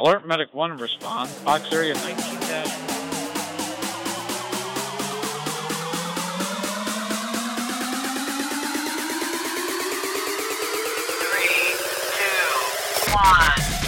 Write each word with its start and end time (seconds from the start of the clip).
Alert 0.00 0.24
Medic 0.24 0.54
1 0.54 0.78
respond. 0.78 1.28
Box 1.44 1.72
area 1.72 1.94
19 1.94 2.16
dash. 2.40 2.98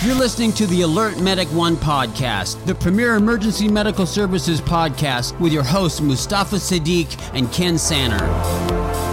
You're 0.02 0.14
listening 0.16 0.52
to 0.54 0.66
the 0.66 0.82
Alert 0.82 1.20
Medic 1.20 1.46
One 1.48 1.76
podcast, 1.76 2.64
the 2.64 2.74
premier 2.74 3.14
emergency 3.14 3.68
medical 3.68 4.06
services 4.06 4.60
podcast 4.60 5.38
with 5.38 5.52
your 5.52 5.62
hosts 5.62 6.00
Mustafa 6.00 6.56
Siddiq 6.56 7.16
and 7.34 7.52
Ken 7.52 7.78
Sanner. 7.78 9.09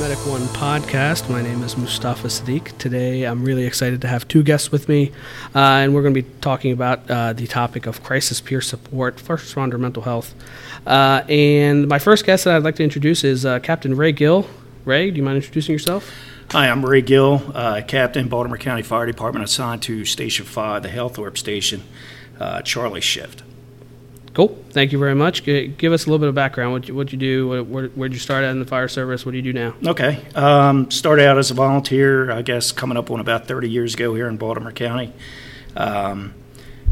Medic 0.00 0.26
One 0.26 0.40
podcast. 0.48 1.28
My 1.28 1.42
name 1.42 1.62
is 1.62 1.76
Mustafa 1.76 2.28
Siddiq. 2.28 2.78
Today, 2.78 3.24
I'm 3.24 3.44
really 3.44 3.66
excited 3.66 4.00
to 4.00 4.08
have 4.08 4.26
two 4.26 4.42
guests 4.42 4.72
with 4.72 4.88
me, 4.88 5.12
uh, 5.54 5.58
and 5.58 5.94
we're 5.94 6.00
going 6.00 6.14
to 6.14 6.22
be 6.22 6.28
talking 6.40 6.72
about 6.72 7.10
uh, 7.10 7.34
the 7.34 7.46
topic 7.46 7.84
of 7.84 8.02
crisis 8.02 8.40
peer 8.40 8.62
support, 8.62 9.20
first 9.20 9.54
responder 9.54 9.78
mental 9.78 10.02
health. 10.02 10.34
Uh, 10.86 11.22
and 11.28 11.86
my 11.86 11.98
first 11.98 12.24
guest 12.24 12.44
that 12.44 12.56
I'd 12.56 12.62
like 12.62 12.76
to 12.76 12.82
introduce 12.82 13.24
is 13.24 13.44
uh, 13.44 13.58
Captain 13.58 13.94
Ray 13.94 14.12
Gill. 14.12 14.48
Ray, 14.86 15.10
do 15.10 15.18
you 15.18 15.22
mind 15.22 15.36
introducing 15.36 15.74
yourself? 15.74 16.10
Hi, 16.52 16.70
I'm 16.70 16.82
Ray 16.82 17.02
Gill, 17.02 17.52
uh, 17.54 17.82
Captain, 17.86 18.26
Baltimore 18.26 18.56
County 18.56 18.82
Fire 18.82 19.04
Department, 19.04 19.44
assigned 19.44 19.82
to 19.82 20.06
Station 20.06 20.46
5, 20.46 20.82
the 20.82 20.88
Halethorpe 20.88 21.36
Station, 21.36 21.82
uh, 22.40 22.62
Charlie 22.62 23.02
Shift. 23.02 23.42
Cool. 24.32 24.56
Thank 24.70 24.92
you 24.92 24.98
very 24.98 25.14
much. 25.14 25.44
Give 25.44 25.92
us 25.92 26.06
a 26.06 26.08
little 26.08 26.20
bit 26.20 26.28
of 26.28 26.36
background. 26.36 26.72
What 26.72 26.88
you, 26.88 26.94
what 26.94 27.10
you 27.10 27.18
do? 27.18 27.64
Where, 27.64 27.88
where'd 27.88 28.12
you 28.12 28.18
start 28.20 28.44
out 28.44 28.52
in 28.52 28.60
the 28.60 28.66
fire 28.66 28.86
service? 28.86 29.26
What 29.26 29.32
do 29.32 29.38
you 29.38 29.42
do 29.42 29.52
now? 29.52 29.74
Okay. 29.84 30.22
Um, 30.36 30.88
started 30.90 31.26
out 31.26 31.36
as 31.36 31.50
a 31.50 31.54
volunteer, 31.54 32.30
I 32.30 32.42
guess, 32.42 32.70
coming 32.70 32.96
up 32.96 33.10
on 33.10 33.18
about 33.18 33.48
30 33.48 33.68
years 33.68 33.94
ago 33.94 34.14
here 34.14 34.28
in 34.28 34.36
Baltimore 34.36 34.70
County. 34.70 35.12
Um, 35.76 36.34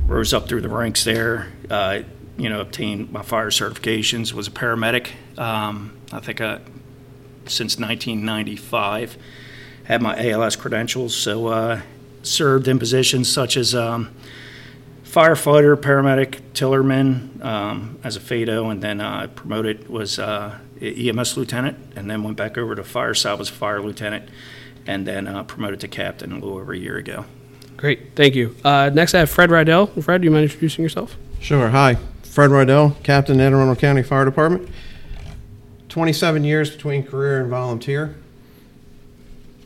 rose 0.07 0.35
up 0.35 0.49
through 0.49 0.63
the 0.63 0.69
ranks 0.69 1.05
there. 1.05 1.53
Uh, 1.71 2.01
you 2.37 2.49
know, 2.49 2.61
obtained 2.61 3.13
my 3.13 3.23
fire 3.23 3.51
certifications. 3.51 4.33
Was 4.33 4.49
a 4.49 4.51
paramedic. 4.53 5.11
Um, 5.39 5.97
I 6.13 6.19
think 6.19 6.41
I, 6.41 6.61
since 7.47 7.79
1995, 7.79 9.17
had 9.85 10.03
my 10.03 10.31
ALS 10.31 10.57
credentials. 10.57 11.15
So 11.15 11.47
uh, 11.47 11.81
served 12.23 12.67
in 12.67 12.81
positions 12.81 13.33
such 13.33 13.57
as 13.57 13.77
um, 13.77 14.11
firefighter, 15.09 15.75
paramedic, 15.75 16.41
tillerman 16.53 17.43
um, 17.43 17.99
as 18.05 18.17
a 18.17 18.21
FADO, 18.21 18.69
and 18.69 18.83
then 18.83 19.01
uh, 19.01 19.27
promoted 19.35 19.89
was 19.89 20.19
uh, 20.19 20.59
EMS 20.81 21.37
lieutenant, 21.37 21.79
and 21.97 22.11
then 22.11 22.23
went 22.23 22.37
back 22.37 22.59
over 22.59 22.75
to 22.75 22.85
fire 22.85 23.15
side 23.15 23.39
was 23.39 23.49
fire 23.49 23.81
lieutenant, 23.81 24.29
and 24.87 25.07
then 25.07 25.27
uh, 25.27 25.43
promoted 25.45 25.81
to 25.81 25.89
captain 25.89 26.33
a 26.33 26.35
little 26.35 26.59
over 26.59 26.73
a 26.73 26.79
year 26.79 26.99
ago. 26.99 27.25
Great. 27.79 28.17
Thank 28.17 28.35
you. 28.35 28.55
Uh, 28.65 28.91
next, 28.93 29.15
I 29.15 29.21
have 29.21 29.31
Fred 29.31 29.51
Rydell. 29.51 30.03
Fred, 30.03 30.21
do 30.21 30.27
you 30.27 30.31
mind 30.31 30.45
introducing 30.45 30.83
yourself? 30.83 31.17
Sure. 31.41 31.69
Hi, 31.71 31.97
Fred 32.23 32.51
Rydell, 32.51 33.03
Captain, 33.03 33.41
Anne 33.41 33.55
Arundel 33.55 33.77
County 33.77 34.03
Fire 34.03 34.25
Department. 34.25 34.69
27 35.89 36.45
years 36.45 36.71
between 36.71 37.03
career 37.03 37.41
and 37.41 37.49
volunteer. 37.49 38.15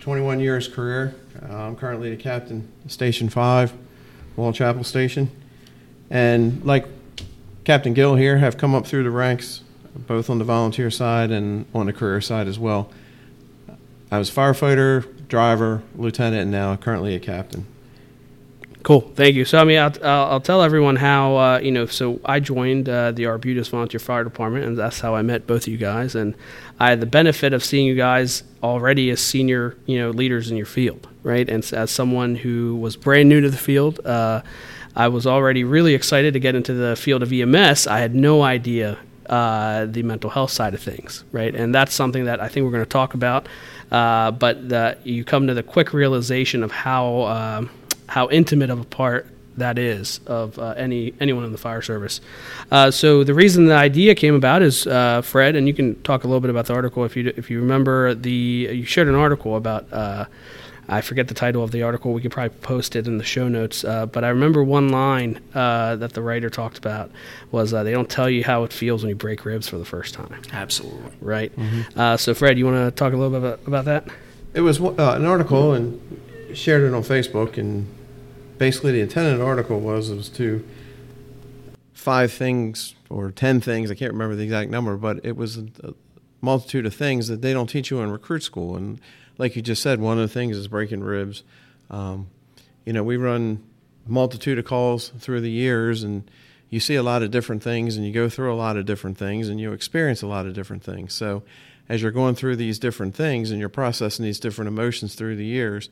21 0.00 0.40
years 0.40 0.68
career. 0.68 1.14
Uh, 1.42 1.54
I'm 1.54 1.76
currently 1.76 2.10
the 2.10 2.22
captain, 2.22 2.70
Station 2.86 3.28
5, 3.28 3.72
Waugh 4.36 4.52
Chapel 4.52 4.84
Station. 4.84 5.30
And 6.10 6.64
like 6.64 6.86
Captain 7.64 7.94
Gill 7.94 8.16
here, 8.16 8.38
have 8.38 8.56
come 8.56 8.74
up 8.74 8.86
through 8.86 9.04
the 9.04 9.10
ranks, 9.10 9.62
both 9.94 10.28
on 10.28 10.38
the 10.38 10.44
volunteer 10.44 10.90
side 10.90 11.30
and 11.30 11.66
on 11.74 11.86
the 11.86 11.92
career 11.92 12.20
side 12.20 12.48
as 12.48 12.58
well. 12.58 12.90
I 14.10 14.18
was 14.18 14.30
firefighter, 14.30 15.06
driver, 15.28 15.82
lieutenant, 15.96 16.42
and 16.42 16.50
now 16.50 16.76
currently 16.76 17.14
a 17.14 17.20
captain. 17.20 17.66
Cool, 18.82 19.00
thank 19.14 19.36
you. 19.36 19.44
So, 19.44 19.58
I 19.58 19.64
mean, 19.64 19.78
I'll, 19.78 19.92
I'll, 20.04 20.40
tell 20.40 20.60
everyone 20.60 20.96
how 20.96 21.36
uh, 21.36 21.58
you 21.60 21.70
know. 21.70 21.86
So, 21.86 22.20
I 22.24 22.40
joined 22.40 22.88
uh, 22.88 23.12
the 23.12 23.26
Arbutus 23.26 23.68
Volunteer 23.68 24.00
Fire 24.00 24.24
Department, 24.24 24.64
and 24.64 24.76
that's 24.76 24.98
how 24.98 25.14
I 25.14 25.22
met 25.22 25.46
both 25.46 25.62
of 25.62 25.68
you 25.68 25.78
guys. 25.78 26.16
And 26.16 26.34
I 26.80 26.90
had 26.90 27.00
the 27.00 27.06
benefit 27.06 27.52
of 27.52 27.62
seeing 27.62 27.86
you 27.86 27.94
guys 27.94 28.42
already 28.60 29.10
as 29.10 29.20
senior, 29.20 29.76
you 29.86 29.98
know, 29.98 30.10
leaders 30.10 30.50
in 30.50 30.56
your 30.56 30.66
field, 30.66 31.06
right? 31.22 31.48
And 31.48 31.64
as 31.72 31.90
someone 31.90 32.34
who 32.36 32.76
was 32.76 32.96
brand 32.96 33.28
new 33.28 33.40
to 33.40 33.50
the 33.50 33.56
field, 33.56 34.04
uh, 34.04 34.42
I 34.94 35.08
was 35.08 35.26
already 35.26 35.64
really 35.64 35.94
excited 35.94 36.34
to 36.34 36.40
get 36.40 36.54
into 36.54 36.74
the 36.74 36.96
field 36.96 37.22
of 37.22 37.32
EMS. 37.32 37.86
I 37.86 37.98
had 37.98 38.14
no 38.14 38.42
idea 38.42 38.98
uh, 39.26 39.86
the 39.86 40.02
mental 40.02 40.30
health 40.30 40.50
side 40.50 40.74
of 40.74 40.80
things, 40.80 41.24
right? 41.32 41.54
And 41.54 41.74
that's 41.74 41.94
something 41.94 42.24
that 42.24 42.40
I 42.40 42.48
think 42.48 42.64
we're 42.64 42.72
going 42.72 42.84
to 42.84 42.90
talk 42.90 43.14
about. 43.14 43.46
Uh, 43.90 44.30
but 44.30 44.68
the, 44.68 44.98
you 45.04 45.24
come 45.24 45.46
to 45.46 45.54
the 45.54 45.62
quick 45.62 45.92
realization 45.92 46.62
of 46.62 46.70
how 46.70 47.22
um 47.22 47.70
how 48.08 48.28
intimate 48.28 48.68
of 48.68 48.78
a 48.78 48.84
part 48.84 49.26
that 49.56 49.78
is 49.78 50.20
of 50.26 50.58
uh, 50.58 50.74
any 50.76 51.14
anyone 51.20 51.44
in 51.44 51.52
the 51.52 51.58
fire 51.58 51.82
service. 51.82 52.20
Uh, 52.70 52.90
so 52.90 53.24
the 53.24 53.34
reason 53.34 53.66
the 53.66 53.74
idea 53.74 54.14
came 54.14 54.34
about 54.34 54.62
is 54.62 54.86
uh, 54.86 55.22
Fred, 55.22 55.56
and 55.56 55.66
you 55.66 55.74
can 55.74 56.00
talk 56.02 56.24
a 56.24 56.26
little 56.26 56.40
bit 56.40 56.50
about 56.50 56.66
the 56.66 56.74
article 56.74 57.04
if 57.04 57.16
you 57.16 57.32
if 57.36 57.50
you 57.50 57.60
remember 57.60 58.14
the 58.14 58.30
you 58.30 58.84
shared 58.84 59.08
an 59.08 59.14
article 59.14 59.56
about. 59.56 59.86
I 60.88 61.00
forget 61.00 61.28
the 61.28 61.34
title 61.34 61.62
of 61.62 61.70
the 61.70 61.82
article. 61.82 62.12
We 62.12 62.20
could 62.20 62.32
probably 62.32 62.56
post 62.58 62.96
it 62.96 63.06
in 63.06 63.18
the 63.18 63.24
show 63.24 63.48
notes. 63.48 63.84
Uh, 63.84 64.06
but 64.06 64.24
I 64.24 64.28
remember 64.28 64.64
one 64.64 64.88
line 64.88 65.40
uh, 65.54 65.96
that 65.96 66.12
the 66.12 66.22
writer 66.22 66.50
talked 66.50 66.78
about 66.78 67.10
was 67.50 67.72
uh, 67.72 67.82
they 67.82 67.92
don't 67.92 68.10
tell 68.10 68.28
you 68.28 68.42
how 68.44 68.64
it 68.64 68.72
feels 68.72 69.02
when 69.02 69.10
you 69.10 69.14
break 69.14 69.44
ribs 69.44 69.68
for 69.68 69.78
the 69.78 69.84
first 69.84 70.14
time, 70.14 70.42
Absolutely. 70.52 71.12
right? 71.20 71.52
Uh, 71.96 72.16
so 72.16 72.34
Fred, 72.34 72.58
you 72.58 72.64
want 72.66 72.76
to 72.76 72.90
talk 72.90 73.12
a 73.12 73.16
little 73.16 73.38
bit 73.38 73.46
about, 73.46 73.66
about 73.66 73.84
that? 73.84 74.08
It 74.54 74.60
was 74.60 74.80
uh, 74.80 75.14
an 75.16 75.24
article 75.24 75.72
and 75.72 76.20
shared 76.52 76.82
it 76.82 76.94
on 76.94 77.02
Facebook, 77.02 77.56
and 77.56 77.86
basically 78.58 78.92
the 78.92 79.00
intent 79.00 79.32
of 79.32 79.38
the 79.38 79.44
article 79.44 79.80
was 79.80 80.10
was 80.10 80.28
to 80.30 80.66
five 81.94 82.32
things 82.32 82.94
or 83.08 83.30
ten 83.30 83.60
things. 83.60 83.90
I 83.90 83.94
can't 83.94 84.12
remember 84.12 84.34
the 84.34 84.44
exact 84.44 84.70
number, 84.70 84.96
but 84.96 85.24
it 85.24 85.36
was 85.36 85.56
a, 85.56 85.68
a 85.82 85.94
multitude 86.40 86.84
of 86.84 86.94
things 86.94 87.28
that 87.28 87.40
they 87.40 87.52
don't 87.52 87.68
teach 87.68 87.90
you 87.90 88.00
in 88.00 88.10
recruit 88.10 88.42
school. 88.42 88.76
And 88.76 89.00
like 89.42 89.56
you 89.56 89.60
just 89.60 89.82
said, 89.82 90.00
one 90.00 90.20
of 90.20 90.22
the 90.22 90.32
things 90.32 90.56
is 90.56 90.68
breaking 90.68 91.02
ribs. 91.02 91.42
Um, 91.90 92.28
you 92.84 92.92
know, 92.92 93.02
we 93.02 93.16
run 93.16 93.60
multitude 94.06 94.56
of 94.56 94.64
calls 94.64 95.08
through 95.18 95.40
the 95.40 95.50
years, 95.50 96.04
and 96.04 96.30
you 96.70 96.78
see 96.78 96.94
a 96.94 97.02
lot 97.02 97.24
of 97.24 97.32
different 97.32 97.60
things, 97.60 97.96
and 97.96 98.06
you 98.06 98.12
go 98.12 98.28
through 98.28 98.54
a 98.54 98.54
lot 98.54 98.76
of 98.76 98.86
different 98.86 99.18
things, 99.18 99.48
and 99.48 99.58
you 99.58 99.72
experience 99.72 100.22
a 100.22 100.28
lot 100.28 100.46
of 100.46 100.54
different 100.54 100.84
things. 100.84 101.12
So 101.12 101.42
as 101.88 102.00
you're 102.00 102.12
going 102.12 102.36
through 102.36 102.54
these 102.54 102.78
different 102.78 103.16
things 103.16 103.50
and 103.50 103.58
you're 103.58 103.68
processing 103.68 104.24
these 104.24 104.38
different 104.38 104.68
emotions 104.68 105.16
through 105.16 105.34
the 105.34 105.44
years, 105.44 105.90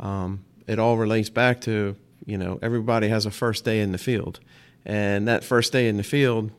um, 0.00 0.44
it 0.66 0.80
all 0.80 0.96
relates 0.96 1.30
back 1.30 1.60
to 1.60 1.94
you 2.26 2.36
know 2.36 2.58
everybody 2.62 3.06
has 3.06 3.26
a 3.26 3.30
first 3.30 3.64
day 3.64 3.80
in 3.80 3.92
the 3.92 3.98
field, 3.98 4.40
and 4.84 5.28
that 5.28 5.44
first 5.44 5.70
day 5.70 5.86
in 5.86 5.98
the 5.98 6.02
field, 6.02 6.50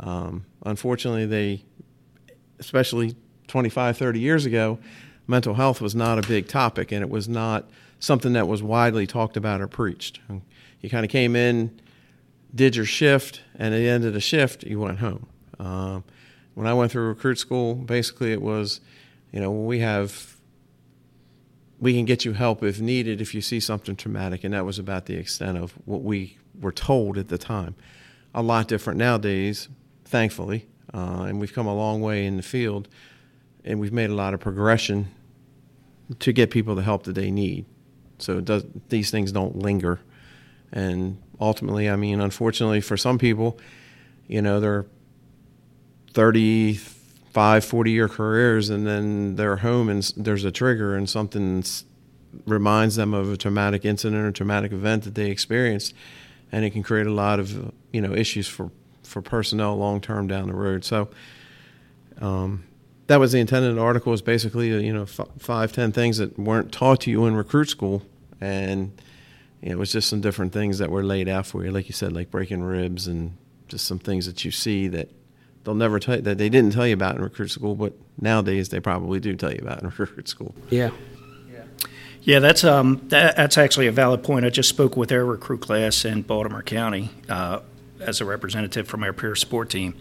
um, 0.00 0.46
unfortunately, 0.64 1.26
they, 1.26 1.62
especially 2.58 3.14
25, 3.48 3.98
30 3.98 4.20
years 4.20 4.46
ago, 4.46 4.78
mental 5.26 5.54
health 5.54 5.80
was 5.80 5.94
not 5.94 6.18
a 6.18 6.26
big 6.26 6.48
topic, 6.48 6.92
and 6.92 7.02
it 7.02 7.10
was 7.10 7.28
not 7.28 7.68
something 7.98 8.32
that 8.32 8.48
was 8.48 8.62
widely 8.62 9.06
talked 9.06 9.36
about 9.36 9.60
or 9.60 9.68
preached. 9.68 10.20
You 10.80 10.90
kind 10.90 11.04
of 11.04 11.10
came 11.10 11.36
in, 11.36 11.80
did 12.54 12.76
your 12.76 12.84
shift, 12.84 13.42
and 13.54 13.72
at 13.74 13.78
the 13.78 13.88
end 13.88 14.04
of 14.04 14.12
the 14.12 14.20
shift, 14.20 14.64
you 14.64 14.80
went 14.80 14.98
home. 14.98 15.26
Um, 15.58 16.04
when 16.54 16.66
I 16.66 16.74
went 16.74 16.92
through 16.92 17.08
recruit 17.08 17.38
school, 17.38 17.74
basically 17.74 18.32
it 18.32 18.42
was, 18.42 18.80
you 19.30 19.40
know, 19.40 19.50
we 19.50 19.78
have, 19.78 20.36
we 21.78 21.94
can 21.94 22.04
get 22.04 22.24
you 22.24 22.32
help 22.32 22.62
if 22.62 22.80
needed 22.80 23.20
if 23.20 23.34
you 23.34 23.40
see 23.40 23.60
something 23.60 23.96
traumatic, 23.96 24.44
and 24.44 24.52
that 24.52 24.66
was 24.66 24.78
about 24.78 25.06
the 25.06 25.14
extent 25.14 25.56
of 25.56 25.72
what 25.84 26.02
we 26.02 26.36
were 26.60 26.72
told 26.72 27.16
at 27.16 27.28
the 27.28 27.38
time. 27.38 27.74
A 28.34 28.42
lot 28.42 28.66
different 28.66 28.98
nowadays, 28.98 29.68
thankfully, 30.04 30.66
uh, 30.92 31.26
and 31.28 31.40
we've 31.40 31.52
come 31.54 31.66
a 31.66 31.74
long 31.74 32.02
way 32.02 32.26
in 32.26 32.36
the 32.36 32.42
field, 32.42 32.88
and 33.64 33.78
we've 33.78 33.92
made 33.92 34.10
a 34.10 34.14
lot 34.14 34.34
of 34.34 34.40
progression 34.40 35.08
to 36.18 36.32
get 36.32 36.50
people 36.50 36.74
the 36.74 36.82
help 36.82 37.04
that 37.04 37.14
they 37.14 37.30
need. 37.30 37.66
So 38.18 38.40
does, 38.40 38.64
these 38.88 39.10
things 39.10 39.32
don't 39.32 39.56
linger, 39.56 40.00
and 40.72 41.20
ultimately, 41.40 41.90
I 41.90 41.96
mean, 41.96 42.20
unfortunately 42.20 42.80
for 42.80 42.96
some 42.96 43.18
people, 43.18 43.58
you 44.26 44.40
know, 44.40 44.60
they're 44.60 44.86
35, 46.12 47.64
40 47.64 47.90
year 47.90 48.08
careers, 48.08 48.70
and 48.70 48.86
then 48.86 49.36
they're 49.36 49.56
home 49.56 49.88
and 49.88 50.02
there's 50.16 50.44
a 50.44 50.52
trigger 50.52 50.96
and 50.96 51.08
something 51.08 51.64
reminds 52.46 52.96
them 52.96 53.12
of 53.12 53.32
a 53.32 53.36
traumatic 53.36 53.84
incident 53.84 54.24
or 54.24 54.30
traumatic 54.32 54.72
event 54.72 55.04
that 55.04 55.14
they 55.14 55.30
experienced, 55.30 55.94
and 56.50 56.64
it 56.64 56.70
can 56.70 56.82
create 56.82 57.06
a 57.06 57.12
lot 57.12 57.40
of 57.40 57.72
you 57.92 58.00
know 58.00 58.14
issues 58.14 58.46
for 58.46 58.70
for 59.02 59.20
personnel 59.20 59.76
long 59.76 60.00
term 60.00 60.26
down 60.26 60.48
the 60.48 60.54
road. 60.54 60.84
So. 60.84 61.08
Um, 62.20 62.64
that 63.12 63.20
was 63.20 63.32
the 63.32 63.38
intended 63.38 63.78
article. 63.78 64.12
Is 64.14 64.22
basically 64.22 64.72
uh, 64.72 64.78
you 64.78 64.92
know 64.92 65.02
f- 65.02 65.28
five 65.38 65.72
ten 65.72 65.92
things 65.92 66.16
that 66.16 66.38
weren't 66.38 66.72
taught 66.72 67.02
to 67.02 67.10
you 67.10 67.26
in 67.26 67.36
recruit 67.36 67.68
school, 67.68 68.02
and 68.40 68.98
you 69.60 69.68
know, 69.68 69.74
it 69.74 69.78
was 69.78 69.92
just 69.92 70.08
some 70.08 70.22
different 70.22 70.52
things 70.52 70.78
that 70.78 70.90
were 70.90 71.04
laid 71.04 71.28
out 71.28 71.46
for 71.46 71.62
you, 71.64 71.70
like 71.70 71.88
you 71.88 71.92
said, 71.92 72.12
like 72.12 72.30
breaking 72.30 72.62
ribs 72.62 73.06
and 73.06 73.36
just 73.68 73.86
some 73.86 73.98
things 73.98 74.24
that 74.26 74.46
you 74.46 74.50
see 74.50 74.88
that 74.88 75.10
they'll 75.62 75.74
never 75.74 75.98
tell 75.98 76.16
you 76.16 76.22
that 76.22 76.38
they 76.38 76.48
didn't 76.48 76.72
tell 76.72 76.86
you 76.86 76.94
about 76.94 77.16
in 77.16 77.22
recruit 77.22 77.48
school, 77.48 77.74
but 77.74 77.92
nowadays 78.20 78.70
they 78.70 78.80
probably 78.80 79.20
do 79.20 79.36
tell 79.36 79.52
you 79.52 79.60
about 79.60 79.82
in 79.82 79.88
recruit 79.98 80.28
school. 80.28 80.54
Yeah. 80.70 80.90
Yeah, 82.24 82.38
that's 82.38 82.62
um, 82.62 83.02
that, 83.08 83.36
that's 83.36 83.58
actually 83.58 83.88
a 83.88 83.92
valid 83.92 84.22
point. 84.22 84.46
I 84.46 84.50
just 84.50 84.68
spoke 84.68 84.96
with 84.96 85.10
our 85.10 85.24
recruit 85.24 85.60
class 85.60 86.04
in 86.04 86.22
Baltimore 86.22 86.62
County 86.62 87.10
uh, 87.28 87.58
as 88.06 88.20
a 88.20 88.24
representative 88.24 88.86
from 88.86 89.02
our 89.02 89.12
peer 89.12 89.34
support 89.34 89.70
team, 89.70 89.94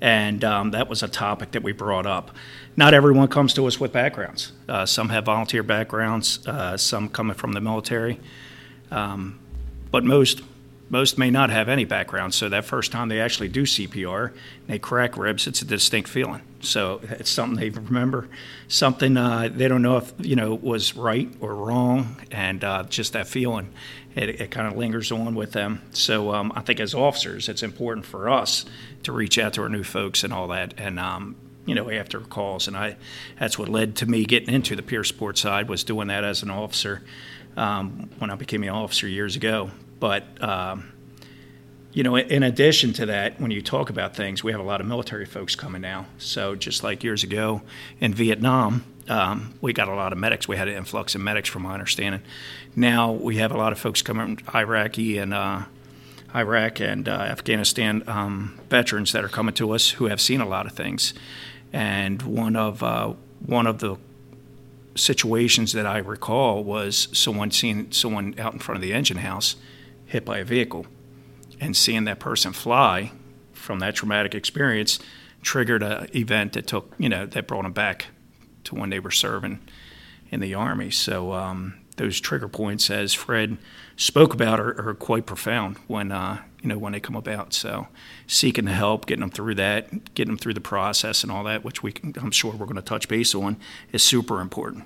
and 0.00 0.44
um, 0.44 0.70
that 0.72 0.88
was 0.88 1.02
a 1.02 1.08
topic 1.08 1.52
that 1.52 1.62
we 1.62 1.72
brought 1.72 2.06
up. 2.06 2.30
Not 2.76 2.94
everyone 2.94 3.28
comes 3.28 3.54
to 3.54 3.66
us 3.66 3.78
with 3.78 3.92
backgrounds. 3.92 4.52
Uh, 4.68 4.86
some 4.86 5.08
have 5.10 5.24
volunteer 5.24 5.62
backgrounds, 5.62 6.46
uh, 6.46 6.76
some 6.76 7.08
coming 7.08 7.34
from 7.34 7.52
the 7.52 7.60
military, 7.60 8.18
um, 8.90 9.38
but 9.90 10.04
most 10.04 10.42
most 10.90 11.16
may 11.18 11.30
not 11.30 11.50
have 11.50 11.68
any 11.68 11.84
background. 11.84 12.34
So 12.34 12.48
that 12.48 12.64
first 12.64 12.92
time 12.92 13.08
they 13.08 13.20
actually 13.20 13.48
do 13.48 13.62
CPR, 13.62 14.32
they 14.66 14.78
crack 14.78 15.16
ribs. 15.16 15.46
It's 15.46 15.62
a 15.62 15.64
distinct 15.64 16.08
feeling. 16.08 16.42
So 16.60 17.00
it's 17.02 17.30
something 17.30 17.58
they 17.58 17.70
remember, 17.70 18.28
something 18.68 19.16
uh, 19.16 19.48
they 19.52 19.68
don't 19.68 19.82
know 19.82 19.96
if 19.98 20.12
you 20.18 20.36
know 20.36 20.54
was 20.54 20.96
right 20.96 21.28
or 21.40 21.54
wrong, 21.54 22.16
and 22.30 22.62
uh, 22.64 22.84
just 22.84 23.12
that 23.12 23.26
feeling, 23.26 23.70
it, 24.14 24.40
it 24.40 24.50
kind 24.50 24.66
of 24.66 24.76
lingers 24.76 25.10
on 25.12 25.34
with 25.34 25.52
them. 25.52 25.82
So 25.92 26.32
um, 26.34 26.52
I 26.54 26.60
think 26.60 26.80
as 26.80 26.94
officers, 26.94 27.48
it's 27.48 27.62
important 27.62 28.06
for 28.06 28.28
us 28.28 28.64
to 29.02 29.12
reach 29.12 29.38
out 29.38 29.54
to 29.54 29.62
our 29.62 29.68
new 29.68 29.84
folks 29.84 30.24
and 30.24 30.32
all 30.32 30.48
that, 30.48 30.74
and 30.78 30.98
um, 30.98 31.36
you 31.66 31.74
know 31.74 31.90
after 31.90 32.20
calls, 32.20 32.68
and 32.68 32.76
I 32.76 32.96
that's 33.38 33.58
what 33.58 33.68
led 33.68 33.96
to 33.96 34.06
me 34.06 34.24
getting 34.24 34.54
into 34.54 34.76
the 34.76 34.82
peer 34.82 35.04
sports 35.04 35.40
side 35.40 35.68
was 35.68 35.84
doing 35.84 36.08
that 36.08 36.24
as 36.24 36.42
an 36.42 36.50
officer 36.50 37.02
um, 37.56 38.10
when 38.18 38.30
I 38.30 38.36
became 38.36 38.62
an 38.62 38.70
officer 38.70 39.08
years 39.08 39.36
ago. 39.36 39.70
But 40.00 40.24
um, 40.42 40.92
you 41.94 42.02
know, 42.02 42.16
in 42.16 42.42
addition 42.42 42.92
to 42.94 43.06
that, 43.06 43.40
when 43.40 43.52
you 43.52 43.62
talk 43.62 43.88
about 43.88 44.16
things, 44.16 44.42
we 44.42 44.50
have 44.50 44.60
a 44.60 44.64
lot 44.64 44.80
of 44.80 44.86
military 44.86 45.24
folks 45.24 45.54
coming 45.54 45.80
now. 45.80 46.06
So 46.18 46.56
just 46.56 46.82
like 46.82 47.04
years 47.04 47.22
ago 47.22 47.62
in 48.00 48.12
Vietnam, 48.12 48.84
um, 49.08 49.54
we 49.60 49.72
got 49.72 49.88
a 49.88 49.94
lot 49.94 50.12
of 50.12 50.18
medics. 50.18 50.48
We 50.48 50.56
had 50.56 50.66
an 50.66 50.74
influx 50.74 51.14
of 51.14 51.20
medics, 51.20 51.48
from 51.48 51.62
my 51.62 51.72
understanding. 51.72 52.22
Now 52.74 53.12
we 53.12 53.36
have 53.36 53.52
a 53.52 53.56
lot 53.56 53.70
of 53.70 53.78
folks 53.78 54.02
coming 54.02 54.38
from 54.38 54.56
Iraqi 54.56 55.18
and 55.18 55.32
uh, 55.32 55.62
Iraq 56.34 56.80
and 56.80 57.08
uh, 57.08 57.12
Afghanistan 57.12 58.02
um, 58.08 58.58
veterans 58.68 59.12
that 59.12 59.22
are 59.22 59.28
coming 59.28 59.54
to 59.54 59.70
us 59.70 59.90
who 59.90 60.06
have 60.06 60.20
seen 60.20 60.40
a 60.40 60.48
lot 60.48 60.66
of 60.66 60.72
things. 60.72 61.14
And 61.72 62.22
one 62.22 62.56
of 62.56 62.82
uh, 62.82 63.14
one 63.46 63.68
of 63.68 63.78
the 63.78 63.98
situations 64.96 65.72
that 65.72 65.86
I 65.86 65.98
recall 65.98 66.64
was 66.64 67.08
someone 67.12 67.52
seeing 67.52 67.92
someone 67.92 68.34
out 68.38 68.52
in 68.52 68.58
front 68.58 68.76
of 68.76 68.82
the 68.82 68.92
engine 68.92 69.18
house 69.18 69.54
hit 70.14 70.24
by 70.24 70.38
a 70.38 70.44
vehicle 70.44 70.86
and 71.60 71.76
seeing 71.76 72.04
that 72.04 72.20
person 72.20 72.52
fly 72.52 73.10
from 73.52 73.80
that 73.80 73.96
traumatic 73.96 74.32
experience 74.32 75.00
triggered 75.42 75.82
an 75.82 76.08
event 76.14 76.52
that 76.52 76.68
took 76.68 76.94
you 76.98 77.08
know 77.08 77.26
that 77.26 77.48
brought 77.48 77.64
them 77.64 77.72
back 77.72 78.06
to 78.62 78.76
when 78.76 78.90
they 78.90 79.00
were 79.00 79.10
serving 79.10 79.58
in 80.30 80.38
the 80.38 80.54
army. 80.54 80.88
So 80.90 81.32
um, 81.32 81.74
those 81.96 82.20
trigger 82.20 82.48
points, 82.48 82.90
as 82.90 83.12
Fred 83.12 83.58
spoke 83.96 84.32
about, 84.32 84.60
are, 84.60 84.88
are 84.88 84.94
quite 84.94 85.26
profound 85.26 85.78
when 85.88 86.12
uh, 86.12 86.42
you 86.62 86.68
know 86.68 86.78
when 86.78 86.92
they 86.92 87.00
come 87.00 87.16
about. 87.16 87.52
So 87.52 87.88
seeking 88.28 88.66
the 88.66 88.72
help, 88.72 89.06
getting 89.06 89.22
them 89.22 89.30
through 89.30 89.56
that, 89.56 90.14
getting 90.14 90.32
them 90.34 90.38
through 90.38 90.54
the 90.54 90.60
process, 90.60 91.24
and 91.24 91.32
all 91.32 91.42
that, 91.42 91.64
which 91.64 91.82
we 91.82 91.90
can, 91.90 92.14
I'm 92.20 92.30
sure 92.30 92.52
we're 92.52 92.66
going 92.66 92.76
to 92.76 92.82
touch 92.82 93.08
base 93.08 93.34
on, 93.34 93.56
is 93.90 94.04
super 94.04 94.40
important. 94.40 94.84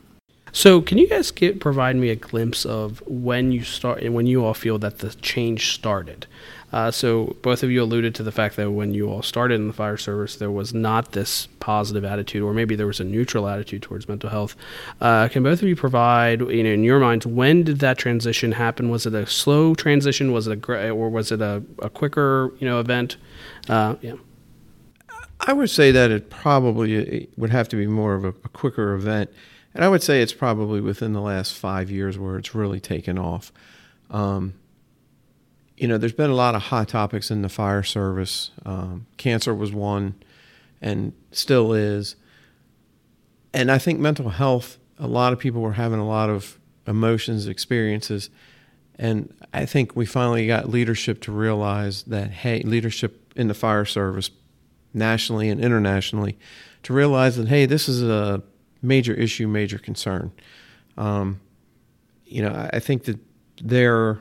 So, 0.53 0.81
can 0.81 0.99
you 0.99 1.09
guys 1.09 1.31
get, 1.31 1.61
provide 1.61 1.97
me 1.97 2.11
a 2.11 2.17
glimpse 2.17 2.65
of 2.65 3.03
when 3.07 3.53
you 3.53 3.63
start 3.65 4.03
and 4.03 4.15
when 4.15 4.27
you 4.27 4.45
all 4.45 4.55
feel 4.55 4.79
that 4.79 4.99
the 4.99 5.11
change 5.15 5.73
started? 5.73 6.27
Uh, 6.71 6.91
so 6.91 7.37
both 7.41 7.63
of 7.63 7.71
you 7.71 7.83
alluded 7.83 8.15
to 8.15 8.23
the 8.23 8.33
fact 8.33 8.57
that 8.57 8.71
when 8.71 8.93
you 8.93 9.09
all 9.11 9.23
started 9.23 9.55
in 9.55 9.69
the 9.69 9.73
fire 9.73 9.97
service, 9.97 10.37
there 10.37 10.51
was 10.51 10.75
not 10.75 11.13
this 11.13 11.49
positive 11.61 12.05
attitude, 12.05 12.43
or 12.43 12.53
maybe 12.53 12.77
there 12.77 12.87
was 12.87 13.01
a 13.01 13.05
neutral 13.05 13.49
attitude 13.49 13.83
towards 13.83 14.07
mental 14.07 14.29
health. 14.29 14.55
Uh, 15.01 15.29
can 15.29 15.43
both 15.43 15.63
of 15.63 15.69
you 15.69 15.77
provide, 15.77 16.41
you 16.41 16.63
know, 16.63 16.71
in 16.71 16.85
your 16.85 17.01
minds, 17.01 17.27
when 17.27 17.63
did 17.63 17.79
that 17.79 17.97
transition 17.97 18.53
happen? 18.53 18.91
Was 18.91 19.07
it 19.07 19.15
a 19.15 19.27
slow 19.27 19.75
transition? 19.75 20.31
Was 20.33 20.47
it 20.47 20.69
a 20.69 20.91
or 20.91 21.09
was 21.09 21.33
it 21.33 21.41
a, 21.41 21.63
a 21.79 21.89
quicker, 21.89 22.53
you 22.59 22.67
know, 22.67 22.81
event? 22.81 23.17
Uh, 23.69 23.97
yeah. 24.03 24.15
I 25.41 25.53
would 25.55 25.71
say 25.71 25.91
that 25.93 26.11
it 26.11 26.29
probably 26.29 27.29
would 27.37 27.51
have 27.51 27.69
to 27.69 27.77
be 27.77 27.87
more 27.87 28.15
of 28.15 28.25
a, 28.25 28.29
a 28.29 28.49
quicker 28.51 28.93
event. 28.93 29.31
And 29.79 29.85
I 29.85 29.89
would 29.89 30.03
say 30.03 30.21
it's 30.21 30.33
probably 30.33 30.81
within 30.81 31.13
the 31.13 31.21
last 31.21 31.55
five 31.55 31.89
years 31.89 32.19
where 32.19 32.37
it's 32.37 32.53
really 32.53 32.81
taken 32.81 33.17
off. 33.17 33.53
Um, 34.11 34.55
you 35.77 35.87
know, 35.87 35.99
there's 35.99 36.13
been 36.13 36.31
a 36.31 36.35
lot 36.35 36.57
of 36.57 36.63
hot 36.63 36.89
topics 36.89 37.31
in 37.31 37.43
the 37.43 37.49
fire 37.49 37.85
service. 37.85 38.51
Um, 38.67 39.07
cancer 39.19 39.55
was 39.55 39.73
one, 39.73 40.17
and 40.83 41.13
still 41.31 41.73
is. 41.73 42.17
And 43.55 43.71
I 43.71 43.79
think 43.79 44.01
mental 44.01 44.31
health. 44.31 44.79
A 44.99 45.07
lot 45.07 45.33
of 45.33 45.39
people 45.39 45.61
were 45.61 45.75
having 45.75 46.01
a 46.01 46.09
lot 46.09 46.29
of 46.29 46.59
emotions, 46.85 47.47
experiences, 47.47 48.31
and 48.97 49.33
I 49.55 49.65
think 49.65 49.95
we 49.95 50.07
finally 50.07 50.49
got 50.49 50.69
leadership 50.69 51.21
to 51.23 51.31
realize 51.31 52.03
that 52.03 52.33
hey, 52.33 52.63
leadership 52.63 53.33
in 53.37 53.47
the 53.47 53.55
fire 53.55 53.85
service, 53.85 54.33
nationally 54.93 55.49
and 55.49 55.65
internationally, 55.65 56.37
to 56.83 56.93
realize 56.93 57.37
that 57.37 57.47
hey, 57.47 57.65
this 57.65 57.89
is 57.89 58.03
a 58.03 58.43
major 58.83 59.15
issue, 59.15 59.49
major 59.49 59.79
concern. 59.79 60.33
Um, 60.97 61.41
you 62.25 62.43
know, 62.43 62.69
I 62.73 62.81
think 62.81 63.05
that 63.05 63.19
there 63.63 64.19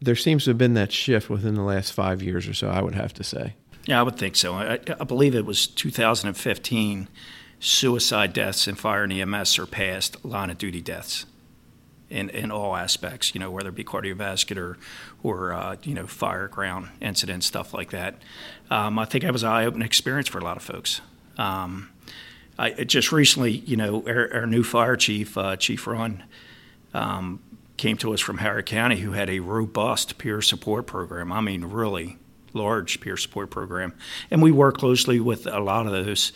there 0.00 0.16
seems 0.16 0.44
to 0.44 0.50
have 0.50 0.58
been 0.58 0.74
that 0.74 0.90
shift 0.92 1.30
within 1.30 1.54
the 1.54 1.62
last 1.62 1.92
five 1.92 2.22
years 2.22 2.48
or 2.48 2.54
so. 2.54 2.68
I 2.68 2.82
would 2.82 2.94
have 2.94 3.14
to 3.14 3.24
say. 3.24 3.54
Yeah, 3.86 4.00
I 4.00 4.02
would 4.02 4.16
think 4.16 4.36
so. 4.36 4.54
I, 4.54 4.78
I 5.00 5.04
believe 5.04 5.34
it 5.34 5.46
was 5.46 5.66
2015. 5.66 7.08
Suicide 7.60 8.32
deaths 8.32 8.66
in 8.66 8.74
fire 8.74 9.04
and 9.04 9.12
EMS 9.12 9.48
surpassed 9.48 10.24
line 10.24 10.50
of 10.50 10.58
duty 10.58 10.80
deaths 10.80 11.26
in, 12.10 12.28
in 12.30 12.50
all 12.50 12.76
aspects, 12.76 13.34
you 13.34 13.40
know, 13.40 13.52
whether 13.52 13.68
it 13.68 13.76
be 13.76 13.84
cardiovascular 13.84 14.76
or, 15.22 15.52
uh, 15.52 15.76
you 15.84 15.94
know, 15.94 16.08
fire 16.08 16.48
ground 16.48 16.88
incidents, 17.00 17.46
stuff 17.46 17.72
like 17.72 17.90
that. 17.90 18.16
Um, 18.70 18.98
I 18.98 19.04
think 19.04 19.22
that 19.22 19.32
was 19.32 19.44
an 19.44 19.50
eye 19.50 19.64
opening 19.64 19.86
experience 19.86 20.28
for 20.28 20.38
a 20.38 20.44
lot 20.44 20.56
of 20.56 20.64
folks. 20.64 21.00
Um, 21.38 21.90
I, 22.62 22.84
just 22.84 23.10
recently, 23.10 23.50
you 23.50 23.76
know, 23.76 24.04
our, 24.06 24.32
our 24.32 24.46
new 24.46 24.62
fire 24.62 24.94
chief, 24.94 25.36
uh, 25.36 25.56
Chief 25.56 25.84
Rund, 25.84 26.22
um, 26.94 27.42
came 27.76 27.96
to 27.96 28.14
us 28.14 28.20
from 28.20 28.38
Harris 28.38 28.66
County 28.66 29.00
who 29.00 29.12
had 29.12 29.28
a 29.28 29.40
robust 29.40 30.16
peer 30.16 30.40
support 30.40 30.86
program. 30.86 31.32
I 31.32 31.40
mean, 31.40 31.64
really 31.64 32.18
large 32.52 33.00
peer 33.00 33.16
support 33.16 33.50
program. 33.50 33.94
And 34.30 34.40
we 34.40 34.52
work 34.52 34.78
closely 34.78 35.18
with 35.18 35.48
a 35.48 35.58
lot 35.58 35.86
of 35.86 35.92
those 35.92 36.32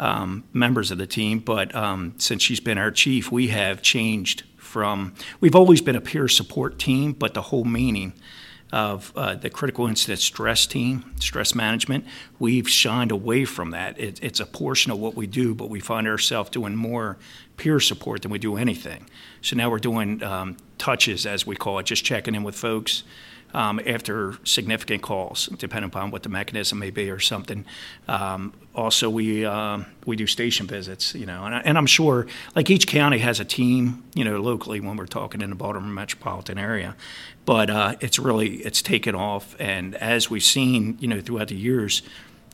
um, 0.00 0.42
members 0.52 0.90
of 0.90 0.98
the 0.98 1.06
team. 1.06 1.38
But 1.38 1.72
um, 1.72 2.14
since 2.16 2.42
she's 2.42 2.58
been 2.58 2.76
our 2.76 2.90
chief, 2.90 3.30
we 3.30 3.48
have 3.48 3.80
changed 3.80 4.42
from, 4.56 5.14
we've 5.38 5.54
always 5.54 5.80
been 5.80 5.94
a 5.94 6.00
peer 6.00 6.26
support 6.26 6.80
team, 6.80 7.12
but 7.12 7.34
the 7.34 7.42
whole 7.42 7.64
meaning 7.64 8.14
of 8.72 9.12
uh, 9.16 9.34
the 9.34 9.50
critical 9.50 9.86
incident 9.86 10.20
stress 10.20 10.66
team, 10.66 11.14
stress 11.20 11.54
management, 11.54 12.04
we've 12.38 12.68
shined 12.68 13.10
away 13.10 13.44
from 13.44 13.70
that. 13.70 13.98
It, 13.98 14.22
it's 14.22 14.40
a 14.40 14.46
portion 14.46 14.92
of 14.92 14.98
what 14.98 15.14
we 15.14 15.26
do, 15.26 15.54
but 15.54 15.68
we 15.68 15.80
find 15.80 16.06
ourselves 16.06 16.50
doing 16.50 16.76
more 16.76 17.18
peer 17.56 17.80
support 17.80 18.22
than 18.22 18.30
we 18.30 18.38
do 18.38 18.56
anything. 18.56 19.06
So 19.42 19.56
now 19.56 19.70
we're 19.70 19.78
doing 19.78 20.22
um, 20.22 20.56
touches, 20.78 21.26
as 21.26 21.46
we 21.46 21.56
call 21.56 21.78
it, 21.78 21.86
just 21.86 22.04
checking 22.04 22.34
in 22.34 22.42
with 22.42 22.54
folks 22.54 23.02
um, 23.54 23.80
after 23.86 24.34
significant 24.44 25.02
calls, 25.02 25.46
depending 25.58 25.88
upon 25.88 26.10
what 26.10 26.22
the 26.22 26.28
mechanism 26.28 26.78
may 26.78 26.90
be 26.90 27.10
or 27.10 27.18
something. 27.18 27.64
Um, 28.08 28.52
also, 28.74 29.10
we 29.10 29.44
uh, 29.44 29.80
we 30.06 30.16
do 30.16 30.26
station 30.26 30.66
visits, 30.66 31.14
you 31.14 31.26
know, 31.26 31.44
and, 31.44 31.54
I, 31.54 31.58
and 31.60 31.76
I'm 31.76 31.86
sure 31.86 32.26
like 32.54 32.70
each 32.70 32.86
county 32.86 33.18
has 33.18 33.40
a 33.40 33.44
team, 33.44 34.04
you 34.14 34.24
know, 34.24 34.40
locally 34.40 34.80
when 34.80 34.96
we're 34.96 35.06
talking 35.06 35.40
in 35.40 35.50
the 35.50 35.56
Baltimore 35.56 35.90
metropolitan 35.90 36.58
area, 36.58 36.94
but 37.50 37.68
uh, 37.68 37.96
it's 37.98 38.16
really 38.16 38.58
it's 38.58 38.80
taken 38.80 39.16
off, 39.16 39.56
and 39.58 39.96
as 39.96 40.30
we've 40.30 40.40
seen, 40.40 40.96
you 41.00 41.08
know, 41.08 41.20
throughout 41.20 41.48
the 41.48 41.56
years, 41.56 42.00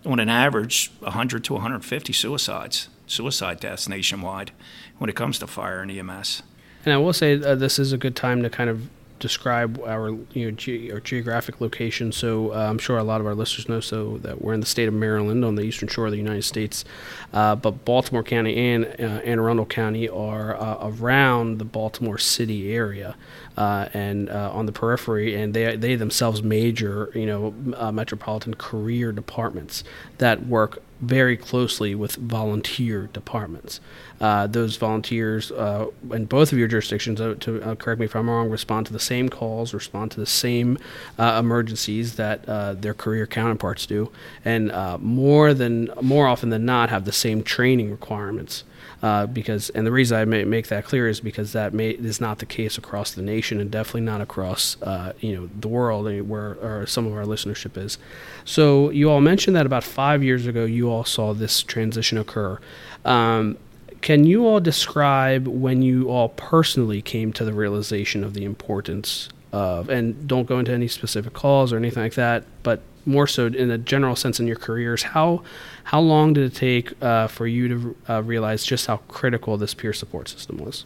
on 0.07 0.19
an 0.19 0.31
average, 0.31 0.91
100 1.01 1.45
to 1.45 1.53
150 1.53 2.15
suicides, 2.15 2.89
suicide 3.07 3.61
deaths 3.61 3.91
nationwide 3.91 4.53
when 4.97 5.11
it 5.11 5.15
comes 5.15 5.39
to 5.41 5.47
fire 5.47 5.83
and 5.83 5.91
EMS. 5.91 6.43
And 6.87 6.95
I 6.95 6.97
will 6.97 7.13
say 7.13 7.35
uh, 7.35 7.55
this 7.57 7.79
is 7.79 7.93
a 7.93 7.99
good 7.99 8.17
time 8.17 8.43
to 8.43 8.49
kind 8.49 8.71
of 8.71 8.89
describe 9.19 9.81
our 9.87 10.11
you 10.33 10.47
know 10.47 10.51
ge- 10.51 10.91
our 10.91 11.01
geographic 11.01 11.61
location. 11.61 12.13
So 12.13 12.53
uh, 12.55 12.67
I'm 12.69 12.79
sure 12.79 12.97
a 12.97 13.05
lot 13.05 13.21
of 13.21 13.27
our 13.27 13.35
listeners 13.35 13.69
know 13.69 13.81
so 13.81 14.19
that 14.19 14.41
we're 14.43 14.55
in 14.55 14.61
the 14.61 14.67
state 14.67 14.89
of 14.89 14.95
Maryland 14.95 15.45
on 15.45 15.57
the 15.57 15.63
eastern 15.63 15.89
shore 15.89 16.07
of 16.07 16.13
the 16.13 16.19
United 16.19 16.45
States, 16.45 16.85
uh, 17.33 17.55
but 17.55 17.85
Baltimore 17.85 18.23
County 18.23 18.57
and 18.57 18.87
uh, 18.87 19.21
Anne 19.25 19.39
Arundel 19.39 19.67
County 19.67 20.09
are 20.09 20.57
uh, 20.57 20.89
around 20.89 21.59
the 21.59 21.65
Baltimore 21.65 22.17
City 22.19 22.73
area. 22.75 23.15
Uh, 23.57 23.89
and 23.95 24.29
uh, 24.29 24.51
on 24.53 24.67
the 24.67 24.73
periphery, 24.73 25.35
and 25.35 25.55
they 25.55 25.77
they 25.77 25.95
themselves 25.95 26.43
major, 26.43 27.11
you 27.15 27.25
know, 27.25 27.53
metropolitan 27.91 28.53
career 28.53 29.13
departments 29.13 29.83
that 30.19 30.47
work 30.47 30.83
very 31.01 31.37
closely 31.37 31.95
with 31.95 32.17
volunteer 32.17 33.09
departments. 33.13 33.81
Uh, 34.21 34.47
those 34.47 34.77
volunteers 34.77 35.53
uh, 35.53 35.87
in 36.11 36.25
both 36.25 36.53
of 36.53 36.59
your 36.59 36.69
jurisdictions, 36.69 37.21
uh, 37.21 37.35
to 37.39 37.63
uh, 37.63 37.75
correct 37.75 38.01
me 38.01 38.07
if 38.07 38.17
I'm 38.17 38.31
wrong, 38.31 38.49
respond 38.49 38.87
to 38.87 38.93
the 38.93 38.99
same 38.99 39.29
calls, 39.29 39.75
respond 39.75 40.11
to 40.13 40.21
the 40.21 40.27
same 40.27 40.79
uh, 41.19 41.37
emergencies 41.39 42.17
that 42.17 42.49
uh, 42.49 42.75
their 42.75 42.95
career 42.95 43.27
counterparts 43.27 43.85
do, 43.85 44.11
and 44.45 44.73
more 45.03 45.53
than 45.53 45.91
more 46.01 46.27
often 46.27 46.51
than 46.51 46.65
not 46.65 46.89
have 46.91 47.05
the 47.05 47.13
same 47.13 47.43
training 47.43 47.91
requirements. 47.91 48.65
Because 49.01 49.71
and 49.71 49.87
the 49.87 49.93
reason 49.93 50.19
I 50.19 50.25
make 50.25 50.69
that 50.69 50.85
clear 50.85 51.09
is 51.09 51.21
because 51.21 51.53
that 51.53 51.73
may, 51.73 51.91
is 51.91 52.21
not 52.21 52.39
the 52.39 52.47
case 52.47 52.79
across 52.79 53.13
the 53.13 53.23
nation 53.23 53.61
and 53.61 53.71
definitely 53.71 54.03
not 54.03 54.21
across 54.21 54.77
you 55.21 55.35
know 55.35 55.49
the 55.59 55.69
world 55.69 56.07
where 56.29 56.87
some 56.87 57.07
of 57.07 57.13
our 57.13 57.25
listenership 57.25 57.77
is. 57.77 57.99
So 58.45 58.91
you 58.91 59.11
all 59.11 59.21
mentioned 59.21 59.57
that 59.57 59.67
about 59.67 59.85
five 59.85 60.23
years 60.23 60.47
ago 60.47 60.65
you 60.65 60.91
all 60.91 61.05
saw 61.05 61.35
this 61.35 61.63
transition 61.63 62.19
occur. 62.19 62.59
Um, 63.05 63.59
can 64.01 64.25
you 64.25 64.47
all 64.47 64.61
describe 64.61 65.49
when 65.49 65.83
you 65.83 66.09
all 66.09 66.29
personally 66.29 67.03
came 67.03 67.33
to 67.33 67.45
the 67.45 67.53
realization 67.53 68.23
of 68.23 68.35
the 68.35 68.45
importance 68.45 69.29
of, 69.53 69.89
and 69.89 70.29
don't 70.29 70.47
go 70.47 70.59
into 70.59 70.73
any 70.73 70.87
specific 70.87 71.33
calls 71.33 71.73
or 71.73 71.77
anything 71.77 72.03
like 72.03 72.15
that, 72.15 72.45
but 72.63 72.83
more 73.07 73.27
so 73.27 73.47
in 73.47 73.71
a 73.71 73.79
general 73.79 74.17
sense 74.17 74.41
in 74.41 74.47
your 74.47 74.57
careers, 74.57 75.03
how 75.03 75.43
how 75.85 76.01
long 76.01 76.33
did 76.33 76.45
it 76.45 76.55
take 76.55 77.01
uh, 77.03 77.29
for 77.29 77.47
you 77.47 77.69
to 77.69 77.97
uh, 78.09 78.23
realize 78.23 78.65
just 78.65 78.87
how 78.87 78.99
critical 79.09 79.57
this 79.57 79.73
peer 79.75 79.93
support 79.93 80.29
system 80.29 80.59
was? 80.59 80.85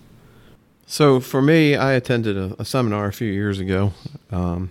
So 0.86 1.20
for 1.20 1.40
me, 1.40 1.76
I 1.76 1.92
attended 1.92 2.36
a, 2.36 2.54
a 2.58 2.64
seminar 2.64 3.06
a 3.06 3.12
few 3.12 3.32
years 3.32 3.58
ago 3.58 3.92
um, 4.30 4.70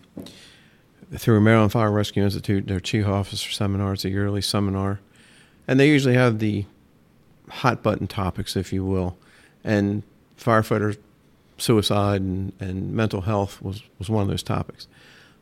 through 1.15 1.41
Maryland 1.41 1.71
Fire 1.71 1.91
Rescue 1.91 2.23
Institute. 2.23 2.67
Their 2.67 2.79
chief 2.79 3.07
officer 3.07 3.49
seminar. 3.49 3.93
It's 3.93 4.05
a 4.05 4.09
yearly 4.09 4.41
seminar, 4.41 4.99
and 5.67 5.79
they 5.79 5.89
usually 5.89 6.15
have 6.15 6.39
the 6.39 6.65
hot 7.49 7.81
button 7.81 8.07
topics, 8.07 8.55
if 8.55 8.71
you 8.71 8.85
will, 8.85 9.17
and 9.63 10.03
firefighter 10.39 10.97
suicide 11.57 12.21
and, 12.21 12.53
and 12.59 12.93
mental 12.93 13.21
health 13.21 13.61
was, 13.61 13.83
was 13.97 14.09
one 14.09 14.21
of 14.21 14.29
those 14.29 14.43
topics. 14.43 14.87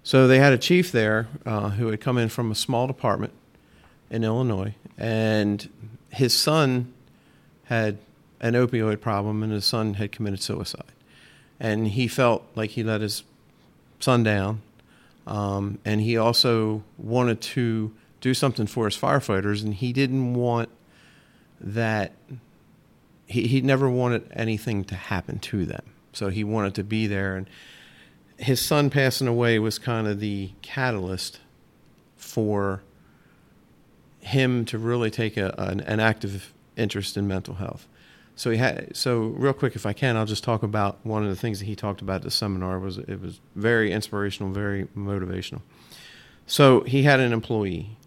So 0.08 0.26
they 0.26 0.40
had 0.40 0.54
a 0.54 0.58
chief 0.58 0.94
there 0.94 1.28
uh, 1.46 1.72
who 1.72 1.88
had 1.88 2.00
come 2.00 2.18
in 2.18 2.30
from 2.30 2.50
a 2.50 2.56
small 2.56 2.88
department 2.88 3.34
in 4.10 4.24
Illinois, 4.24 4.74
and 4.98 5.70
his 6.14 6.34
son 6.34 6.94
had 7.66 7.98
an 8.40 8.54
opioid 8.54 9.02
problem, 9.02 9.44
and 9.44 9.52
his 9.52 9.66
son 9.66 9.96
had 9.96 10.14
committed 10.14 10.42
suicide. 10.42 10.94
And 11.60 11.90
he 11.90 12.08
felt 12.08 12.46
like 12.56 12.70
he 12.70 12.84
let 12.84 13.02
his 13.02 13.24
son 14.00 14.24
down, 14.24 14.62
um, 15.28 15.78
and 15.84 16.00
he 16.00 16.16
also 16.16 16.84
wanted 16.98 17.42
to 17.42 17.94
do 18.22 18.34
something 18.34 18.66
for 18.66 18.86
his 18.86 18.96
firefighters, 18.96 19.62
and 19.62 19.74
he 19.74 19.92
didn't 19.92 20.36
want 20.36 20.70
that 21.60 22.14
he, 23.26 23.46
he 23.48 23.60
never 23.60 23.90
wanted 23.90 24.32
anything 24.34 24.86
to 24.86 24.96
happen 24.96 25.38
to 25.40 25.66
them. 25.66 25.84
So 26.14 26.30
he 26.30 26.46
wanted 26.46 26.76
to 26.76 26.86
be 26.86 27.08
there. 27.08 27.36
And 27.36 27.50
his 28.38 28.64
son 28.64 28.90
passing 28.90 29.28
away 29.28 29.60
was 29.60 29.80
kind 29.80 30.08
of 30.08 30.20
the 30.20 30.52
catalyst 30.62 31.40
for 32.16 32.82
him 34.20 34.66
to 34.66 34.78
really 34.78 35.10
take 35.10 35.38
a, 35.38 35.54
an, 35.58 35.80
an 35.82 36.00
active 36.00 36.54
interest 36.76 37.18
in 37.18 37.28
mental 37.28 37.56
health. 37.56 37.88
So 38.36 38.52
he 38.52 38.58
had. 38.58 38.96
So 38.96 39.20
real 39.20 39.54
quick, 39.54 39.76
if 39.76 39.86
I 39.86 39.94
can, 39.94 40.16
I'll 40.16 40.26
just 40.26 40.44
talk 40.44 40.62
about 40.62 41.00
one 41.04 41.24
of 41.24 41.30
the 41.30 41.36
things 41.36 41.60
that 41.60 41.66
he 41.66 41.76
talked 41.76 42.02
about 42.02 42.18
at 42.18 42.22
the 42.22 42.32
seminar. 42.32 42.78
Was 42.78 43.00
it 43.00 43.20
was 43.20 43.40
very 43.56 43.92
inspirational, 43.92 44.52
very 44.52 44.86
motivational. 44.96 45.62
So 46.46 46.82
he 46.82 47.04
had 47.04 47.20
an 47.20 47.34
employee 47.34 47.98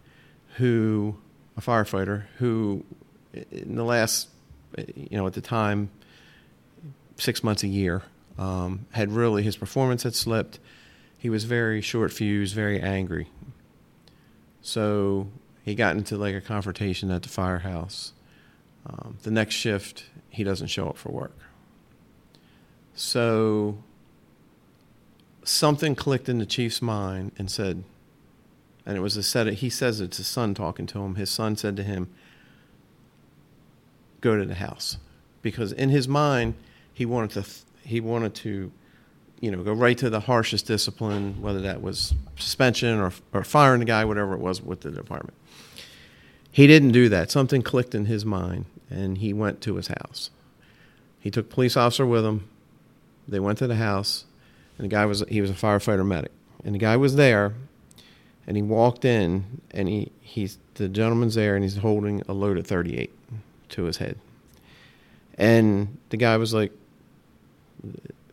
who, 0.56 1.16
a 1.56 1.60
firefighter, 1.60 2.24
who 2.38 2.84
in 3.32 3.74
the 3.74 3.84
last, 3.84 4.28
you 4.94 5.18
know, 5.18 5.26
at 5.26 5.32
the 5.32 5.40
time, 5.40 5.90
six 7.16 7.42
months 7.42 7.64
a 7.64 7.68
year, 7.68 8.02
um, 8.40 8.86
had 8.92 9.12
really 9.12 9.42
his 9.42 9.56
performance 9.56 10.02
had 10.02 10.14
slipped. 10.14 10.58
He 11.18 11.28
was 11.28 11.44
very 11.44 11.82
short 11.82 12.10
fused, 12.10 12.54
very 12.54 12.80
angry. 12.80 13.28
So 14.62 15.28
he 15.62 15.74
got 15.74 15.94
into 15.94 16.16
like 16.16 16.34
a 16.34 16.40
confrontation 16.40 17.10
at 17.10 17.22
the 17.22 17.28
firehouse. 17.28 18.14
Um, 18.86 19.18
the 19.22 19.30
next 19.30 19.54
shift, 19.54 20.06
he 20.30 20.42
doesn't 20.42 20.68
show 20.68 20.88
up 20.88 20.96
for 20.96 21.10
work. 21.10 21.36
So 22.94 23.78
something 25.44 25.94
clicked 25.94 26.28
in 26.28 26.38
the 26.38 26.46
chief's 26.46 26.80
mind 26.80 27.32
and 27.36 27.50
said, 27.50 27.84
and 28.86 28.96
it 28.96 29.00
was 29.00 29.18
a 29.18 29.22
set. 29.22 29.48
Of, 29.48 29.54
he 29.56 29.68
says 29.68 30.00
it's 30.00 30.16
his 30.16 30.26
son 30.26 30.54
talking 30.54 30.86
to 30.86 31.00
him. 31.00 31.16
His 31.16 31.28
son 31.28 31.56
said 31.56 31.76
to 31.76 31.82
him, 31.82 32.08
go 34.22 34.36
to 34.38 34.46
the 34.46 34.54
house 34.54 34.96
because 35.42 35.72
in 35.72 35.90
his 35.90 36.08
mind 36.08 36.54
he 36.92 37.04
wanted 37.04 37.30
to 37.30 37.44
he 37.90 38.00
wanted 38.00 38.34
to 38.36 38.70
you 39.40 39.50
know 39.50 39.62
go 39.64 39.72
right 39.72 39.98
to 39.98 40.08
the 40.08 40.20
harshest 40.20 40.66
discipline 40.66 41.42
whether 41.42 41.60
that 41.60 41.82
was 41.82 42.14
suspension 42.36 43.00
or, 43.00 43.12
or 43.32 43.42
firing 43.42 43.80
the 43.80 43.84
guy 43.84 44.04
whatever 44.04 44.32
it 44.34 44.40
was 44.40 44.62
with 44.62 44.80
the 44.80 44.90
department. 44.90 45.36
He 46.52 46.66
didn't 46.66 46.92
do 46.92 47.08
that. 47.08 47.30
Something 47.30 47.62
clicked 47.62 47.94
in 47.94 48.06
his 48.06 48.24
mind 48.24 48.66
and 48.88 49.18
he 49.18 49.32
went 49.32 49.60
to 49.62 49.74
his 49.74 49.88
house. 49.88 50.30
He 51.18 51.30
took 51.30 51.50
police 51.50 51.76
officer 51.76 52.06
with 52.06 52.24
him. 52.24 52.48
They 53.26 53.40
went 53.40 53.58
to 53.58 53.66
the 53.66 53.76
house 53.76 54.24
and 54.78 54.84
the 54.84 54.88
guy 54.88 55.04
was 55.04 55.24
he 55.28 55.40
was 55.40 55.50
a 55.50 55.54
firefighter 55.54 56.06
medic. 56.06 56.32
And 56.64 56.74
the 56.74 56.78
guy 56.78 56.96
was 56.96 57.16
there 57.16 57.54
and 58.46 58.56
he 58.56 58.62
walked 58.62 59.04
in 59.04 59.60
and 59.72 59.88
he 59.88 60.12
he's 60.20 60.58
the 60.74 60.88
gentleman's 60.88 61.34
there 61.34 61.56
and 61.56 61.64
he's 61.64 61.76
holding 61.76 62.22
a 62.28 62.32
loaded 62.32 62.68
38 62.68 63.10
to 63.70 63.84
his 63.84 63.96
head. 63.96 64.16
And 65.36 65.98
the 66.10 66.16
guy 66.16 66.36
was 66.36 66.54
like, 66.54 66.72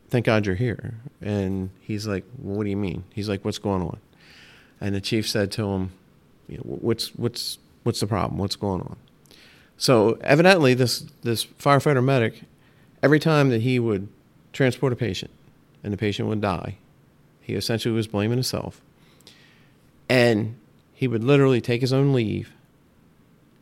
Thank 0.10 0.26
God 0.26 0.46
you're 0.46 0.56
here. 0.56 0.96
And 1.22 1.70
he's 1.82 2.08
like, 2.08 2.24
well, 2.40 2.58
What 2.58 2.64
do 2.64 2.70
you 2.70 2.78
mean? 2.78 3.04
He's 3.14 3.30
like, 3.30 3.44
What's 3.44 3.58
going 3.58 3.82
on? 3.82 3.98
And 4.80 4.96
the 4.96 5.02
chief 5.02 5.28
said 5.28 5.52
to 5.54 5.66
him, 5.68 5.92
you 6.48 6.58
know, 6.58 6.64
What's, 6.64 7.16
what's, 7.16 7.58
what's 7.84 8.00
the 8.00 8.08
problem? 8.08 8.40
What's 8.40 8.56
going 8.56 8.82
on? 8.82 8.96
So 9.78 10.18
evidently, 10.22 10.74
this, 10.74 11.06
this 11.24 11.46
firefighter 11.46 12.04
medic, 12.04 12.42
every 13.04 13.20
time 13.20 13.50
that 13.50 13.62
he 13.62 13.80
would 13.80 14.08
transport 14.52 14.92
a 14.92 14.96
patient 14.96 15.32
and 15.84 15.94
the 15.94 15.98
patient 15.98 16.28
would 16.30 16.42
die, 16.42 16.78
he 17.42 17.54
essentially 17.54 17.94
was 17.94 18.08
blaming 18.08 18.38
himself. 18.38 18.82
And 20.10 20.56
he 20.94 21.08
would 21.08 21.24
literally 21.24 21.62
take 21.62 21.82
his 21.82 21.94
own 21.94 22.12
leave 22.12 22.52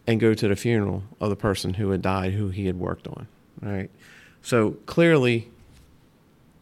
and 0.08 0.20
go 0.20 0.34
to 0.34 0.48
the 0.48 0.56
funeral 0.56 1.04
of 1.20 1.30
the 1.30 1.36
person 1.36 1.74
who 1.74 1.90
had 1.90 2.02
died 2.02 2.34
who 2.34 2.50
he 2.50 2.68
had 2.68 2.80
worked 2.80 3.08
on. 3.08 3.28
Right. 3.62 3.90
So 4.42 4.72
clearly, 4.86 5.50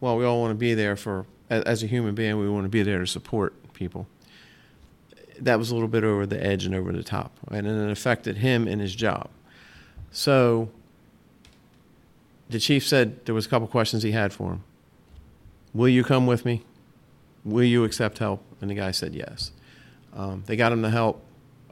while 0.04 0.16
we 0.16 0.24
all 0.24 0.40
want 0.40 0.50
to 0.50 0.56
be 0.56 0.74
there 0.74 0.96
for, 0.96 1.26
as 1.48 1.82
a 1.82 1.86
human 1.86 2.14
being, 2.14 2.38
we 2.38 2.48
want 2.48 2.64
to 2.64 2.68
be 2.68 2.82
there 2.82 3.00
to 3.00 3.06
support 3.06 3.54
people. 3.72 4.06
That 5.40 5.58
was 5.58 5.70
a 5.70 5.74
little 5.74 5.88
bit 5.88 6.04
over 6.04 6.26
the 6.26 6.44
edge 6.44 6.64
and 6.64 6.74
over 6.74 6.92
the 6.92 7.02
top, 7.02 7.32
and 7.50 7.66
it 7.66 7.90
affected 7.90 8.36
him 8.36 8.68
in 8.68 8.78
his 8.78 8.94
job. 8.94 9.28
So 10.12 10.68
the 12.48 12.60
chief 12.60 12.86
said 12.86 13.24
there 13.26 13.34
was 13.34 13.46
a 13.46 13.48
couple 13.48 13.66
questions 13.66 14.02
he 14.02 14.12
had 14.12 14.32
for 14.32 14.52
him. 14.52 14.64
Will 15.72 15.88
you 15.88 16.04
come 16.04 16.26
with 16.26 16.44
me? 16.44 16.62
Will 17.44 17.64
you 17.64 17.82
accept 17.84 18.18
help? 18.18 18.44
And 18.60 18.70
the 18.70 18.74
guy 18.74 18.92
said 18.92 19.14
yes. 19.14 19.50
Um, 20.12 20.44
they 20.46 20.54
got 20.54 20.70
him 20.70 20.82
the 20.82 20.90
help 20.90 21.20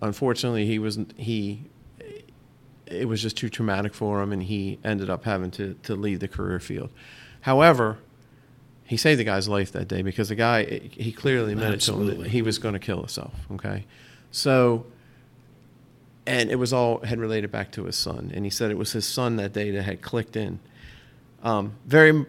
unfortunately, 0.02 0.66
he 0.66 0.78
was 0.78 0.98
he. 1.16 1.62
It 2.86 3.08
was 3.08 3.22
just 3.22 3.38
too 3.38 3.48
traumatic 3.48 3.94
for 3.94 4.20
him, 4.20 4.32
and 4.32 4.42
he 4.42 4.78
ended 4.84 5.08
up 5.08 5.24
having 5.24 5.50
to 5.52 5.74
to 5.84 5.94
leave 5.94 6.20
the 6.20 6.28
career 6.28 6.60
field. 6.60 6.90
However, 7.42 7.98
he 8.92 8.98
saved 8.98 9.18
the 9.18 9.24
guy's 9.24 9.48
life 9.48 9.72
that 9.72 9.88
day 9.88 10.02
because 10.02 10.28
the 10.28 10.34
guy 10.34 10.64
he 10.64 11.12
clearly 11.12 11.54
meant 11.54 11.72
Absolutely. 11.72 12.04
it 12.04 12.08
to 12.08 12.14
him 12.16 12.22
that 12.24 12.30
he 12.30 12.42
was 12.42 12.58
going 12.58 12.74
to 12.74 12.78
kill 12.78 12.98
himself. 12.98 13.32
Okay, 13.52 13.86
so 14.30 14.84
and 16.26 16.50
it 16.50 16.56
was 16.56 16.74
all 16.74 17.00
had 17.00 17.18
related 17.18 17.50
back 17.50 17.72
to 17.72 17.84
his 17.84 17.96
son, 17.96 18.30
and 18.34 18.44
he 18.44 18.50
said 18.50 18.70
it 18.70 18.76
was 18.76 18.92
his 18.92 19.06
son 19.06 19.36
that 19.36 19.54
day 19.54 19.70
that 19.70 19.84
had 19.84 20.02
clicked 20.02 20.36
in. 20.36 20.58
Um, 21.42 21.72
very, 21.86 22.26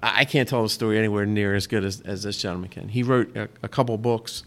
I 0.00 0.24
can't 0.24 0.48
tell 0.48 0.62
the 0.62 0.68
story 0.68 0.96
anywhere 0.96 1.26
near 1.26 1.56
as 1.56 1.66
good 1.66 1.84
as, 1.84 2.00
as 2.02 2.22
this 2.22 2.40
gentleman 2.40 2.70
can. 2.70 2.88
He 2.88 3.02
wrote 3.02 3.36
a, 3.36 3.48
a 3.64 3.68
couple 3.68 3.98
books. 3.98 4.44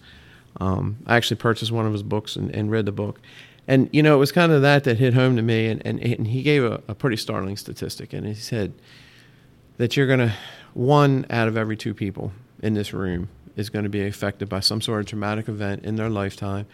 Um, 0.61 0.99
I 1.05 1.17
actually 1.17 1.37
purchased 1.37 1.73
one 1.73 1.85
of 1.85 1.91
his 1.91 2.03
books 2.03 2.37
and, 2.37 2.55
and, 2.55 2.71
read 2.71 2.85
the 2.85 2.93
book. 2.93 3.19
And, 3.67 3.89
you 3.91 4.01
know, 4.01 4.15
it 4.15 4.19
was 4.19 4.31
kind 4.31 4.53
of 4.53 4.61
that 4.61 4.85
that 4.85 4.97
hit 4.97 5.13
home 5.13 5.35
to 5.35 5.41
me. 5.41 5.67
And, 5.67 5.85
and, 5.85 5.99
and 5.99 6.25
he 6.25 6.41
gave 6.41 6.63
a, 6.63 6.81
a 6.87 6.95
pretty 6.95 7.17
startling 7.17 7.57
statistic. 7.57 8.13
And 8.13 8.25
he 8.25 8.33
said 8.33 8.73
that 9.77 9.97
you're 9.97 10.07
going 10.07 10.19
to, 10.19 10.33
one 10.73 11.25
out 11.29 11.47
of 11.47 11.57
every 11.57 11.77
two 11.77 11.93
people 11.93 12.31
in 12.61 12.73
this 12.73 12.93
room 12.93 13.29
is 13.55 13.69
going 13.69 13.83
to 13.83 13.89
be 13.89 14.05
affected 14.05 14.49
by 14.49 14.59
some 14.59 14.81
sort 14.81 15.01
of 15.01 15.05
traumatic 15.07 15.49
event 15.49 15.83
in 15.83 15.95
their 15.95 16.09
lifetime, 16.09 16.65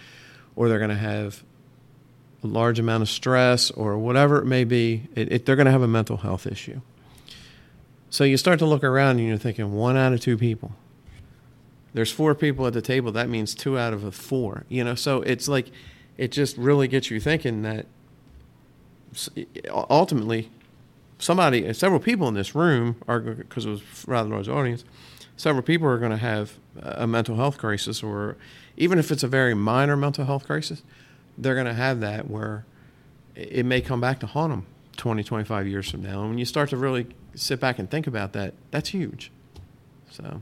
or 0.56 0.70
they're 0.70 0.80
going 0.80 0.90
to 0.90 0.96
have 0.96 1.44
a 2.44 2.48
large 2.48 2.80
amount 2.80 3.02
of 3.02 3.10
stress 3.10 3.72
or 3.72 3.98
whatever 3.98 4.40
it 4.40 4.46
may 4.46 4.64
be. 4.64 5.08
It, 5.16 5.32
it, 5.32 5.46
they're 5.46 5.56
going 5.56 5.66
to 5.66 5.72
have 5.72 5.82
a 5.82 5.88
mental 5.88 6.18
health 6.18 6.46
issue. 6.46 6.82
So 8.10 8.24
you 8.24 8.38
start 8.38 8.60
to 8.60 8.66
look 8.66 8.84
around 8.84 9.20
and 9.20 9.28
you're 9.28 9.38
thinking, 9.38 9.74
one 9.74 9.98
out 9.98 10.14
of 10.14 10.20
two 10.20 10.38
people 10.38 10.74
there's 11.96 12.12
four 12.12 12.36
people 12.36 12.68
at 12.68 12.74
the 12.74 12.82
table. 12.82 13.14
That 13.14 13.30
means 13.30 13.56
two 13.56 13.80
out 13.80 13.94
of 13.94 14.04
a 14.04 14.12
four. 14.12 14.66
You 14.68 14.84
know, 14.84 14.96
so 14.96 15.22
it's 15.22 15.48
like 15.48 15.72
it 16.18 16.30
just 16.34 16.58
really 16.58 16.90
gets 16.90 17.10
you 17.10 17.22
thinking 17.22 17.62
that 17.62 17.86
ultimately 19.72 20.52
somebody, 21.20 21.72
several 21.74 22.00
people 22.00 22.28
in 22.28 22.34
this 22.34 22.56
room 22.56 22.98
are 23.08 23.20
because 23.20 23.66
it 23.66 23.70
was 23.70 23.82
rather 24.08 24.30
large 24.30 24.48
audience. 24.48 24.84
Several 25.38 25.64
people 25.64 25.88
are 25.88 25.98
going 25.98 26.12
to 26.12 26.18
have 26.18 26.54
a 26.82 27.06
mental 27.06 27.36
health 27.36 27.58
crisis, 27.58 28.02
or 28.02 28.38
even 28.78 28.98
if 28.98 29.12
it's 29.12 29.24
a 29.24 29.28
very 29.28 29.54
minor 29.54 29.98
mental 29.98 30.26
health 30.26 30.46
crisis, 30.46 30.82
they're 31.38 31.56
going 31.56 31.66
to 31.66 31.74
have 31.74 32.00
that 32.00 32.30
where 32.30 32.66
it 33.36 33.66
may 33.66 33.82
come 33.82 34.00
back 34.00 34.20
to 34.22 34.28
haunt 34.28 34.54
them 34.54 34.66
20, 34.96 35.24
25 35.24 35.68
years 35.68 35.92
from 35.92 36.02
now. 36.04 36.22
And 36.22 36.30
when 36.30 36.38
you 36.38 36.46
start 36.46 36.70
to 36.70 36.78
really 36.78 37.08
sit 37.34 37.60
back 37.60 37.80
and 37.80 37.92
think 37.92 38.08
about 38.08 38.32
that, 38.34 38.54
that's 38.72 38.90
huge. 38.90 39.32
So. 40.10 40.42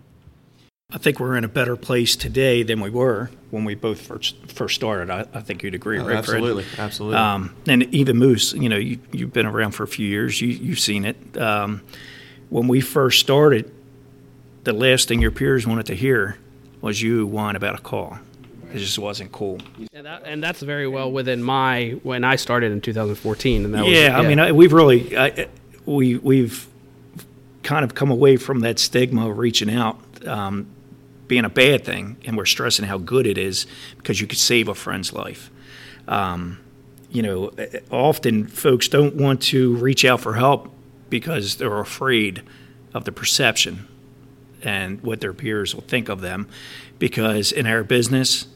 I 0.94 1.00
think 1.00 1.20
we're 1.20 1.36
in 1.36 1.44
a 1.44 1.48
better 1.50 1.76
place 1.76 2.16
today 2.16 2.62
than 2.62 2.80
we 2.80 2.92
were 2.92 3.32
when 3.50 3.66
we 3.66 3.74
both 3.74 4.00
first 4.00 4.36
first 4.52 4.76
started. 4.76 5.10
I, 5.10 5.26
I 5.34 5.42
think 5.42 5.64
you'd 5.64 5.74
agree, 5.74 5.98
Oh, 6.00 6.04
right? 6.06 6.24
Fred? 6.24 6.38
absolutely, 6.38 6.66
absolutely. 6.78 7.18
Um, 7.18 7.56
and 7.68 7.84
even 7.94 8.18
Moose, 8.18 8.54
you 8.54 8.70
know, 8.70 8.78
you, 8.78 9.00
you've 9.12 9.34
been 9.34 9.48
around 9.48 9.72
for 9.72 9.82
a 9.84 9.88
few 9.88 10.08
years. 10.08 10.40
You, 10.40 10.50
you've 10.50 10.80
seen 10.80 11.06
it. 11.06 11.38
Um, 11.38 11.82
when 12.50 12.68
we 12.68 12.80
first 12.80 13.20
started, 13.20 13.72
the 14.66 14.74
last 14.74 15.08
thing 15.08 15.20
your 15.20 15.32
peers 15.32 15.66
wanted 15.66 15.88
to 15.88 15.96
hear 15.96 16.38
was 16.82 17.02
you 17.02 17.26
whine 17.26 17.56
about 17.56 17.74
a 17.74 17.82
call. 17.82 18.20
It 18.72 18.78
just 18.78 19.00
wasn't 19.00 19.32
cool. 19.32 19.60
And, 19.94 20.06
that, 20.06 20.24
and 20.26 20.44
that's 20.44 20.62
very 20.62 20.88
well 20.88 21.12
within 21.12 21.42
my 21.42 21.98
when 22.04 22.24
I 22.24 22.36
started 22.36 22.72
in 22.72 22.82
2014. 22.82 23.66
And 23.66 23.74
that 23.74 23.86
yeah, 23.88 24.18
was, 24.18 24.26
I 24.26 24.30
mean, 24.30 24.40
I, 24.40 24.52
we've 24.52 24.74
really 24.74 25.18
I, 25.18 25.48
we 25.88 26.18
we've 26.18 26.68
kind 27.64 27.84
of 27.84 27.96
come 27.96 28.12
away 28.12 28.38
from 28.38 28.60
that 28.60 28.78
stigma 28.78 29.30
of 29.30 29.38
reaching 29.38 29.72
out 29.72 30.00
um, 30.28 30.68
being 31.28 31.46
a 31.46 31.50
bad 31.50 31.86
thing, 31.86 32.18
and 32.26 32.38
we're 32.38 32.46
stressing 32.46 32.86
how 32.86 32.98
good 32.98 33.26
it 33.26 33.38
is 33.38 33.66
because 33.98 34.20
you 34.20 34.28
could 34.28 34.40
save 34.40 34.68
a 34.68 34.76
friend's 34.76 35.14
life. 35.14 35.50
Um, 36.08 36.60
you 37.10 37.22
know, 37.22 37.52
often 37.92 38.48
folks 38.48 38.88
don't 38.88 39.16
want 39.16 39.42
to 39.44 39.76
reach 39.78 40.04
out 40.04 40.20
for 40.20 40.34
help 40.34 40.72
because 41.10 41.58
they're 41.58 41.80
afraid 41.80 42.42
of 42.94 43.06
the 43.06 43.12
perception 43.12 43.88
and 44.64 45.02
what 45.02 45.22
their 45.22 45.34
peers 45.34 45.76
will 45.76 45.84
think 45.84 46.10
of 46.10 46.22
them. 46.22 46.48
Because 47.00 47.52
in 47.52 47.68
our 47.68 47.84
business, 47.84 48.48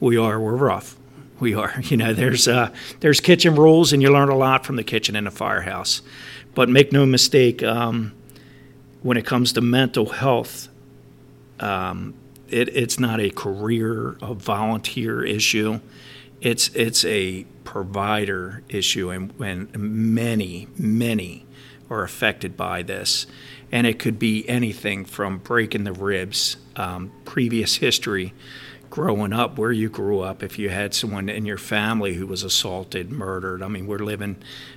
we 0.00 0.16
are 0.16 0.38
we're 0.38 0.56
rough. 0.56 0.96
We 1.40 1.54
are. 1.54 1.74
You 1.84 1.96
know, 1.96 2.12
there's 2.12 2.46
uh, 2.46 2.70
there's 3.00 3.20
kitchen 3.20 3.54
rules, 3.54 3.92
and 3.92 4.02
you 4.02 4.12
learn 4.12 4.28
a 4.28 4.36
lot 4.36 4.66
from 4.66 4.76
the 4.76 4.84
kitchen 4.84 5.16
in 5.16 5.24
the 5.24 5.30
firehouse. 5.30 6.02
But 6.54 6.68
make 6.68 6.92
no 6.92 7.06
mistake, 7.06 7.62
um, 7.62 8.12
when 9.02 9.16
it 9.16 9.24
comes 9.24 9.52
to 9.54 9.60
mental 9.60 10.10
health, 10.10 10.68
um, 11.62 12.14
it, 12.48 12.68
it's 12.76 13.00
not 13.00 13.20
a 13.20 13.30
career, 13.30 14.18
a 14.20 14.34
volunteer 14.34 15.24
issue. 15.24 15.80
It's 16.40 16.68
it's 16.74 17.04
a 17.04 17.44
provider 17.64 18.62
issue, 18.68 19.10
and 19.10 19.32
when 19.38 19.70
many 19.76 20.68
many 20.76 21.46
are 21.88 22.02
affected 22.02 22.56
by 22.56 22.82
this, 22.82 23.26
and 23.70 23.86
it 23.86 23.98
could 23.98 24.18
be 24.18 24.48
anything 24.48 25.04
from 25.04 25.38
breaking 25.38 25.84
the 25.84 25.92
ribs, 25.92 26.56
um, 26.76 27.12
previous 27.24 27.76
history, 27.76 28.34
growing 28.90 29.32
up, 29.32 29.56
where 29.56 29.72
you 29.72 29.88
grew 29.88 30.20
up, 30.20 30.42
if 30.42 30.58
you 30.58 30.68
had 30.68 30.94
someone 30.94 31.28
in 31.28 31.46
your 31.46 31.58
family 31.58 32.14
who 32.14 32.26
was 32.26 32.42
assaulted, 32.42 33.12
murdered. 33.12 33.62
I 33.62 33.68
mean, 33.68 33.86
we're 33.86 33.98
living, 33.98 34.36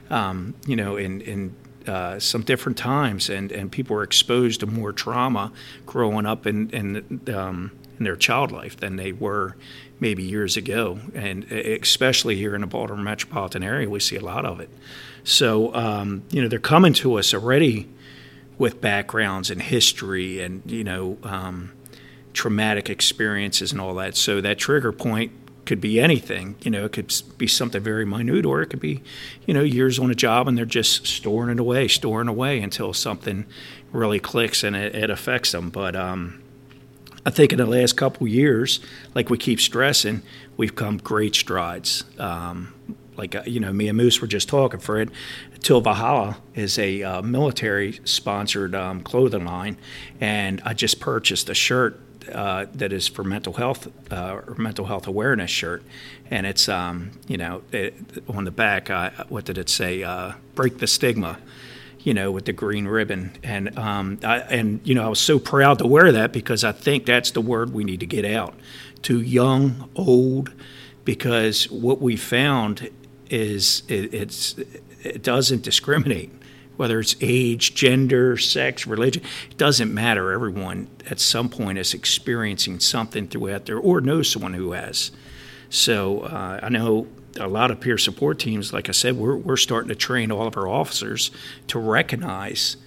um, 0.10 0.54
you 0.68 0.76
know, 0.76 0.98
in 0.98 1.22
in 1.22 1.56
uh, 1.88 2.20
some 2.20 2.42
different 2.42 2.78
times, 2.78 3.30
and, 3.30 3.52
and 3.52 3.72
people 3.72 3.96
are 3.96 4.04
exposed 4.04 4.60
to 4.62 4.66
more 4.66 4.92
trauma 4.92 5.52
growing 5.86 6.26
up 6.26 6.46
in 6.46 6.70
in, 6.72 7.22
um, 7.34 7.72
in 7.98 8.04
their 8.06 8.16
child 8.16 8.52
life 8.52 8.78
than 8.78 8.96
they 8.96 9.12
were 9.12 9.56
maybe 10.00 10.24
years 10.24 10.58
ago, 10.58 11.00
and 11.14 11.44
especially 11.52 12.36
here 12.36 12.56
in 12.56 12.62
the 12.62 12.68
Baltimore 12.68 13.04
metropolitan 13.04 13.64
area, 13.64 13.90
we 13.90 14.00
see 14.00 14.16
a 14.16 14.24
lot 14.24 14.46
of 14.46 14.60
it. 14.60 14.70
So 15.24 15.74
um, 15.74 16.24
you 16.32 16.42
know 16.42 16.48
they're 16.48 16.60
coming 16.60 16.94
to 16.94 17.16
us 17.16 17.34
already 17.34 17.90
with 18.58 18.82
backgrounds 18.82 19.50
and 19.50 19.62
history, 19.62 20.42
and 20.42 20.62
you 20.70 20.84
know 20.84 21.18
um, 21.24 21.72
traumatic 22.34 22.90
experiences 22.90 23.72
and 23.72 23.82
all 23.82 23.96
that. 23.96 24.16
So 24.18 24.42
that 24.42 24.58
trigger 24.58 24.92
point 24.92 25.32
could 25.66 25.82
be 25.82 26.00
anything. 26.00 26.56
You 26.62 26.72
know, 26.72 26.86
it 26.86 26.92
could 26.92 27.14
be 27.38 27.48
something 27.48 27.82
very 27.82 28.06
minute, 28.06 28.46
or 28.46 28.62
it 28.62 28.68
could 28.68 28.80
be, 28.80 29.02
you 29.46 29.54
know, 29.54 29.62
years 29.62 30.00
on 30.00 30.12
a 30.12 30.16
job 30.16 30.48
and 30.48 30.58
they're 30.58 30.66
just 30.66 31.08
storing 31.08 31.50
it 31.50 31.60
away, 31.60 31.88
storing 31.88 32.28
away 32.28 32.62
until 32.62 32.94
something 32.94 33.46
really 33.92 34.20
clicks 34.20 34.64
and 34.64 34.76
it, 34.76 34.96
it 34.96 35.10
affects 35.10 35.52
them. 35.52 35.70
But 35.70 35.96
um, 35.96 36.42
I 37.26 37.30
think 37.30 37.52
in 37.52 37.58
the 37.58 37.66
last 37.66 37.94
couple 37.98 38.28
years, 38.28 38.80
like 39.14 39.30
we 39.30 39.38
keep 39.38 39.60
stressing, 39.60 40.22
we've 40.58 40.76
come 40.76 40.98
great 40.98 41.36
strides. 41.36 42.04
Um, 42.20 42.74
like 43.18 43.36
uh, 43.36 43.44
you 43.46 43.60
know, 43.60 43.74
me 43.74 43.88
and 43.88 43.98
Moose 43.98 44.22
were 44.22 44.28
just 44.28 44.50
talking. 44.50 44.80
Fred, 44.80 45.10
Till 45.62 45.82
Valhalla 45.82 46.38
is 46.54 46.78
a 46.78 47.02
uh, 47.02 47.22
military-sponsored 47.22 48.76
um, 48.76 49.02
clothing 49.02 49.46
line, 49.46 49.78
and 50.20 50.62
I 50.64 50.74
just 50.74 51.00
purchased 51.00 51.50
a 51.50 51.56
shirt 51.56 52.00
uh, 52.30 52.66
that 52.74 52.92
is 52.92 53.08
for 53.08 53.24
mental 53.24 53.54
health 53.54 53.88
uh, 54.12 54.42
or 54.48 54.56
mental 54.58 54.86
health 54.86 55.08
awareness 55.08 55.52
shirt, 55.52 55.84
and 56.30 56.46
it's 56.46 56.70
um, 56.70 57.12
you 57.28 57.38
know 57.38 57.62
it, 57.72 57.96
on 58.28 58.46
the 58.46 58.52
back. 58.52 58.90
Uh, 58.90 59.12
what 59.30 59.46
did 59.46 59.58
it 59.58 59.70
say? 59.70 60.04
Uh, 60.04 60.34
Break 60.56 60.80
the 60.80 60.88
stigma. 60.88 61.40
You 62.00 62.14
know, 62.14 62.32
with 62.32 62.46
the 62.46 62.54
green 62.54 62.88
ribbon, 62.88 63.32
and 63.42 63.76
um, 63.80 64.20
I, 64.24 64.38
and 64.42 64.80
you 64.84 64.94
know, 64.94 65.04
I 65.04 65.08
was 65.08 65.20
so 65.20 65.40
proud 65.40 65.80
to 65.80 65.88
wear 65.88 66.12
that 66.12 66.32
because 66.32 66.64
I 66.64 66.72
think 66.72 67.08
that's 67.08 67.32
the 67.32 67.42
word 67.42 67.74
we 67.74 67.84
need 67.84 68.00
to 68.02 68.06
get 68.06 68.26
out 68.26 68.54
to 69.02 69.22
young, 69.22 69.90
old, 69.96 70.54
because 71.04 71.68
what 71.72 72.02
we 72.02 72.16
found 72.16 72.92
is 73.32 73.82
it, 73.88 74.14
it's 74.14 74.56
it 75.04 75.24
doesn't 75.24 75.64
discriminate 75.64 76.32
whether 76.78 77.00
it's 77.00 77.16
age, 77.22 77.76
gender, 77.76 78.38
sex, 78.38 78.86
religion, 78.86 79.24
it 79.50 79.58
doesn't 79.58 79.94
matter. 79.94 80.32
Everyone 80.32 80.88
at 81.10 81.20
some 81.20 81.50
point 81.50 81.78
is 81.78 81.94
experiencing 81.94 82.80
something 82.80 83.28
throughout 83.28 83.66
there 83.66 83.78
or 83.78 84.02
knows 84.02 84.30
someone 84.30 84.54
who 84.54 84.72
has. 84.72 85.12
So 85.70 86.22
uh, 86.22 86.60
I 86.62 86.70
know 86.70 87.08
a 87.40 87.48
lot 87.48 87.72
of 87.72 87.80
peer 87.80 87.98
support 87.98 88.40
teams, 88.40 88.72
like 88.72 88.90
I 88.90 88.94
said, 88.94 89.18
we're, 89.18 89.36
we're 89.36 89.58
starting 89.58 89.90
to 89.90 89.96
train 89.96 90.32
all 90.32 90.48
of 90.48 90.56
our 90.58 90.68
officers 90.68 91.32
to 91.68 91.80
recognize 91.80 92.78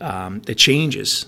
um, 0.00 0.40
the 0.42 0.54
changes 0.54 1.26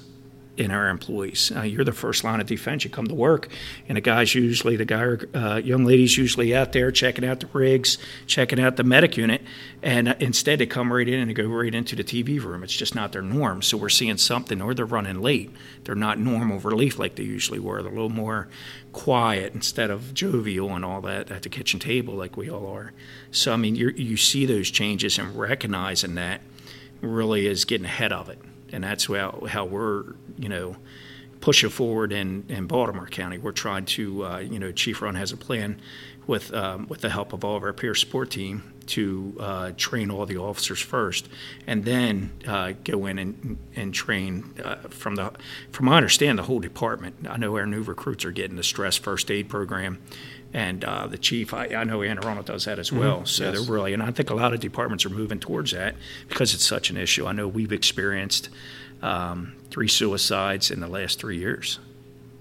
in 0.57 0.71
our 0.71 0.89
employees. 0.89 1.53
Uh, 1.55 1.63
you're 1.63 1.85
the 1.85 1.93
first 1.93 2.25
line 2.25 2.41
of 2.41 2.47
defense. 2.47 2.85
You 2.85 2.91
come 2.91 3.07
to 3.07 3.15
work, 3.15 3.49
and 3.89 3.97
the 3.97 4.01
guy's 4.01 4.35
usually 4.35 4.77
the 4.77 4.85
guy 4.85 5.03
or 5.03 5.29
uh, 5.35 5.57
young 5.57 5.85
lady's 5.85 6.17
usually 6.17 6.55
out 6.55 6.73
there 6.73 6.91
checking 6.91 7.25
out 7.25 7.41
the 7.41 7.49
rigs, 7.53 7.99
checking 8.27 8.61
out 8.61 8.77
the 8.77 8.85
medic 8.85 9.17
unit, 9.17 9.43
and 9.83 10.09
uh, 10.09 10.15
instead 10.19 10.59
they 10.59 10.67
come 10.67 10.93
right 10.93 11.09
in 11.09 11.21
and 11.21 11.31
they 11.31 11.35
go 11.35 11.47
right 11.47 11.75
into 11.75 11.95
the 11.95 12.05
TV 12.05 12.43
room. 12.43 12.63
It's 12.63 12.77
just 12.77 12.95
not 12.95 13.13
their 13.13 13.23
norm. 13.23 13.63
So 13.63 13.77
we're 13.77 13.89
seeing 13.89 14.17
something, 14.17 14.61
or 14.63 14.75
they're 14.75 14.85
running 14.85 15.21
late. 15.21 15.51
They're 15.85 15.95
not 15.95 16.19
normal 16.19 16.59
relief 16.61 16.99
like 16.99 17.17
they 17.17 17.25
usually 17.25 17.59
were. 17.59 17.83
They're 17.83 17.93
a 17.93 17.95
little 17.95 18.09
more 18.09 18.49
quiet 18.93 19.55
instead 19.55 19.91
of 19.91 20.15
jovial 20.15 20.75
and 20.75 20.85
all 20.85 21.03
that 21.03 21.31
at 21.31 21.43
the 21.43 21.49
kitchen 21.51 21.79
table 21.79 22.15
like 22.15 22.37
we 22.37 22.51
all 22.51 22.67
are. 22.69 22.93
So 23.31 23.53
I 23.53 23.57
mean, 23.57 23.75
you 23.75 23.91
you 23.91 24.17
see 24.17 24.47
those 24.47 24.71
changes 24.71 25.19
and 25.19 25.37
recognizing 25.37 26.15
that 26.15 26.41
really 27.03 27.47
is 27.47 27.67
getting 27.67 27.85
ahead 27.85 28.13
of 28.13 28.31
it 28.31 28.39
and 28.73 28.85
that's 28.85 29.07
how, 29.07 29.47
how 29.49 29.65
we're 29.65 30.15
you 30.39 30.49
know 30.49 30.77
pushing 31.41 31.71
forward 31.71 32.13
in, 32.13 32.45
in 32.49 32.67
Baltimore 32.67 33.07
County. 33.07 33.39
We're 33.39 33.53
trying 33.53 33.85
to 33.87 34.25
uh, 34.25 34.39
you 34.39 34.59
know 34.59 34.73
Chief 34.73 35.03
Rund 35.03 35.17
has 35.17 35.33
a 35.33 35.37
plan 35.37 35.81
with 36.27 36.53
um, 36.53 36.87
with 36.89 37.01
the 37.01 37.11
help 37.11 37.33
of 37.33 37.45
all 37.45 37.57
of 37.57 37.63
our 37.63 37.73
peer 37.73 37.95
support 37.95 38.31
team 38.31 38.73
to 38.87 39.37
uh, 39.41 39.73
train 39.77 40.11
all 40.11 40.27
the 40.27 40.37
officers 40.37 40.81
first, 40.81 41.29
and 41.67 41.85
then 41.85 42.33
uh, 42.47 42.73
go 42.85 43.07
in 43.07 43.19
and, 43.19 43.59
and 43.75 43.93
train 43.93 44.55
uh, 44.65 44.77
from 44.89 45.17
the 45.17 45.33
from 45.71 45.87
my 45.87 45.97
understanding 45.97 46.37
the 46.37 46.43
whole 46.45 46.61
department. 46.61 47.27
I 47.29 47.37
know 47.37 47.57
our 47.57 47.67
new 47.67 47.83
recruits 47.83 48.25
are 48.25 48.33
getting 48.33 48.57
the 48.57 48.63
stress 48.63 48.97
first 48.97 49.31
aid 49.31 49.49
program. 49.49 49.99
And 50.57 50.85
uh, 50.85 51.07
the 51.07 51.19
chief, 51.19 51.53
I, 51.53 51.67
I 51.67 51.85
know 51.85 52.03
Anne 52.03 52.17
Arundel 52.17 52.43
does 52.43 52.65
that 52.65 52.79
as 52.79 52.91
well. 52.91 53.17
Mm-hmm. 53.17 53.25
So 53.27 53.45
yes. 53.45 53.53
they're 53.53 53.71
really, 53.71 53.93
and 53.93 54.03
I 54.03 54.11
think 54.11 54.31
a 54.31 54.35
lot 54.35 54.55
of 54.55 54.61
departments 54.61 55.05
are 55.05 55.11
moving 55.11 55.39
towards 55.39 55.73
that 55.73 55.97
because 56.31 56.55
it's 56.55 56.67
such 56.67 56.89
an 56.89 56.97
issue. 56.97 57.27
I 57.27 57.33
know 57.33 57.47
we've 57.47 57.73
experienced 57.73 58.49
um, 59.03 59.55
three 59.71 59.87
suicides 59.87 60.71
in 60.71 60.81
the 60.81 60.89
last 60.89 61.19
three 61.19 61.37
years. 61.37 61.79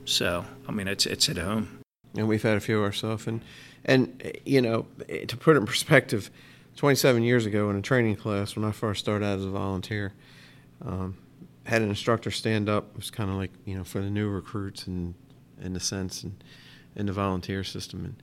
So 0.05 0.45
I 0.65 0.71
mean, 0.71 0.87
it's 0.87 1.05
it's 1.05 1.27
at 1.27 1.37
home. 1.37 1.79
And 2.15 2.25
we've 2.29 2.41
had 2.41 2.55
a 2.55 2.61
few 2.61 2.81
ourselves, 2.81 3.27
and 3.27 3.41
and 3.83 4.31
you 4.45 4.61
know, 4.61 4.85
to 5.27 5.35
put 5.35 5.57
it 5.57 5.59
in 5.59 5.65
perspective, 5.65 6.31
27 6.77 7.21
years 7.21 7.45
ago 7.45 7.69
in 7.69 7.75
a 7.75 7.81
training 7.81 8.15
class 8.15 8.55
when 8.55 8.63
I 8.63 8.71
first 8.71 9.01
started 9.01 9.25
out 9.25 9.39
as 9.39 9.45
a 9.45 9.49
volunteer, 9.49 10.13
um, 10.85 11.17
had 11.65 11.81
an 11.81 11.89
instructor 11.89 12.31
stand 12.31 12.69
up. 12.69 12.91
It 12.91 12.95
was 12.95 13.11
kind 13.11 13.29
of 13.29 13.35
like 13.35 13.51
you 13.65 13.77
know 13.77 13.83
for 13.83 13.99
the 13.99 14.09
new 14.09 14.29
recruits 14.29 14.87
and 14.87 15.15
in 15.61 15.75
a 15.75 15.81
sense 15.81 16.23
and 16.23 16.41
in 16.95 17.05
the 17.05 17.13
volunteer 17.13 17.63
system, 17.63 18.05
and 18.05 18.15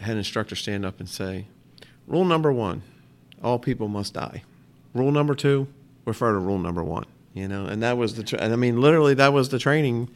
had 0.00 0.12
an 0.12 0.18
instructor 0.18 0.56
stand 0.56 0.84
up 0.84 1.00
and 1.00 1.08
say, 1.08 1.46
"Rule 2.06 2.24
number 2.24 2.52
one: 2.52 2.82
all 3.42 3.58
people 3.58 3.88
must 3.88 4.14
die. 4.14 4.42
Rule 4.94 5.12
number 5.12 5.34
two: 5.34 5.66
refer 6.04 6.32
to 6.32 6.38
rule 6.38 6.58
number 6.58 6.82
one." 6.82 7.06
You 7.34 7.48
know, 7.48 7.66
and 7.66 7.82
that 7.82 7.96
was 7.96 8.14
the. 8.14 8.22
Tra- 8.22 8.44
I 8.44 8.56
mean, 8.56 8.80
literally, 8.80 9.14
that 9.14 9.32
was 9.32 9.48
the 9.48 9.58
training 9.58 10.10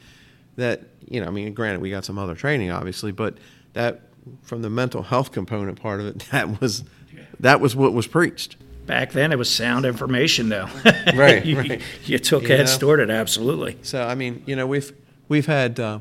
that 0.57 0.83
you 1.09 1.21
know. 1.21 1.27
I 1.27 1.31
mean, 1.31 1.55
granted, 1.55 1.81
we 1.81 1.91
got 1.91 2.05
some 2.05 2.19
other 2.19 2.35
training, 2.35 2.71
obviously, 2.71 3.11
but 3.13 3.39
that 3.73 4.03
from 4.43 4.63
the 4.63 4.71
mental 4.71 5.03
health 5.03 5.33
component 5.33 5.81
part 5.81 6.01
of 6.01 6.07
it, 6.07 6.19
that 6.31 6.61
was 6.61 6.85
that 7.41 7.61
was 7.61 7.75
what 7.75 7.93
was 7.93 8.07
preached. 8.07 8.57
Back 8.87 9.13
then, 9.13 9.33
it 9.33 9.37
was 9.37 9.51
sound 9.53 9.85
information, 9.85 10.49
though. 10.49 10.69
Right, 11.15 11.45
you, 11.47 11.59
right. 11.59 11.83
you 12.05 12.21
took 12.21 12.45
You 12.45 12.59
know? 12.59 12.65
stored 12.67 13.01
it 13.01 13.11
absolutely. 13.11 13.79
So 13.83 14.03
I 14.07 14.15
mean, 14.15 14.45
you 14.47 14.55
know, 14.55 14.67
we've 14.67 14.93
we've 15.29 15.47
had, 15.47 15.81
uh, 15.81 15.99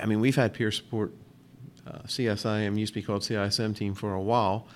I 0.00 0.06
mean, 0.06 0.20
we've 0.20 0.36
had 0.36 0.54
peer 0.54 0.70
support. 0.70 1.12
Uh, 1.86 2.02
CSIM 2.06 2.76
used 2.78 2.94
to 2.94 3.00
be 3.00 3.02
called 3.02 3.22
CISM 3.22 3.76
team 3.76 3.94
for 3.94 4.12
a 4.12 4.20
while, 4.20 4.66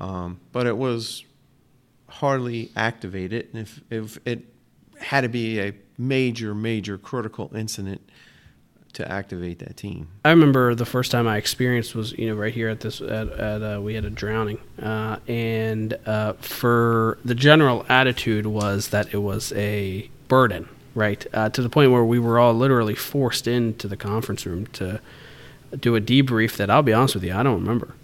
um, 0.00 0.40
but 0.50 0.66
it 0.66 0.76
was 0.76 1.24
hardly 2.08 2.72
activated. 2.74 3.48
And 3.52 3.62
if 3.62 3.80
if 3.88 4.18
it 4.24 4.46
had 4.98 5.22
to 5.22 5.28
be 5.28 5.60
a 5.60 5.72
major, 5.96 6.54
major 6.54 6.98
critical 6.98 7.54
incident 7.54 8.00
to 8.94 9.10
activate 9.10 9.60
that 9.60 9.76
team. 9.76 10.08
I 10.24 10.30
remember 10.30 10.74
the 10.74 10.86
first 10.86 11.12
time 11.12 11.28
I 11.28 11.36
experienced 11.36 11.94
was 11.94 12.12
you 12.12 12.28
know 12.28 12.34
right 12.34 12.52
here 12.52 12.68
at 12.68 12.80
this 12.80 13.00
at, 13.00 13.28
at 13.28 13.62
uh, 13.62 13.80
we 13.80 13.94
had 13.94 14.04
a 14.04 14.10
drowning, 14.10 14.58
uh, 14.82 15.18
and 15.28 15.96
uh, 16.06 16.32
for 16.34 17.18
the 17.24 17.34
general 17.34 17.86
attitude 17.88 18.46
was 18.46 18.88
that 18.88 19.14
it 19.14 19.18
was 19.18 19.52
a 19.52 20.10
burden, 20.28 20.68
right? 20.94 21.26
Uh, 21.32 21.48
to 21.50 21.62
the 21.62 21.68
point 21.68 21.92
where 21.92 22.04
we 22.04 22.18
were 22.18 22.38
all 22.38 22.54
literally 22.54 22.94
forced 22.94 23.46
into 23.46 23.88
the 23.88 23.96
conference 23.96 24.46
room 24.46 24.66
to 24.68 25.00
do 25.78 25.94
a 25.94 26.00
debrief 26.00 26.56
that 26.56 26.68
I'll 26.70 26.82
be 26.82 26.92
honest 26.92 27.14
with 27.14 27.24
you 27.24 27.34
I 27.34 27.42
don't 27.42 27.60
remember. 27.60 27.94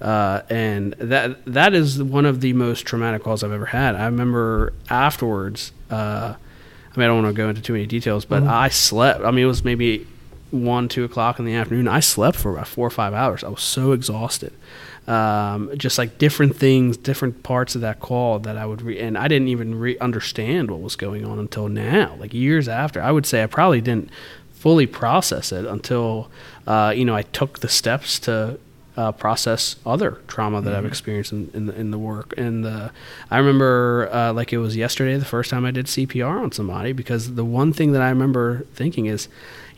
Uh, 0.00 0.42
and 0.50 0.92
that 0.94 1.44
that 1.46 1.72
is 1.72 2.02
one 2.02 2.26
of 2.26 2.40
the 2.40 2.52
most 2.52 2.84
traumatic 2.84 3.22
calls 3.22 3.42
I've 3.42 3.52
ever 3.52 3.66
had. 3.66 3.94
I 3.94 4.04
remember 4.06 4.72
afterwards. 4.90 5.72
Uh, 5.90 6.34
I 6.36 6.98
mean, 6.98 7.04
I 7.04 7.08
don't 7.08 7.22
want 7.22 7.34
to 7.34 7.42
go 7.42 7.48
into 7.48 7.60
too 7.60 7.72
many 7.72 7.86
details, 7.86 8.24
but 8.24 8.44
I 8.44 8.68
slept. 8.68 9.24
I 9.24 9.30
mean, 9.30 9.44
it 9.44 9.48
was 9.48 9.64
maybe 9.64 10.06
one, 10.54 10.88
two 10.88 11.04
o'clock 11.04 11.38
in 11.38 11.44
the 11.44 11.54
afternoon. 11.54 11.88
I 11.88 12.00
slept 12.00 12.36
for 12.36 12.52
about 12.52 12.68
four 12.68 12.86
or 12.86 12.90
five 12.90 13.12
hours. 13.12 13.42
I 13.44 13.48
was 13.48 13.62
so 13.62 13.92
exhausted. 13.92 14.52
Um, 15.06 15.70
just 15.76 15.98
like 15.98 16.16
different 16.16 16.56
things, 16.56 16.96
different 16.96 17.42
parts 17.42 17.74
of 17.74 17.82
that 17.82 18.00
call 18.00 18.38
that 18.38 18.56
I 18.56 18.64
would 18.64 18.80
re- 18.80 18.98
and 18.98 19.18
I 19.18 19.28
didn't 19.28 19.48
even 19.48 19.78
re- 19.78 19.98
understand 19.98 20.70
what 20.70 20.80
was 20.80 20.96
going 20.96 21.26
on 21.26 21.38
until 21.38 21.68
now, 21.68 22.16
like 22.18 22.32
years 22.32 22.68
after. 22.68 23.02
I 23.02 23.12
would 23.12 23.26
say 23.26 23.42
I 23.42 23.46
probably 23.46 23.82
didn't 23.82 24.08
fully 24.52 24.86
process 24.86 25.52
it 25.52 25.66
until 25.66 26.30
uh, 26.66 26.94
you 26.96 27.04
know 27.04 27.14
I 27.14 27.20
took 27.20 27.58
the 27.58 27.68
steps 27.68 28.18
to 28.20 28.58
uh, 28.96 29.10
process 29.12 29.76
other 29.84 30.18
trauma 30.28 30.60
that 30.60 30.74
I've 30.74 30.84
experienced 30.86 31.32
in, 31.32 31.50
in 31.52 31.66
the 31.66 31.74
in 31.78 31.90
the 31.90 31.98
work. 31.98 32.32
And 32.36 32.64
uh, 32.64 32.88
I 33.30 33.38
remember 33.38 34.08
uh, 34.12 34.32
like 34.32 34.52
it 34.52 34.58
was 34.58 34.76
yesterday 34.76 35.16
the 35.16 35.24
first 35.24 35.50
time 35.50 35.64
I 35.64 35.70
did 35.72 35.86
CPR 35.86 36.40
on 36.42 36.52
somebody 36.52 36.92
because 36.92 37.34
the 37.34 37.44
one 37.44 37.72
thing 37.72 37.92
that 37.92 38.02
I 38.02 38.08
remember 38.10 38.66
thinking 38.74 39.06
is, 39.06 39.28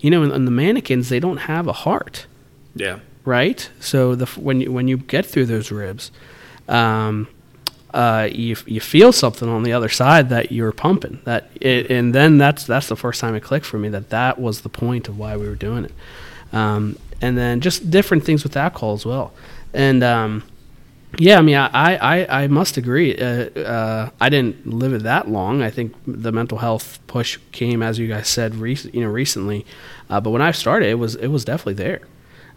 you 0.00 0.10
know, 0.10 0.22
in, 0.22 0.30
in 0.32 0.44
the 0.44 0.50
mannequins 0.50 1.08
they 1.08 1.20
don't 1.20 1.38
have 1.38 1.66
a 1.66 1.72
heart 1.72 2.26
Yeah. 2.74 2.98
right? 3.24 3.68
So 3.80 4.14
the 4.14 4.26
when 4.40 4.60
you 4.60 4.70
when 4.72 4.86
you 4.88 4.98
get 4.98 5.24
through 5.24 5.46
those 5.46 5.70
ribs, 5.70 6.10
um, 6.68 7.28
uh, 7.94 8.28
you 8.30 8.56
you 8.66 8.80
feel 8.80 9.12
something 9.12 9.48
on 9.48 9.62
the 9.62 9.72
other 9.72 9.88
side 9.88 10.28
that 10.28 10.52
you're 10.52 10.72
pumping. 10.72 11.20
That 11.24 11.48
it, 11.60 11.90
and 11.90 12.14
then 12.14 12.36
that's 12.36 12.64
that's 12.64 12.88
the 12.88 12.96
first 12.96 13.20
time 13.20 13.34
it 13.34 13.40
clicked 13.42 13.64
for 13.66 13.78
me 13.78 13.88
that 13.88 14.10
that 14.10 14.38
was 14.38 14.60
the 14.60 14.68
point 14.68 15.08
of 15.08 15.18
why 15.18 15.36
we 15.38 15.48
were 15.48 15.54
doing 15.54 15.86
it. 15.86 15.92
Um, 16.52 16.98
and 17.20 17.36
then 17.36 17.60
just 17.60 17.90
different 17.90 18.24
things 18.24 18.42
with 18.42 18.56
alcohol 18.56 18.92
as 18.94 19.06
well. 19.06 19.32
And 19.72 20.02
um, 20.02 20.42
yeah, 21.18 21.38
I 21.38 21.42
mean, 21.42 21.56
I 21.56 21.96
I, 21.96 22.42
I 22.42 22.46
must 22.46 22.76
agree. 22.76 23.16
Uh, 23.16 23.50
uh, 23.58 24.10
I 24.20 24.28
didn't 24.28 24.66
live 24.66 24.92
it 24.92 25.02
that 25.04 25.28
long. 25.28 25.62
I 25.62 25.70
think 25.70 25.94
the 26.06 26.32
mental 26.32 26.58
health 26.58 26.98
push 27.06 27.38
came, 27.52 27.82
as 27.82 27.98
you 27.98 28.08
guys 28.08 28.28
said, 28.28 28.56
rec- 28.56 28.92
you 28.94 29.00
know, 29.00 29.10
recently. 29.10 29.64
Uh, 30.10 30.20
but 30.20 30.30
when 30.30 30.42
I 30.42 30.50
started, 30.50 30.88
it 30.88 30.98
was 30.98 31.14
it 31.14 31.28
was 31.28 31.44
definitely 31.44 31.74
there. 31.74 32.00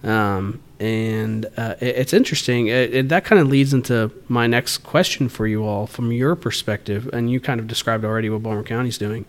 Um, 0.03 0.61
and 0.79 1.45
uh, 1.57 1.75
it, 1.81 1.97
it's 1.97 2.13
interesting. 2.13 2.67
It, 2.67 2.93
it, 2.93 3.09
that 3.09 3.25
kind 3.25 3.41
of 3.41 3.47
leads 3.47 3.73
into 3.73 4.11
my 4.27 4.47
next 4.47 4.79
question 4.79 5.29
for 5.29 5.45
you 5.45 5.65
all, 5.65 5.87
from 5.87 6.11
your 6.11 6.35
perspective, 6.35 7.09
and 7.11 7.29
you 7.29 7.39
kind 7.39 7.59
of 7.59 7.67
described 7.67 8.05
already 8.05 8.29
what 8.29 8.43
Baltimore 8.43 8.63
County's 8.63 8.97
doing. 8.97 9.25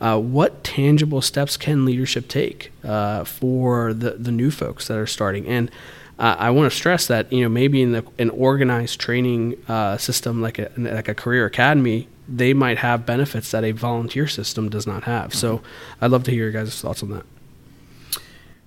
Uh, 0.00 0.18
what 0.18 0.64
tangible 0.64 1.20
steps 1.20 1.56
can 1.58 1.84
leadership 1.84 2.26
take 2.26 2.72
uh, 2.84 3.22
for 3.24 3.92
the, 3.92 4.12
the 4.12 4.32
new 4.32 4.50
folks 4.50 4.88
that 4.88 4.96
are 4.96 5.06
starting? 5.06 5.46
And 5.46 5.70
uh, 6.18 6.36
I 6.38 6.50
want 6.50 6.70
to 6.70 6.76
stress 6.76 7.06
that 7.06 7.30
you 7.32 7.42
know 7.42 7.48
maybe 7.48 7.82
in 7.82 7.92
the, 7.92 8.04
an 8.18 8.30
organized 8.30 8.98
training 9.00 9.56
uh, 9.68 9.96
system 9.98 10.40
like 10.40 10.58
a 10.58 10.70
like 10.76 11.08
a 11.08 11.14
career 11.14 11.44
academy, 11.46 12.08
they 12.28 12.54
might 12.54 12.78
have 12.78 13.04
benefits 13.04 13.50
that 13.50 13.64
a 13.64 13.72
volunteer 13.72 14.26
system 14.26 14.68
does 14.70 14.86
not 14.86 15.04
have. 15.04 15.34
So 15.34 15.60
I'd 16.00 16.10
love 16.10 16.24
to 16.24 16.30
hear 16.30 16.44
your 16.44 16.52
guys' 16.52 16.80
thoughts 16.80 17.02
on 17.02 17.10
that. 17.10 17.24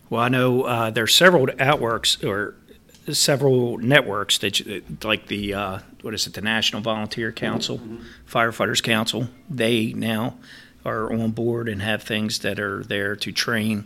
Well, 0.09 0.21
I 0.21 0.29
know 0.29 0.63
uh, 0.63 0.89
there 0.91 1.03
are 1.03 1.07
several 1.07 1.47
outworks 1.59 2.23
or 2.23 2.55
several 3.11 3.77
networks 3.79 4.37
that, 4.39 4.59
you- 4.59 4.83
like 5.03 5.27
the 5.27 5.53
uh, 5.53 5.79
what 6.01 6.13
is 6.13 6.27
it, 6.27 6.33
the 6.33 6.41
National 6.41 6.81
Volunteer 6.81 7.31
Council, 7.31 7.79
Firefighters 8.29 8.83
Council. 8.83 9.29
They 9.49 9.93
now 9.93 10.35
are 10.85 11.11
on 11.11 11.31
board 11.31 11.69
and 11.69 11.81
have 11.81 12.03
things 12.03 12.39
that 12.39 12.59
are 12.59 12.83
there 12.83 13.15
to 13.17 13.31
train, 13.31 13.85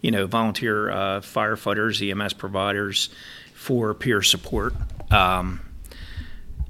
you 0.00 0.10
know, 0.10 0.26
volunteer 0.26 0.90
uh, 0.90 1.20
firefighters, 1.20 2.00
EMS 2.00 2.34
providers 2.34 3.10
for 3.54 3.94
peer 3.94 4.22
support. 4.22 4.74
Um, 5.10 5.60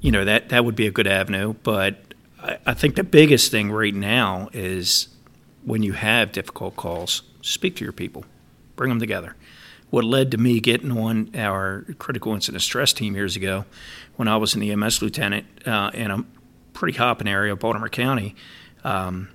you 0.01 0.11
know 0.11 0.25
that 0.25 0.49
that 0.49 0.65
would 0.65 0.75
be 0.75 0.87
a 0.87 0.91
good 0.91 1.07
avenue, 1.07 1.53
but 1.63 2.13
I, 2.41 2.57
I 2.65 2.73
think 2.73 2.95
the 2.95 3.03
biggest 3.03 3.51
thing 3.51 3.71
right 3.71 3.93
now 3.93 4.49
is 4.51 5.07
when 5.63 5.83
you 5.83 5.93
have 5.93 6.31
difficult 6.31 6.75
calls, 6.75 7.21
speak 7.41 7.75
to 7.75 7.83
your 7.83 7.93
people 7.93 8.25
bring 8.81 8.89
them 8.89 8.99
together. 8.99 9.35
What 9.91 10.05
led 10.05 10.31
to 10.31 10.39
me 10.39 10.59
getting 10.59 10.91
on 10.97 11.29
our 11.35 11.85
critical 11.99 12.33
incident 12.33 12.63
stress 12.63 12.93
team 12.93 13.15
years 13.15 13.35
ago, 13.35 13.65
when 14.15 14.27
I 14.27 14.37
was 14.37 14.55
an 14.55 14.63
EMS 14.63 15.03
lieutenant 15.03 15.45
uh, 15.67 15.91
in 15.93 16.09
a 16.09 16.25
pretty 16.73 16.97
hopping 16.97 17.27
area 17.27 17.53
of 17.53 17.59
Baltimore 17.59 17.89
County, 17.89 18.35
um, 18.83 19.29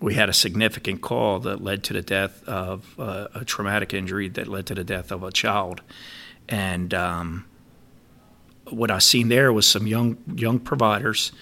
we 0.00 0.14
had 0.14 0.28
a 0.28 0.32
significant 0.32 1.00
call 1.00 1.40
that 1.40 1.62
led 1.62 1.82
to 1.84 1.92
the 1.92 2.02
death 2.02 2.42
of 2.48 2.94
uh, 2.98 3.28
a 3.34 3.44
traumatic 3.44 3.94
injury 3.94 4.28
that 4.30 4.46
led 4.46 4.66
to 4.66 4.74
the 4.74 4.84
death 4.84 5.10
of 5.10 5.22
a 5.22 5.32
child, 5.32 5.80
and 6.48 6.92
um, 6.94 7.46
what 8.70 8.90
I 8.90 8.98
seen 8.98 9.28
there 9.28 9.52
was 9.52 9.66
some 9.66 9.86
young 9.86 10.18
young 10.34 10.58
providers 10.58 11.32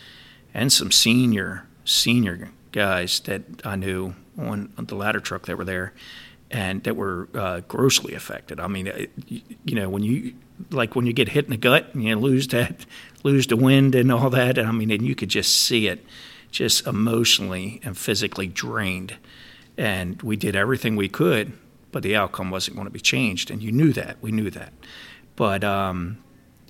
and 0.52 0.72
some 0.72 0.92
senior 0.92 1.66
senior 1.84 2.50
guys 2.72 3.20
that 3.20 3.44
I 3.64 3.76
knew 3.76 4.14
on 4.38 4.72
the 4.76 4.94
ladder 4.94 5.20
truck 5.20 5.46
that 5.46 5.56
were 5.56 5.64
there 5.64 5.92
and 6.50 6.82
that 6.84 6.96
were 6.96 7.28
uh, 7.34 7.60
grossly 7.60 8.14
affected. 8.14 8.60
I 8.60 8.68
mean, 8.68 9.08
you 9.26 9.74
know, 9.74 9.88
when 9.88 10.02
you 10.02 10.34
like 10.70 10.94
when 10.94 11.06
you 11.06 11.12
get 11.12 11.28
hit 11.28 11.46
in 11.46 11.50
the 11.50 11.56
gut 11.56 11.94
and 11.94 12.04
you 12.04 12.16
lose 12.16 12.48
that, 12.48 12.86
lose 13.22 13.46
the 13.46 13.56
wind 13.56 13.94
and 13.94 14.12
all 14.12 14.30
that. 14.30 14.58
And 14.58 14.68
I 14.68 14.72
mean, 14.72 14.90
and 14.90 15.02
you 15.02 15.14
could 15.14 15.30
just 15.30 15.56
see 15.56 15.88
it, 15.88 16.04
just 16.54 16.86
emotionally 16.86 17.80
and 17.82 17.98
physically 17.98 18.46
drained. 18.46 19.16
And 19.76 20.22
we 20.22 20.36
did 20.36 20.54
everything 20.54 20.94
we 20.94 21.08
could, 21.08 21.52
but 21.90 22.04
the 22.04 22.14
outcome 22.14 22.50
wasn't 22.50 22.76
going 22.76 22.86
to 22.86 22.92
be 22.92 23.00
changed. 23.00 23.50
And 23.50 23.60
you 23.60 23.72
knew 23.72 23.92
that. 23.92 24.18
We 24.22 24.30
knew 24.30 24.50
that. 24.50 24.72
But 25.34 25.64
um, 25.64 26.18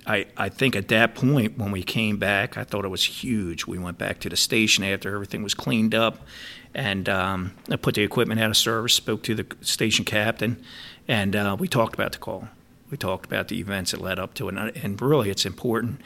I, 0.07 0.25
I 0.35 0.49
think 0.49 0.75
at 0.75 0.87
that 0.87 1.13
point 1.13 1.59
when 1.59 1.71
we 1.71 1.83
came 1.83 2.17
back, 2.17 2.57
I 2.57 2.63
thought 2.63 2.83
it 2.83 2.89
was 2.89 3.03
huge. 3.23 3.67
We 3.67 3.77
went 3.77 3.99
back 3.99 4.19
to 4.21 4.29
the 4.29 4.35
station 4.35 4.83
after 4.83 5.13
everything 5.13 5.43
was 5.43 5.53
cleaned 5.53 5.93
up, 5.93 6.25
and 6.73 7.07
um, 7.07 7.53
I 7.69 7.75
put 7.75 7.93
the 7.93 8.01
equipment 8.01 8.41
out 8.41 8.49
of 8.49 8.57
service. 8.57 8.95
Spoke 8.95 9.21
to 9.23 9.35
the 9.35 9.45
station 9.61 10.03
captain, 10.03 10.63
and 11.07 11.35
uh, 11.35 11.55
we 11.59 11.67
talked 11.67 11.93
about 11.93 12.11
the 12.11 12.17
call. 12.17 12.47
We 12.89 12.97
talked 12.97 13.27
about 13.27 13.49
the 13.49 13.59
events 13.59 13.91
that 13.91 14.01
led 14.01 14.17
up 14.17 14.33
to 14.35 14.49
it, 14.49 14.55
and, 14.57 14.75
and 14.75 14.99
really, 14.99 15.29
it's 15.29 15.45
important. 15.45 16.01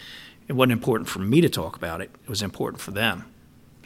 It 0.49 0.53
wasn't 0.53 0.73
important 0.73 1.07
for 1.07 1.19
me 1.19 1.39
to 1.39 1.49
talk 1.49 1.77
about 1.77 2.01
it. 2.01 2.11
It 2.23 2.29
was 2.29 2.41
important 2.41 2.81
for 2.81 2.91
them. 2.91 3.23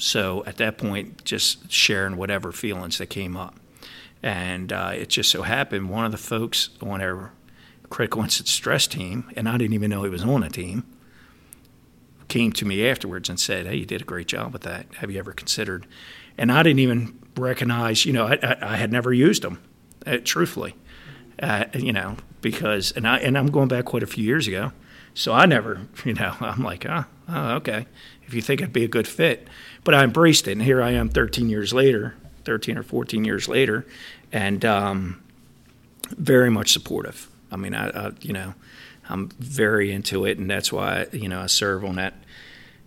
So 0.03 0.43
at 0.43 0.57
that 0.57 0.77
point, 0.77 1.23
just 1.23 1.71
sharing 1.71 2.17
whatever 2.17 2.51
feelings 2.51 2.97
that 2.97 3.05
came 3.05 3.37
up, 3.37 3.55
and 4.21 4.73
uh, 4.73 4.91
it 4.93 5.07
just 5.07 5.31
so 5.31 5.43
happened 5.43 5.89
one 5.89 6.03
of 6.03 6.11
the 6.11 6.17
folks 6.17 6.71
on 6.81 7.01
our 7.01 7.31
critical 7.89 8.21
incident 8.21 8.49
stress 8.49 8.85
team, 8.85 9.31
and 9.37 9.47
I 9.47 9.55
didn't 9.55 9.75
even 9.75 9.89
know 9.89 10.03
he 10.03 10.09
was 10.09 10.25
on 10.25 10.43
a 10.43 10.49
team, 10.49 10.83
came 12.27 12.51
to 12.51 12.65
me 12.65 12.85
afterwards 12.85 13.29
and 13.29 13.39
said, 13.39 13.65
"Hey, 13.65 13.77
you 13.77 13.85
did 13.85 14.01
a 14.01 14.03
great 14.03 14.27
job 14.27 14.51
with 14.51 14.63
that. 14.63 14.87
Have 14.95 15.09
you 15.09 15.19
ever 15.19 15.31
considered?" 15.31 15.87
And 16.37 16.51
I 16.51 16.63
didn't 16.63 16.79
even 16.79 17.17
recognize, 17.37 18.05
you 18.05 18.11
know, 18.11 18.25
I, 18.25 18.37
I, 18.43 18.57
I 18.73 18.75
had 18.75 18.91
never 18.91 19.13
used 19.13 19.43
them, 19.43 19.61
uh, 20.05 20.17
truthfully, 20.21 20.75
uh, 21.41 21.63
you 21.73 21.93
know, 21.93 22.17
because 22.41 22.91
and 22.91 23.07
I 23.07 23.19
and 23.19 23.37
I'm 23.37 23.47
going 23.47 23.69
back 23.69 23.85
quite 23.85 24.03
a 24.03 24.07
few 24.07 24.25
years 24.25 24.49
ago, 24.49 24.73
so 25.13 25.31
I 25.31 25.45
never, 25.45 25.87
you 26.03 26.13
know, 26.13 26.35
I'm 26.41 26.61
like, 26.61 26.85
oh, 26.85 27.05
oh 27.29 27.51
okay, 27.55 27.87
if 28.27 28.33
you 28.33 28.41
think 28.41 28.61
it'd 28.61 28.73
be 28.73 28.83
a 28.83 28.89
good 28.89 29.07
fit, 29.07 29.47
but 29.83 29.93
I 29.93 30.03
embraced 30.03 30.47
it, 30.47 30.53
and 30.53 30.61
here 30.61 30.81
I 30.81 30.91
am, 30.91 31.09
13 31.09 31.49
years 31.49 31.73
later, 31.73 32.15
13 32.45 32.77
or 32.77 32.83
14 32.83 33.23
years 33.25 33.47
later, 33.47 33.85
and 34.31 34.63
um, 34.65 35.23
very 36.17 36.49
much 36.49 36.71
supportive. 36.71 37.29
I 37.51 37.55
mean, 37.55 37.75
I, 37.75 37.89
I, 37.89 38.11
you 38.21 38.33
know, 38.33 38.53
I'm 39.09 39.29
very 39.39 39.91
into 39.91 40.25
it, 40.25 40.37
and 40.37 40.49
that's 40.49 40.71
why 40.71 41.07
you 41.11 41.29
know 41.29 41.41
I 41.41 41.47
serve 41.47 41.83
on 41.85 41.95
that 41.95 42.13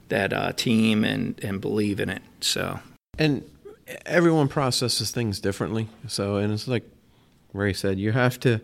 that 0.09 0.33
uh, 0.33 0.53
team 0.53 1.05
and 1.05 1.39
and 1.45 1.61
believe 1.61 2.01
in 2.01 2.09
it. 2.09 2.23
So 2.41 2.81
and 3.19 3.49
everyone 4.05 4.49
processes 4.49 5.11
things 5.11 5.41
differently. 5.41 5.89
So, 6.09 6.37
and 6.37 6.53
it's 6.53 6.69
like 6.69 6.85
Ray 7.53 7.73
said, 7.73 7.99
you 7.99 8.13
have 8.13 8.41
to 8.41 8.61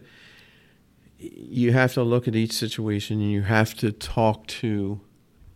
you 1.19 1.73
have 1.73 1.95
to 1.95 2.03
look 2.03 2.27
at 2.27 2.35
each 2.35 2.53
situation 2.53 3.21
and 3.21 3.31
you 3.31 3.43
have 3.43 3.75
to 3.75 3.93
talk 3.93 4.47
to 4.49 5.01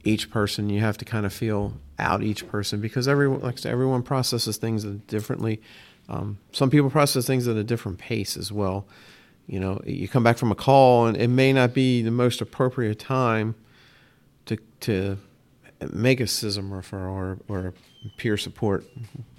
each 0.07 0.31
person. 0.31 0.71
You 0.71 0.81
have 0.81 0.97
to 0.99 1.05
kind 1.05 1.27
of 1.27 1.33
feel 1.33 1.75
out 1.99 2.23
each 2.23 2.49
person 2.49 2.81
because 2.81 3.09
everyone, 3.09 3.41
like 3.41 3.59
said, 3.59 3.73
everyone 3.73 4.03
processes 4.03 4.57
things 4.57 4.85
differently. 4.85 5.61
Um, 6.09 6.39
some 6.53 6.71
people 6.71 6.91
process 6.91 7.27
things 7.27 7.49
at 7.49 7.57
a 7.57 7.65
different 7.65 7.99
pace 7.99 8.37
as 8.37 8.53
well. 8.53 8.87
You 9.47 9.61
know, 9.61 9.81
you 9.85 10.09
come 10.09 10.23
back 10.23 10.39
from 10.39 10.51
a 10.51 10.55
call 10.55 11.07
and 11.07 11.17
it 11.17 11.29
may 11.29 11.53
not 11.53 11.75
be 11.75 12.03
the 12.03 12.11
most 12.11 12.41
appropriate 12.41 12.99
time 12.99 13.55
to 14.47 14.57
to 14.81 15.19
make 15.93 16.21
a 16.21 16.25
CISM 16.25 16.71
referral 16.71 17.13
or, 17.13 17.39
or 17.49 17.75
peer 18.17 18.37
support, 18.37 18.85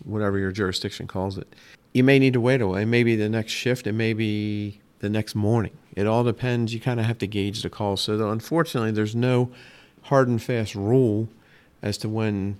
whatever 0.03 0.37
your 0.37 0.51
jurisdiction 0.51 1.07
calls 1.07 1.37
it. 1.37 1.51
You 1.93 2.03
may 2.03 2.19
need 2.19 2.33
to 2.33 2.41
wait 2.41 2.61
a 2.61 2.67
while. 2.67 2.77
It 2.77 2.85
may 2.85 3.03
be 3.03 3.15
the 3.15 3.29
next 3.29 3.53
shift. 3.53 3.87
It 3.87 3.93
may 3.93 4.13
be 4.13 4.81
the 4.99 5.09
next 5.09 5.35
morning. 5.35 5.75
It 5.95 6.05
all 6.05 6.23
depends. 6.23 6.73
You 6.73 6.79
kind 6.79 6.99
of 6.99 7.05
have 7.05 7.17
to 7.19 7.27
gauge 7.27 7.63
the 7.63 7.69
call. 7.69 7.97
So, 7.97 8.29
unfortunately, 8.29 8.91
there's 8.91 9.15
no 9.15 9.51
hard 10.07 10.27
and 10.27 10.41
fast 10.41 10.75
rule 10.75 11.29
as 11.81 11.97
to 11.99 12.09
when 12.09 12.57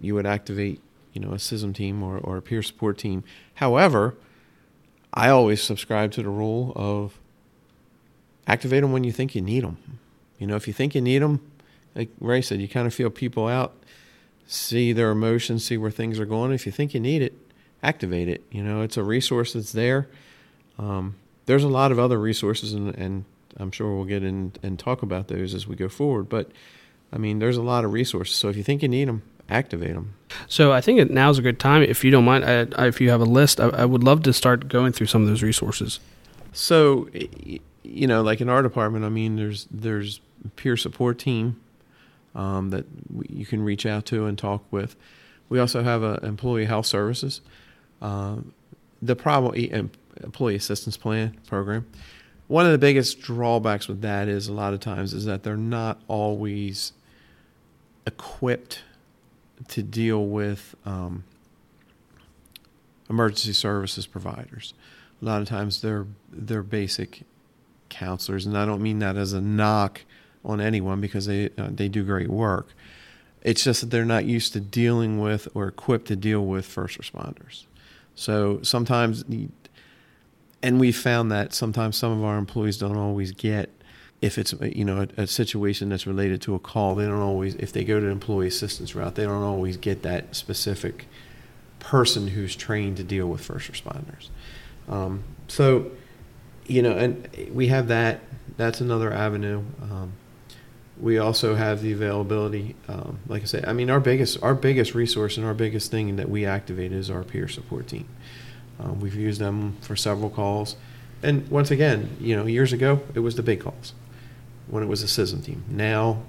you 0.00 0.14
would 0.14 0.26
activate, 0.26 0.80
you 1.12 1.20
know, 1.20 1.30
a 1.30 1.36
CISM 1.36 1.74
team 1.74 2.02
or, 2.02 2.18
or 2.18 2.36
a 2.36 2.42
peer 2.42 2.62
support 2.62 2.98
team. 2.98 3.24
However, 3.54 4.14
I 5.12 5.28
always 5.30 5.62
subscribe 5.62 6.12
to 6.12 6.22
the 6.22 6.28
rule 6.28 6.72
of 6.76 7.18
activate 8.46 8.82
them 8.82 8.92
when 8.92 9.04
you 9.04 9.12
think 9.12 9.34
you 9.34 9.42
need 9.42 9.64
them. 9.64 9.76
You 10.38 10.46
know, 10.46 10.56
if 10.56 10.66
you 10.66 10.72
think 10.72 10.94
you 10.94 11.00
need 11.00 11.20
them, 11.20 11.40
like 11.94 12.10
Ray 12.20 12.40
said, 12.40 12.60
you 12.60 12.68
kind 12.68 12.86
of 12.86 12.94
feel 12.94 13.10
people 13.10 13.48
out, 13.48 13.74
see 14.46 14.92
their 14.92 15.10
emotions, 15.10 15.64
see 15.64 15.76
where 15.76 15.90
things 15.90 16.18
are 16.18 16.26
going. 16.26 16.52
If 16.52 16.64
you 16.64 16.72
think 16.72 16.94
you 16.94 17.00
need 17.00 17.22
it, 17.22 17.34
activate 17.82 18.28
it. 18.28 18.44
You 18.50 18.62
know, 18.62 18.82
it's 18.82 18.96
a 18.96 19.02
resource 19.02 19.52
that's 19.52 19.72
there. 19.72 20.08
Um, 20.78 21.16
there's 21.46 21.64
a 21.64 21.68
lot 21.68 21.92
of 21.92 21.98
other 21.98 22.18
resources, 22.18 22.72
and, 22.72 22.94
and 22.94 23.24
I'm 23.56 23.70
sure 23.70 23.94
we'll 23.94 24.04
get 24.04 24.22
in 24.22 24.52
and 24.62 24.78
talk 24.78 25.02
about 25.02 25.28
those 25.28 25.54
as 25.54 25.66
we 25.66 25.76
go 25.76 25.88
forward. 25.88 26.28
But 26.28 26.50
I 27.12 27.18
mean, 27.18 27.38
there's 27.38 27.56
a 27.56 27.62
lot 27.62 27.84
of 27.84 27.92
resources. 27.92 28.36
So 28.36 28.48
if 28.48 28.56
you 28.56 28.62
think 28.62 28.82
you 28.82 28.88
need 28.88 29.08
them, 29.08 29.22
activate 29.48 29.94
them. 29.94 30.14
So 30.46 30.72
I 30.72 30.80
think 30.80 31.10
now's 31.10 31.38
a 31.38 31.42
good 31.42 31.58
time. 31.58 31.82
If 31.82 32.04
you 32.04 32.10
don't 32.10 32.24
mind, 32.24 32.44
I, 32.44 32.66
I, 32.76 32.86
if 32.86 33.00
you 33.00 33.10
have 33.10 33.20
a 33.20 33.26
list, 33.26 33.60
I, 33.60 33.68
I, 33.68 33.84
would 33.84 34.04
love 34.04 34.22
to 34.24 34.32
start 34.32 34.68
going 34.68 34.92
through 34.92 35.06
some 35.06 35.22
of 35.22 35.28
those 35.28 35.42
resources. 35.42 36.00
So, 36.52 37.08
you 37.82 38.06
know, 38.06 38.22
like 38.22 38.40
in 38.40 38.48
our 38.48 38.62
department, 38.62 39.04
I 39.04 39.08
mean, 39.08 39.36
there's 39.36 39.66
there's 39.70 40.20
peer 40.56 40.76
support 40.76 41.18
team 41.18 41.60
um, 42.34 42.70
that 42.70 42.84
you 43.28 43.46
can 43.46 43.62
reach 43.62 43.86
out 43.86 44.04
to 44.06 44.26
and 44.26 44.36
talk 44.36 44.64
with. 44.70 44.96
We 45.48 45.58
also 45.58 45.82
have 45.82 46.02
a 46.02 46.20
employee 46.22 46.66
health 46.66 46.86
services. 46.86 47.40
Uh, 48.02 48.36
the 49.00 49.16
problem 49.16 49.90
employee 50.22 50.56
assistance 50.56 50.96
plan 50.96 51.36
program 51.46 51.86
one 52.48 52.64
of 52.64 52.72
the 52.72 52.78
biggest 52.78 53.20
drawbacks 53.20 53.88
with 53.88 54.00
that 54.00 54.26
is 54.26 54.48
a 54.48 54.52
lot 54.52 54.72
of 54.74 54.80
times 54.80 55.12
is 55.12 55.26
that 55.26 55.42
they're 55.42 55.56
not 55.56 56.00
always 56.08 56.92
equipped 58.06 58.82
to 59.68 59.82
deal 59.82 60.24
with 60.24 60.74
um, 60.86 61.24
emergency 63.10 63.52
services 63.52 64.06
providers. 64.06 64.72
A 65.20 65.24
lot 65.24 65.42
of 65.42 65.48
times 65.48 65.82
they're 65.82 66.06
they're 66.32 66.62
basic 66.62 67.22
counselors, 67.88 68.46
and 68.46 68.56
I 68.56 68.64
don't 68.64 68.82
mean 68.82 69.00
that 69.00 69.16
as 69.16 69.32
a 69.32 69.40
knock 69.40 70.02
on 70.44 70.60
anyone 70.60 71.00
because 71.00 71.26
they 71.26 71.50
uh, 71.58 71.68
they 71.70 71.88
do 71.88 72.02
great 72.02 72.28
work. 72.28 72.68
It's 73.42 73.62
just 73.62 73.82
that 73.82 73.90
they're 73.90 74.04
not 74.04 74.24
used 74.24 74.52
to 74.54 74.60
dealing 74.60 75.20
with 75.20 75.48
or 75.54 75.68
equipped 75.68 76.08
to 76.08 76.16
deal 76.16 76.44
with 76.44 76.66
first 76.66 76.98
responders. 76.98 77.64
So 78.14 78.60
sometimes 78.62 79.24
and 80.62 80.80
we 80.80 80.92
found 80.92 81.30
that 81.30 81.54
sometimes 81.54 81.96
some 81.96 82.12
of 82.12 82.24
our 82.24 82.38
employees 82.38 82.78
don't 82.78 82.96
always 82.96 83.32
get 83.32 83.70
if 84.20 84.38
it's 84.38 84.52
you 84.62 84.84
know 84.84 85.06
a, 85.16 85.22
a, 85.22 85.26
situation 85.26 85.88
that's 85.88 86.06
related 86.06 86.42
to 86.42 86.54
a 86.54 86.58
call 86.58 86.94
they 86.94 87.06
don't 87.06 87.20
always 87.20 87.54
if 87.56 87.72
they 87.72 87.84
go 87.84 88.00
to 88.00 88.06
employee 88.06 88.48
assistance 88.48 88.94
route 88.94 89.14
they 89.14 89.24
don't 89.24 89.44
always 89.44 89.76
get 89.76 90.02
that 90.02 90.34
specific 90.34 91.06
person 91.78 92.28
who's 92.28 92.56
trained 92.56 92.96
to 92.96 93.04
deal 93.04 93.26
with 93.26 93.40
first 93.40 93.70
responders. 93.70 94.28
Um, 94.88 95.22
so 95.46 95.90
you 96.66 96.82
know 96.82 96.92
and 96.92 97.28
we 97.52 97.68
have 97.68 97.88
that 97.88 98.20
that's 98.56 98.80
another 98.80 99.12
avenue. 99.12 99.62
Um, 99.82 100.12
we 101.00 101.18
also 101.18 101.54
have 101.54 101.80
the 101.80 101.92
availability 101.92 102.74
um, 102.88 103.20
like 103.28 103.42
i 103.42 103.44
said 103.44 103.64
i 103.66 103.72
mean 103.72 103.88
our 103.88 104.00
biggest 104.00 104.42
our 104.42 104.54
biggest 104.54 104.96
resource 104.96 105.36
and 105.36 105.46
our 105.46 105.54
biggest 105.54 105.92
thing 105.92 106.16
that 106.16 106.28
we 106.28 106.44
activate 106.44 106.90
is 106.90 107.08
our 107.08 107.22
peer 107.22 107.46
support 107.46 107.86
team 107.86 108.08
um, 108.78 109.00
we've 109.00 109.14
used 109.14 109.40
them 109.40 109.76
for 109.80 109.96
several 109.96 110.30
calls. 110.30 110.76
And 111.22 111.48
once 111.48 111.70
again, 111.70 112.16
you 112.20 112.36
know, 112.36 112.46
years 112.46 112.72
ago, 112.72 113.00
it 113.14 113.20
was 113.20 113.34
the 113.34 113.42
big 113.42 113.60
calls 113.60 113.92
when 114.68 114.82
it 114.82 114.86
was 114.86 115.02
a 115.02 115.06
CISM 115.06 115.44
team. 115.44 115.64
Now, 115.68 116.22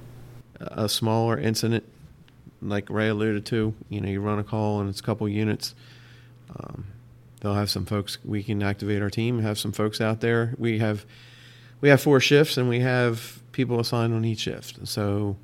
a 0.59 0.89
smaller 0.89 1.37
incident, 1.37 1.83
like 2.61 2.89
Ray 2.89 3.09
alluded 3.09 3.45
to, 3.47 3.73
you 3.89 4.01
know, 4.01 4.09
you 4.09 4.21
run 4.21 4.39
a 4.39 4.43
call 4.43 4.81
and 4.81 4.89
it's 4.89 4.99
a 4.99 5.03
couple 5.03 5.29
units. 5.29 5.75
Um, 6.57 6.87
they'll 7.39 7.53
have 7.53 7.69
some 7.69 7.85
folks. 7.85 8.17
We 8.25 8.43
can 8.43 8.63
activate 8.63 9.01
our 9.01 9.09
team. 9.09 9.39
Have 9.39 9.59
some 9.59 9.71
folks 9.71 10.01
out 10.01 10.21
there. 10.21 10.55
We 10.57 10.79
have 10.79 11.05
we 11.81 11.89
have 11.89 12.01
four 12.01 12.19
shifts 12.19 12.57
and 12.57 12.67
we 12.67 12.79
have 12.81 13.41
people 13.51 13.79
assigned 13.79 14.13
on 14.13 14.25
each 14.25 14.39
shift. 14.39 14.85
So 14.87 15.37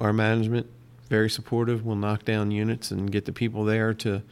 our 0.00 0.12
management 0.12 0.66
very 1.10 1.28
supportive. 1.28 1.84
We'll 1.84 1.96
knock 1.96 2.24
down 2.24 2.52
units 2.52 2.90
and 2.90 3.10
get 3.10 3.26
the 3.26 3.32
people 3.32 3.64
there 3.64 3.92
to 3.94 4.22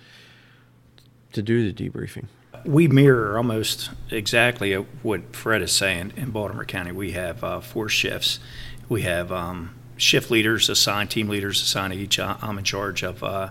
to 1.32 1.42
do 1.42 1.70
the 1.70 1.90
debriefing? 1.90 2.26
We 2.64 2.88
mirror 2.88 3.36
almost 3.36 3.90
exactly 4.10 4.74
what 4.74 5.34
Fred 5.34 5.62
is 5.62 5.72
saying 5.72 6.12
in 6.16 6.30
Baltimore 6.30 6.64
County. 6.64 6.92
We 6.92 7.12
have 7.12 7.44
uh, 7.44 7.60
four 7.60 7.88
shifts. 7.88 8.40
We 8.88 9.02
have 9.02 9.30
um, 9.30 9.74
shift 9.96 10.30
leaders 10.30 10.68
assigned, 10.68 11.10
team 11.10 11.28
leaders 11.28 11.62
assigned 11.62 11.92
to 11.92 11.98
each. 11.98 12.18
I'm 12.18 12.58
in 12.58 12.64
charge 12.64 13.02
of 13.02 13.22
uh, 13.22 13.50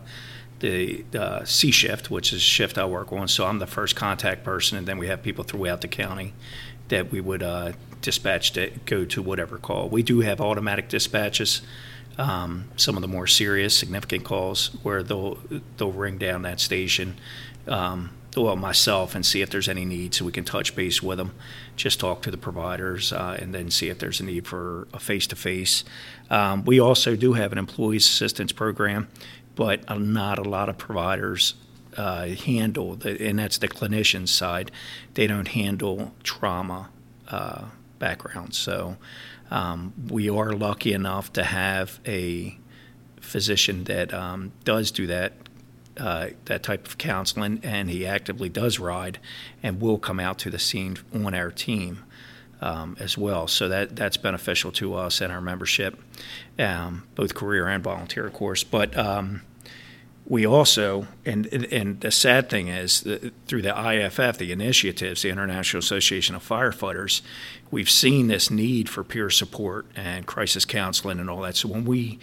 the 0.59 1.05
uh, 1.17 1.45
C 1.45 1.71
shift, 1.71 2.09
which 2.09 2.33
is 2.33 2.41
shift 2.41 2.77
I 2.77 2.85
work 2.85 3.11
on. 3.13 3.27
So 3.27 3.45
I'm 3.45 3.59
the 3.59 3.67
first 3.67 3.95
contact 3.95 4.43
person, 4.43 4.77
and 4.77 4.87
then 4.87 4.97
we 4.97 5.07
have 5.07 5.21
people 5.21 5.43
throughout 5.43 5.81
the 5.81 5.87
county 5.87 6.33
that 6.89 7.11
we 7.11 7.21
would 7.21 7.43
uh, 7.43 7.73
dispatch 8.01 8.53
to 8.53 8.71
go 8.85 9.05
to 9.05 9.21
whatever 9.21 9.57
call. 9.57 9.89
We 9.89 10.03
do 10.03 10.21
have 10.21 10.41
automatic 10.41 10.89
dispatches. 10.89 11.61
Um, 12.17 12.69
some 12.77 12.95
of 12.95 13.01
the 13.01 13.07
more 13.07 13.27
serious, 13.27 13.77
significant 13.77 14.23
calls 14.23 14.75
where 14.81 15.03
they'll 15.03 15.37
they'll 15.77 15.91
ring 15.91 16.17
down 16.17 16.41
that 16.43 16.59
station 16.59 17.15
um, 17.67 18.11
well, 18.35 18.55
myself, 18.55 19.15
and 19.15 19.25
see 19.25 19.41
if 19.41 19.49
there's 19.49 19.67
any 19.67 19.83
need 19.83 20.13
so 20.13 20.23
we 20.23 20.31
can 20.31 20.43
touch 20.43 20.75
base 20.75 21.01
with 21.01 21.17
them, 21.17 21.33
just 21.75 21.99
talk 21.99 22.21
to 22.21 22.31
the 22.31 22.37
providers, 22.37 23.11
uh, 23.11 23.35
and 23.39 23.53
then 23.53 23.71
see 23.71 23.89
if 23.89 23.97
there's 23.97 24.19
a 24.19 24.23
need 24.23 24.45
for 24.45 24.87
a 24.93 24.99
face 24.99 25.25
to 25.27 25.35
face. 25.35 25.83
We 26.65 26.79
also 26.79 27.15
do 27.15 27.33
have 27.33 27.51
an 27.51 27.57
employees 27.57 28.05
assistance 28.05 28.51
program, 28.51 29.07
but 29.55 29.89
not 29.99 30.37
a 30.37 30.43
lot 30.43 30.69
of 30.69 30.77
providers 30.77 31.55
uh, 31.97 32.27
handle, 32.27 32.95
the, 32.95 33.21
and 33.27 33.39
that's 33.39 33.57
the 33.57 33.67
clinician 33.67 34.27
side, 34.27 34.71
they 35.15 35.27
don't 35.27 35.49
handle 35.49 36.13
trauma 36.23 36.89
uh, 37.29 37.65
backgrounds. 37.99 38.57
So 38.57 38.97
um, 39.49 39.93
we 40.07 40.29
are 40.29 40.53
lucky 40.53 40.93
enough 40.93 41.33
to 41.33 41.43
have 41.43 41.99
a 42.05 42.57
physician 43.19 43.85
that 43.85 44.13
um, 44.13 44.51
does 44.63 44.91
do 44.91 45.07
that 45.07 45.33
uh, 45.99 46.29
that 46.45 46.63
type 46.63 46.87
of 46.87 46.97
counseling, 46.97 47.59
and 47.63 47.89
he 47.89 48.05
actively 48.05 48.49
does 48.49 48.79
ride 48.79 49.19
and 49.63 49.81
will 49.81 49.97
come 49.97 50.19
out 50.19 50.37
to 50.39 50.49
the 50.49 50.59
scene 50.59 50.97
on 51.13 51.33
our 51.33 51.51
team 51.51 52.03
um, 52.61 52.97
as 52.99 53.17
well. 53.17 53.47
So 53.47 53.67
that 53.69 53.95
that's 53.95 54.17
beneficial 54.17 54.71
to 54.73 54.95
us 54.95 55.21
and 55.21 55.31
our 55.31 55.41
membership, 55.41 56.01
um, 56.57 57.07
both 57.15 57.33
career 57.33 57.67
and 57.67 57.83
volunteer, 57.83 58.25
of 58.25 58.33
course. 58.33 58.63
But 58.63 58.97
um, 58.97 59.41
we 60.25 60.45
also, 60.45 61.07
and 61.25 61.45
and 61.45 62.01
the 62.01 62.11
sad 62.11 62.49
thing 62.49 62.67
is, 62.67 63.01
through 63.47 63.61
the 63.61 63.69
IAFF, 63.69 64.37
the 64.37 64.51
initiatives, 64.51 65.21
the 65.21 65.29
International 65.29 65.79
Association 65.79 66.35
of 66.35 66.47
Firefighters, 66.47 67.21
we've 67.71 67.89
seen 67.89 68.27
this 68.27 68.51
need 68.51 68.89
for 68.89 69.03
peer 69.03 69.29
support 69.29 69.85
and 69.95 70.25
crisis 70.25 70.65
counseling 70.65 71.19
and 71.19 71.29
all 71.29 71.41
that. 71.41 71.55
So 71.55 71.69
when 71.69 71.85
we 71.85 72.19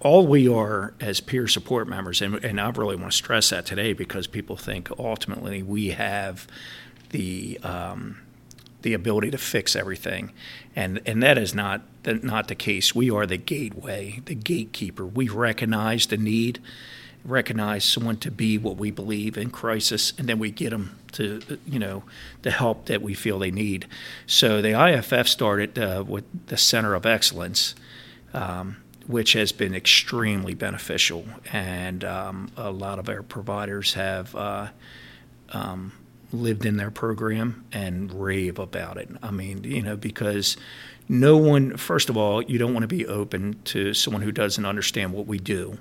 all 0.00 0.26
we 0.26 0.48
are 0.48 0.94
as 1.00 1.20
peer 1.20 1.48
support 1.48 1.88
members, 1.88 2.20
and, 2.20 2.42
and 2.44 2.60
I 2.60 2.68
really 2.70 2.96
want 2.96 3.12
to 3.12 3.16
stress 3.16 3.50
that 3.50 3.66
today 3.66 3.92
because 3.92 4.26
people 4.26 4.56
think 4.56 4.90
ultimately 4.98 5.62
we 5.62 5.88
have 5.90 6.46
the 7.10 7.58
um, 7.62 8.18
the 8.82 8.92
ability 8.92 9.30
to 9.30 9.38
fix 9.38 9.74
everything, 9.74 10.32
and 10.74 11.00
and 11.06 11.22
that 11.22 11.38
is 11.38 11.54
not 11.54 11.82
not 12.04 12.48
the 12.48 12.54
case. 12.54 12.94
We 12.94 13.10
are 13.10 13.26
the 13.26 13.38
gateway, 13.38 14.20
the 14.26 14.34
gatekeeper. 14.34 15.06
We 15.06 15.28
recognize 15.28 16.06
the 16.06 16.18
need, 16.18 16.60
recognize 17.24 17.84
someone 17.84 18.18
to 18.18 18.30
be 18.30 18.58
what 18.58 18.76
we 18.76 18.90
believe 18.90 19.38
in 19.38 19.50
crisis, 19.50 20.12
and 20.18 20.28
then 20.28 20.38
we 20.38 20.50
get 20.50 20.70
them 20.70 20.98
to 21.12 21.58
you 21.66 21.78
know 21.78 22.04
the 22.42 22.50
help 22.50 22.86
that 22.86 23.00
we 23.00 23.14
feel 23.14 23.38
they 23.38 23.50
need. 23.50 23.86
So 24.26 24.60
the 24.60 24.72
IAFF 24.72 25.26
started 25.26 25.78
uh, 25.78 26.04
with 26.06 26.24
the 26.48 26.58
Center 26.58 26.94
of 26.94 27.06
Excellence. 27.06 27.74
Um, 28.34 28.76
which 29.06 29.34
has 29.34 29.52
been 29.52 29.74
extremely 29.74 30.54
beneficial. 30.54 31.24
And 31.52 32.04
um, 32.04 32.50
a 32.56 32.70
lot 32.70 32.98
of 32.98 33.08
our 33.08 33.22
providers 33.22 33.94
have 33.94 34.34
uh, 34.34 34.68
um, 35.52 35.92
lived 36.32 36.66
in 36.66 36.76
their 36.76 36.90
program 36.90 37.64
and 37.72 38.12
rave 38.12 38.58
about 38.58 38.96
it. 38.96 39.08
I 39.22 39.30
mean, 39.30 39.64
you 39.64 39.82
know, 39.82 39.96
because 39.96 40.56
no 41.08 41.36
one, 41.36 41.76
first 41.76 42.08
of 42.10 42.16
all, 42.16 42.42
you 42.42 42.58
don't 42.58 42.72
want 42.72 42.82
to 42.82 42.88
be 42.88 43.06
open 43.06 43.60
to 43.64 43.94
someone 43.94 44.22
who 44.22 44.32
doesn't 44.32 44.64
understand 44.64 45.12
what 45.12 45.26
we 45.26 45.38
do 45.38 45.78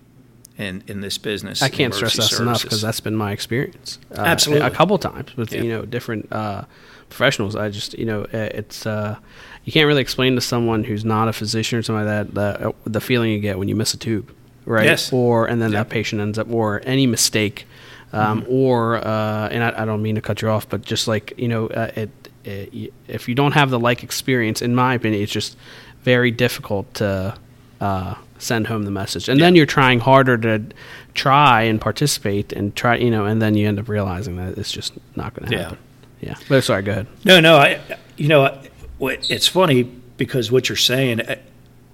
in, 0.57 0.83
in 0.87 1.01
this 1.01 1.17
business. 1.17 1.61
I 1.61 1.69
can't 1.69 1.93
stress 1.93 2.15
that 2.15 2.39
enough 2.39 2.61
because 2.61 2.81
that's 2.81 2.99
been 2.99 3.15
my 3.15 3.31
experience. 3.31 3.97
Uh, 4.11 4.21
Absolutely. 4.21 4.67
a 4.67 4.71
couple 4.71 4.97
times 4.97 5.35
with 5.35 5.51
Yeah. 5.51 5.61
you 5.63 5.69
know 5.69 5.85
different 5.85 6.31
uh, 6.31 6.65
professionals. 7.09 7.55
I 7.55 7.69
just 7.69 7.97
you 7.97 8.05
know 8.05 8.27
it's 8.31 8.85
uh, 8.85 9.17
you 9.65 9.71
can't 9.73 9.87
really 9.87 10.01
explain 10.01 10.35
to 10.35 10.41
someone 10.41 10.83
who's 10.83 11.03
not 11.03 11.27
a 11.27 11.33
physician 11.33 11.77
or 11.79 11.81
something 11.83 12.05
like 12.05 12.27
that 12.27 12.33
the 12.33 12.73
the 12.89 13.01
feeling 13.01 13.31
you 13.31 13.39
get 13.39 13.57
when 13.59 13.67
you 13.67 13.75
miss 13.75 13.93
a 13.93 13.97
tube, 13.97 14.31
right? 14.65 14.85
Yes. 14.85 15.11
Or 15.11 15.45
and 15.47 15.61
then 15.61 15.71
Yeah. 15.71 15.79
that 15.83 15.89
patient 15.89 16.21
ends 16.21 16.37
up 16.39 16.49
or 16.49 16.81
any 16.85 17.07
mistake, 17.07 17.67
um, 18.13 18.45
or 18.47 18.97
uh, 18.97 19.49
and 19.49 19.63
I, 19.63 19.81
I 19.81 19.85
don't 19.85 20.01
mean 20.01 20.15
to 20.15 20.21
cut 20.21 20.41
you 20.41 20.49
off, 20.49 20.69
but 20.69 20.81
just 20.83 21.07
like 21.07 21.33
you 21.37 21.47
know 21.47 21.67
uh, 21.67 21.91
it, 21.95 22.09
it 22.45 22.93
if 23.07 23.27
you 23.27 23.35
don't 23.35 23.53
have 23.53 23.69
the 23.71 23.79
like 23.79 24.03
experience, 24.03 24.61
in 24.61 24.75
my 24.75 24.93
opinion, 24.93 25.21
it's 25.21 25.31
just 25.31 25.57
very 26.03 26.29
difficult 26.31 26.93
to 26.95 27.35
uh, 27.81 28.13
send 28.37 28.67
home 28.67 28.83
the 28.83 28.91
message, 28.91 29.27
and 29.29 29.39
then 29.41 29.55
you're 29.55 29.65
trying 29.65 29.99
harder 29.99 30.37
to 30.37 30.61
try 31.15 31.63
and 31.63 31.81
participate 31.81 32.53
and 32.53 32.75
try, 32.75 32.95
you 32.97 33.09
know, 33.09 33.25
and 33.25 33.41
then 33.41 33.55
you 33.55 33.67
end 33.67 33.79
up 33.79 33.87
realizing 33.89 34.35
that 34.35 34.57
it's 34.57 34.71
just 34.71 34.93
not 35.15 35.33
going 35.33 35.49
to 35.49 35.57
happen. 35.57 35.77
Yeah. 36.21 36.29
yeah 36.31 36.35
But 36.49 36.63
sorry, 36.63 36.83
go 36.83 36.91
ahead. 36.91 37.07
No, 37.23 37.39
no. 37.39 37.55
I, 37.57 37.79
you 38.17 38.27
know, 38.27 38.43
I- 38.45 38.69
it's 38.99 39.47
funny 39.47 39.83
because 39.83 40.51
what 40.51 40.69
you're 40.69 40.75
saying, 40.75 41.21
uh, 41.21 41.35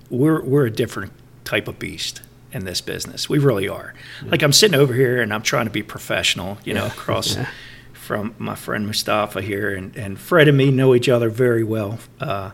we're 0.10 0.42
we're 0.44 0.66
a 0.66 0.72
different 0.72 1.14
type 1.44 1.68
of 1.68 1.80
beast 1.80 2.22
in 2.52 2.66
this 2.66 2.82
business. 2.82 3.30
We 3.30 3.40
really 3.40 3.68
are. 3.68 3.94
Like 4.26 4.42
I'm 4.44 4.52
sitting 4.54 4.80
over 4.80 4.94
here 4.94 5.22
and 5.22 5.34
I'm 5.34 5.42
trying 5.42 5.66
to 5.66 5.72
be 5.72 5.84
professional, 5.84 6.58
you 6.66 6.74
know, 6.74 6.86
across 6.86 7.36
Yeah. 7.36 7.48
from 7.94 8.36
my 8.38 8.56
friend 8.56 8.86
Mustafa 8.86 9.42
here, 9.42 9.74
and 9.74 9.96
and 9.96 10.20
Fred 10.20 10.48
and 10.48 10.58
me 10.58 10.70
know 10.72 10.94
each 10.94 11.08
other 11.10 11.30
very 11.30 11.64
well. 11.64 12.00
Uh, 12.20 12.52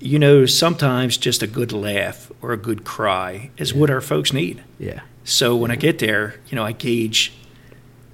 you 0.00 0.18
know, 0.18 0.46
sometimes 0.46 1.16
just 1.16 1.42
a 1.42 1.46
good 1.46 1.72
laugh 1.72 2.30
or 2.40 2.52
a 2.52 2.56
good 2.56 2.84
cry 2.84 3.50
is 3.56 3.74
what 3.74 3.90
our 3.90 4.00
folks 4.00 4.32
need. 4.32 4.62
Yeah. 4.78 5.00
So 5.24 5.56
when 5.56 5.70
I 5.70 5.76
get 5.76 5.98
there, 5.98 6.36
you 6.48 6.56
know, 6.56 6.64
I 6.64 6.72
gauge 6.72 7.32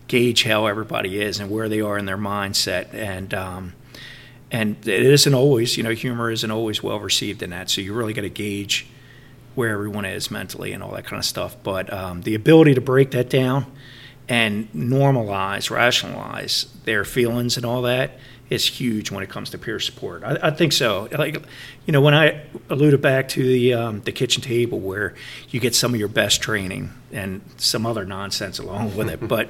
gauge 0.07 0.45
how 0.45 0.67
everybody 0.67 1.21
is 1.21 1.41
and 1.41 1.51
where 1.51 1.69
they 1.69 1.81
are 1.81 1.97
in 1.99 2.05
their 2.07 2.19
mindset, 2.19 2.93
and 2.95 3.33
um, 3.35 3.73
and 4.55 4.77
it 4.87 5.03
isn't 5.03 5.35
always, 5.35 5.77
you 5.77 5.83
know, 5.83 5.91
humor 5.91 6.31
isn't 6.31 6.51
always 6.51 6.81
well 6.81 7.01
received 7.01 7.43
in 7.43 7.51
that. 7.51 7.69
So 7.69 7.81
you 7.81 7.93
really 7.93 8.13
got 8.13 8.23
to 8.23 8.29
gauge 8.29 8.87
where 9.57 9.71
everyone 9.71 10.05
is 10.05 10.31
mentally 10.31 10.73
and 10.73 10.81
all 10.81 10.93
that 10.93 11.05
kind 11.05 11.19
of 11.19 11.25
stuff. 11.25 11.57
But 11.65 11.93
um, 11.93 12.23
the 12.23 12.37
ability 12.37 12.75
to 12.75 12.81
break 12.81 13.11
that 13.11 13.29
down 13.29 13.67
and 14.29 14.73
normalize, 14.73 15.71
rationalize 15.71 16.67
their 16.85 17.05
feelings 17.05 17.57
and 17.57 17.67
all 17.67 17.83
that 17.83 18.13
is 18.49 18.65
huge 18.65 19.11
when 19.11 19.25
it 19.25 19.29
comes 19.29 19.51
to 19.51 19.59
peer 19.59 19.81
support. 19.81 20.23
I, 20.23 20.39
I 20.41 20.51
think 20.53 20.73
so. 20.73 21.09
Like, 21.11 21.45
you 21.85 21.93
know, 21.93 22.01
when 22.01 22.15
I 22.15 22.45
alluded 22.71 23.03
back 23.03 23.29
to 23.31 23.43
the 23.43 23.75
um, 23.75 24.03
the 24.03 24.13
kitchen 24.13 24.41
table 24.41 24.79
where 24.79 25.15
you 25.51 25.59
get 25.59 25.75
some 25.75 25.95
of 25.95 25.99
your 25.99 26.09
best 26.09 26.41
training 26.41 26.93
and 27.11 27.41
some 27.57 27.85
other 27.85 28.05
nonsense 28.05 28.61
along 28.61 28.97
with 28.97 29.09
it, 29.09 29.27
but 29.29 29.49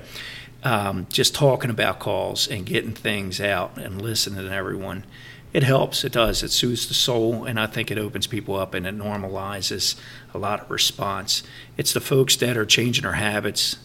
um, 0.65 1.07
just 1.11 1.35
talking 1.35 1.71
about 1.71 1.99
calls 1.99 2.49
and 2.49 2.65
getting 2.65 2.93
things 2.93 3.41
out 3.41 3.77
and 3.77 4.01
listening 4.01 4.45
to 4.45 4.53
everyone, 4.53 5.05
it 5.53 5.63
helps. 5.63 6.03
It 6.05 6.13
does. 6.13 6.43
It 6.43 6.51
soothes 6.51 6.89
the 6.89 6.95
soul, 6.95 7.45
and 7.45 7.61
I 7.61 7.67
think 7.67 7.91
it 7.91 7.99
opens 7.99 8.27
people 8.27 8.57
up 8.57 8.75
and 8.75 8.87
it 8.87 8.99
normalizes 8.99 9.95
a 10.33 10.39
lot 10.39 10.61
of 10.61 10.71
response. 10.71 11.45
It's 11.77 11.93
the 11.93 12.01
folks 12.01 12.35
that 12.37 12.57
are 12.57 12.67
changing 12.67 13.03
their 13.03 13.13
habits 13.13 13.77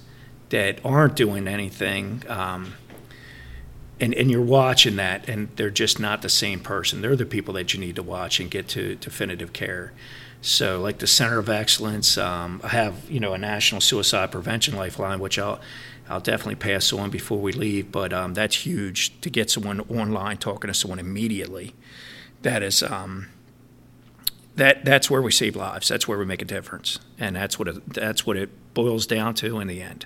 that 0.49 0.79
aren't 0.83 1.15
doing 1.15 1.47
anything. 1.47 2.23
Um, 2.27 2.73
and, 3.99 4.15
and 4.15 4.31
you're 4.31 4.41
watching 4.41 4.95
that, 4.95 5.27
and 5.27 5.49
they're 5.57 5.69
just 5.69 5.99
not 5.99 6.21
the 6.21 6.29
same 6.29 6.61
person. 6.61 7.01
They're 7.01 7.15
the 7.15 7.25
people 7.25 7.53
that 7.55 7.73
you 7.73 7.79
need 7.79 7.97
to 7.97 8.03
watch 8.03 8.39
and 8.39 8.49
get 8.49 8.67
to 8.69 8.95
definitive 8.95 9.51
care. 9.53 9.91
So, 10.41 10.79
like 10.79 10.99
the 10.99 11.07
Center 11.07 11.37
of 11.37 11.49
Excellence, 11.49 12.17
um, 12.17 12.61
I 12.63 12.69
have 12.69 13.09
you 13.09 13.19
know 13.19 13.33
a 13.33 13.37
national 13.37 13.81
suicide 13.81 14.31
prevention 14.31 14.77
lifeline, 14.77 15.19
which 15.19 15.37
I'll 15.37 15.59
I'll 16.09 16.19
definitely 16.19 16.55
pass 16.55 16.91
on 16.91 17.09
before 17.09 17.39
we 17.39 17.51
leave. 17.51 17.91
But 17.91 18.11
um, 18.13 18.33
that's 18.33 18.65
huge 18.65 19.19
to 19.21 19.29
get 19.29 19.49
someone 19.49 19.81
online 19.81 20.37
talking 20.37 20.67
to 20.67 20.73
someone 20.73 20.99
immediately. 20.99 21.75
That 22.41 22.63
is 22.63 22.81
um, 22.83 23.27
that 24.55 24.85
that's 24.85 25.09
where 25.09 25.21
we 25.21 25.31
save 25.31 25.55
lives. 25.55 25.87
That's 25.87 26.07
where 26.07 26.17
we 26.17 26.25
make 26.25 26.41
a 26.41 26.45
difference, 26.45 26.99
and 27.17 27.35
that's 27.35 27.59
what 27.59 27.67
it, 27.67 27.93
that's 27.93 28.25
what 28.25 28.37
it 28.37 28.49
boils 28.73 29.05
down 29.05 29.33
to 29.35 29.59
in 29.59 29.67
the 29.67 29.81
end, 29.81 30.05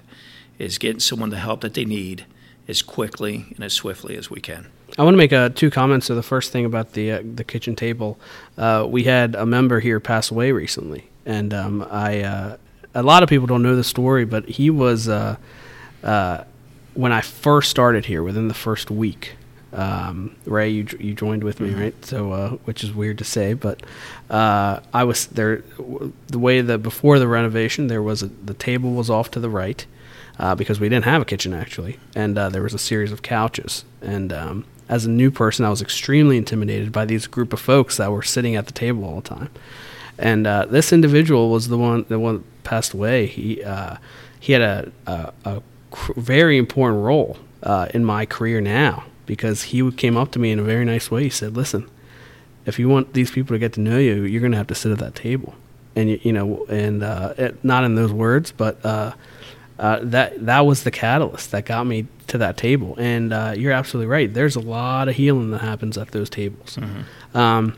is 0.58 0.78
getting 0.78 1.00
someone 1.00 1.30
the 1.30 1.38
help 1.38 1.62
that 1.62 1.74
they 1.74 1.86
need 1.86 2.26
as 2.68 2.82
quickly 2.82 3.46
and 3.56 3.63
as 3.63 3.74
swiftly 3.74 4.16
as 4.18 4.30
we 4.30 4.39
can. 4.39 4.68
I 4.98 5.04
want 5.04 5.13
to 5.13 5.18
make 5.18 5.34
uh, 5.34 5.50
two 5.50 5.70
comments. 5.70 6.06
So 6.06 6.16
the 6.16 6.24
first 6.24 6.52
thing 6.52 6.66
about 6.66 6.94
the 6.94 7.12
uh, 7.12 7.22
the 7.24 7.44
kitchen 7.44 7.76
table, 7.76 8.20
uh, 8.58 8.86
we 8.89 9.04
had 9.04 9.36
a 9.36 9.46
member 9.46 9.80
here 9.80 10.00
pass 10.00 10.32
away 10.32 10.52
recently, 10.52 11.10
and 11.26 11.54
um, 11.54 11.88
I 11.89 12.22
uh, 12.22 12.58
a 12.96 13.04
lot 13.04 13.24
of 13.24 13.30
people 13.30 13.48
don't 13.48 13.63
know 13.63 13.76
the 13.76 13.84
story, 13.84 14.26
but 14.26 14.48
he 14.48 14.70
was 14.70 15.08
uh, 16.04 16.44
when 16.94 17.12
I 17.12 17.22
first 17.22 17.70
started 17.70 18.06
here 18.06 18.24
within 18.24 18.48
the 18.48 18.54
first 18.54 18.92
week. 18.92 19.32
Um, 19.72 20.36
Ray, 20.46 20.70
you 20.70 20.86
you 21.00 21.16
joined 21.16 21.44
with 21.44 21.60
me, 21.60 21.74
right? 21.74 22.06
So, 22.06 22.32
uh, 22.32 22.50
which 22.66 22.84
is 22.84 22.94
weird 22.94 23.18
to 23.18 23.24
say, 23.24 23.54
but 23.56 23.82
uh, 24.30 24.82
I 24.94 25.04
was 25.04 25.26
there. 25.28 25.58
w- 25.78 26.13
The 26.28 26.38
way 26.38 26.62
that 26.62 26.84
before 26.84 27.18
the 27.18 27.28
renovation, 27.28 27.88
there 27.88 28.04
was 28.04 28.22
a, 28.22 28.28
the 28.28 28.54
table 28.54 28.92
was 28.94 29.10
off 29.10 29.32
to 29.32 29.39
the 29.39 29.50
right 29.50 29.84
uh, 30.38 30.54
because 30.54 30.80
we 30.80 30.89
didn't 30.89 31.06
have 31.06 31.24
a 31.24 31.26
kitchen 31.26 31.54
actually, 31.56 31.98
and 32.16 32.38
uh, 32.38 32.50
there 32.50 32.62
was 32.62 32.76
a 32.76 32.78
series 32.78 33.12
of 33.12 33.24
couches. 33.24 33.84
And 34.00 34.32
um, 34.32 34.66
as 34.89 35.06
a 35.08 35.10
new 35.10 35.32
person, 35.32 35.66
I 35.66 35.70
was 35.72 35.82
extremely 35.82 36.38
intimidated 36.38 36.92
by 36.92 37.06
these 37.06 37.26
group 37.26 37.52
of 37.52 37.60
folks 37.60 37.98
that 37.98 38.12
were 38.12 38.22
sitting 38.22 38.56
at 38.56 38.68
the 38.68 38.74
table 38.74 39.04
all 39.06 39.22
the 39.22 39.30
time. 39.36 39.50
And 40.20 40.46
uh, 40.46 40.68
this 40.68 40.94
individual 40.94 41.50
was 41.50 41.70
the 41.70 41.80
one 41.80 42.06
the 42.10 42.20
one 42.20 42.36
that 42.36 42.63
passed 42.63 42.94
away. 42.94 43.26
He 43.26 43.63
uh, 43.63 43.96
he 44.39 44.54
had 44.54 44.62
a 44.62 44.92
a, 45.08 45.34
a 45.46 45.62
very 46.15 46.58
important 46.58 47.03
role 47.03 47.38
uh, 47.62 47.88
in 47.93 48.03
my 48.06 48.25
career 48.25 48.62
now 48.62 49.06
because 49.25 49.63
he 49.63 49.89
came 49.91 50.17
up 50.17 50.32
to 50.32 50.39
me 50.39 50.51
in 50.51 50.60
a 50.60 50.63
very 50.63 50.86
nice 50.86 51.10
way. 51.10 51.23
He 51.23 51.29
said, 51.29 51.56
"Listen, 51.56 51.89
if 52.65 52.79
you 52.79 52.89
want 52.89 53.13
these 53.13 53.32
people 53.32 53.56
to 53.56 53.60
get 53.60 53.73
to 53.73 53.79
know 53.79 53.97
you, 53.97 54.23
you're 54.23 54.41
going 54.41 54.51
to 54.51 54.58
have 54.58 54.67
to 54.67 54.75
sit 54.75 54.91
at 54.91 54.99
that 54.99 55.15
table." 55.15 55.56
And 55.95 56.10
you, 56.10 56.19
you 56.23 56.34
know, 56.34 56.65
and 56.69 57.03
uh, 57.03 57.34
it, 57.38 57.63
not 57.63 57.84
in 57.84 57.95
those 57.95 58.12
words, 58.12 58.51
but 58.51 58.84
uh, 58.86 59.13
uh, 59.79 59.99
that 60.03 60.45
that 60.45 60.65
was 60.65 60.84
the 60.84 60.91
catalyst 60.91 61.51
that 61.51 61.65
got 61.65 61.86
me 61.86 62.08
to 62.27 62.38
that 62.39 62.58
table. 62.58 62.95
And 62.97 63.34
uh, 63.34 63.53
you're 63.56 63.71
absolutely 63.71 64.08
right. 64.08 64.34
There's 64.34 64.56
a 64.56 64.60
lot 64.62 65.08
of 65.08 65.15
healing 65.15 65.51
that 65.51 65.60
happens 65.62 65.97
at 65.97 66.12
those 66.12 66.29
tables. 66.29 66.77
Um, 67.34 67.75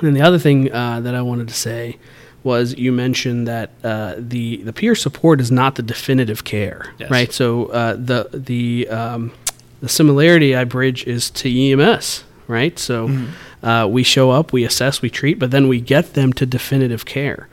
and 0.00 0.14
the 0.14 0.22
other 0.22 0.38
thing 0.38 0.72
uh, 0.72 1.00
that 1.00 1.14
I 1.14 1.22
wanted 1.22 1.48
to 1.48 1.54
say 1.54 1.98
was 2.44 2.76
you 2.76 2.92
mentioned 2.92 3.46
that 3.48 3.70
uh, 3.84 4.14
the 4.18 4.58
the 4.58 4.72
peer 4.72 4.94
support 4.94 5.40
is 5.40 5.50
not 5.50 5.74
the 5.74 5.82
definitive 5.82 6.44
care, 6.44 6.92
Yes. 6.98 7.10
right? 7.10 7.32
So 7.32 7.66
uh, 7.66 7.94
the 7.94 8.28
the 8.32 8.88
um, 8.88 9.32
the 9.80 9.88
similarity 9.88 10.54
I 10.56 10.64
bridge 10.64 11.06
is 11.06 11.30
to 11.30 11.48
EMS, 11.72 12.24
right? 12.46 12.78
So 12.78 13.26
uh, 13.62 13.86
we 13.90 14.02
show 14.02 14.30
up, 14.30 14.52
we 14.52 14.64
assess, 14.64 15.02
we 15.02 15.10
treat, 15.10 15.38
but 15.38 15.50
then 15.50 15.68
we 15.68 15.80
get 15.80 16.14
them 16.14 16.32
to 16.34 16.46
definitive 16.46 17.04
care. 17.04 17.48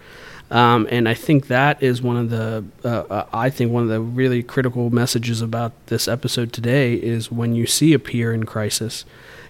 Um, 0.51 0.87
and 0.91 1.09
I 1.09 1.15
think 1.15 1.47
that 1.47 1.81
is 1.81 2.03
one 2.03 2.17
of 2.17 2.29
the, 2.29 2.63
uh, 2.83 2.87
uh, 2.87 3.25
I 3.33 3.49
think 3.49 3.71
one 3.71 3.81
of 3.83 3.89
the 3.89 3.99
really 3.99 4.43
critical 4.43 4.91
messages 4.91 5.41
about 5.41 5.71
this 5.87 6.07
episode 6.07 6.53
today 6.53 6.93
is 6.93 7.31
when 7.31 7.55
you 7.55 7.65
see 7.65 7.93
a 7.93 7.99
peer 7.99 8.31
in 8.31 8.45
crisis, 8.45 9.05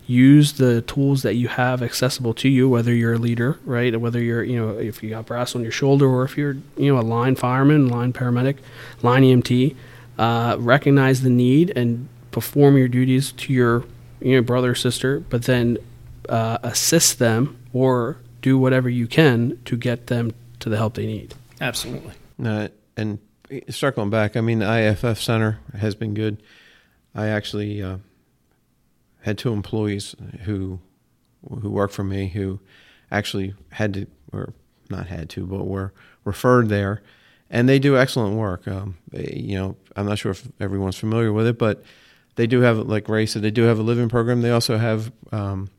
use 0.08 0.54
the 0.54 0.82
tools 0.84 1.24
that 1.24 1.36
you 1.36 1.48
have 1.48 1.82
accessible 1.82 2.34
to 2.36 2.50
you, 2.50 2.70
whether 2.70 2.94
you're 2.94 3.13
a 3.13 3.18
leader, 3.18 3.60
right, 3.65 4.00
whether 4.00 4.22
you're, 4.22 4.44
you 4.44 4.60
know, 4.60 4.78
if 4.78 5.02
you 5.02 5.10
got 5.10 5.26
brass 5.26 5.56
on 5.56 5.63
your 5.63 5.72
shoulder, 5.72 6.08
or 6.08 6.24
if 6.24 6.38
you're, 6.38 6.58
you 6.78 6.94
know, 6.94 7.00
a 7.00 7.02
line 7.02 7.36
fireman, 7.36 7.88
line 7.88 8.13
paramedic, 8.13 8.58
line 9.02 9.24
EMT, 9.24 9.76
uh, 10.18 10.58
recognize 10.60 11.22
the 11.22 11.30
need 11.30 11.72
and 11.76 12.08
perform 12.32 12.78
your 12.78 12.88
duties 12.88 13.32
to 13.32 13.52
your, 13.52 13.84
you 14.22 14.36
know, 14.36 14.41
brother 14.41 14.72
or 14.72 14.76
sister, 14.76 15.22
but 15.22 15.44
then 15.44 15.78
uh, 16.30 16.58
assist 16.63 17.20
them 17.20 17.58
or 17.74 18.18
do 18.41 18.58
whatever 18.58 18.89
you 18.89 19.08
can 19.08 19.60
to 19.65 19.76
get 19.76 20.08
them 20.08 20.34
to 20.60 20.70
the 20.70 20.78
help 20.78 20.94
they 20.94 21.06
need. 21.06 21.34
Absolutely. 21.60 22.13
Uh, 22.44 22.68
and 22.96 23.20
circling 23.70 24.10
back, 24.10 24.38
I 24.38 24.41
mean, 24.41 24.60
the 24.60 24.65
IAFF 24.65 25.18
Center 25.18 25.60
has 25.78 25.96
been 25.96 26.13
good. 26.13 26.42
I 27.13 27.27
actually 27.27 27.82
uh, 27.82 27.98
had 29.26 29.40
two 29.40 29.52
employees 29.52 30.15
who 30.44 30.80
who 31.62 31.71
work 31.71 31.90
for 31.92 32.04
me 32.04 32.28
who 32.28 32.60
actually 33.12 33.56
had 33.71 33.94
to, 33.96 34.08
or 34.32 34.54
not 34.92 35.08
had 35.08 35.30
to, 35.30 35.48
but 35.48 35.65
were 35.65 35.94
referred 36.23 36.69
there, 36.69 37.02
and 37.50 37.67
they 37.67 37.80
do 37.80 37.98
excellent 37.98 38.36
work. 38.36 38.67
Um, 38.67 38.98
you 39.12 39.58
know, 39.58 39.78
I'm 39.96 40.06
not 40.06 40.19
sure 40.19 40.32
if 40.32 40.48
everyone's 40.60 40.96
familiar 40.96 41.34
with 41.34 41.48
it, 41.48 41.58
but 41.58 41.84
they 42.36 42.46
do 42.46 42.62
have, 42.62 42.78
like 42.78 43.10
Ray 43.10 43.26
said, 43.26 43.42
they 43.42 43.50
do 43.50 43.63
have 43.63 43.80
a 43.80 43.84
living 43.84 44.10
program. 44.10 44.42
They 44.42 44.52
also 44.52 44.78
have 44.78 45.12
um, 45.32 45.69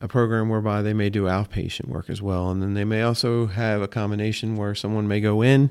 a 0.00 0.06
program 0.06 0.48
whereby 0.48 0.82
they 0.82 0.94
may 0.94 1.10
do 1.10 1.24
outpatient 1.24 1.88
work 1.88 2.08
as 2.08 2.22
well. 2.22 2.50
And 2.50 2.62
then 2.62 2.74
they 2.74 2.84
may 2.84 3.02
also 3.02 3.46
have 3.46 3.82
a 3.82 3.88
combination 3.88 4.54
where 4.54 4.76
someone 4.76 5.08
may 5.08 5.20
go 5.20 5.42
in 5.42 5.70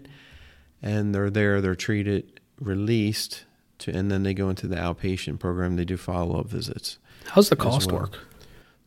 and 0.82 1.16
they're 1.16 1.30
there, 1.30 1.62
they're 1.62 1.76
treated, 1.76 2.42
released 2.60 3.46
to, 3.82 3.96
and 3.96 4.12
then 4.12 4.24
they 4.24 4.34
go 4.34 4.50
into 4.50 4.68
the 4.68 4.76
outpatient 4.76 5.40
program. 5.40 5.76
They 5.76 5.86
do 5.86 5.98
follow 5.98 6.40
up 6.40 6.48
visits. 6.48 6.98
How's 7.28 7.50
the 7.50 7.56
cost 7.56 7.92
well. 7.92 8.02
work? 8.02 8.20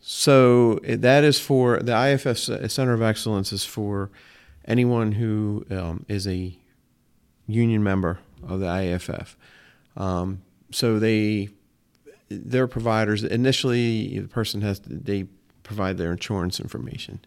So 0.00 0.80
that 0.84 1.24
is 1.24 1.40
for 1.40 1.78
the 1.78 1.92
IAFF 1.92 2.70
Center 2.70 2.92
of 2.92 3.00
Excellence 3.00 3.52
is 3.52 3.64
for 3.64 4.10
anyone 4.66 5.12
who 5.12 5.64
um, 5.70 6.04
is 6.08 6.26
a 6.26 6.56
union 7.46 7.82
member 7.82 8.18
of 8.46 8.60
the 8.60 8.66
IAFF. 8.66 9.34
Um, 9.96 10.42
so 10.70 10.98
they 10.98 11.48
their 12.28 12.66
providers 12.66 13.22
initially 13.22 14.18
the 14.18 14.28
person 14.28 14.60
has 14.62 14.80
they 14.80 15.24
provide 15.62 15.96
their 15.96 16.12
insurance 16.12 16.60
information, 16.60 17.20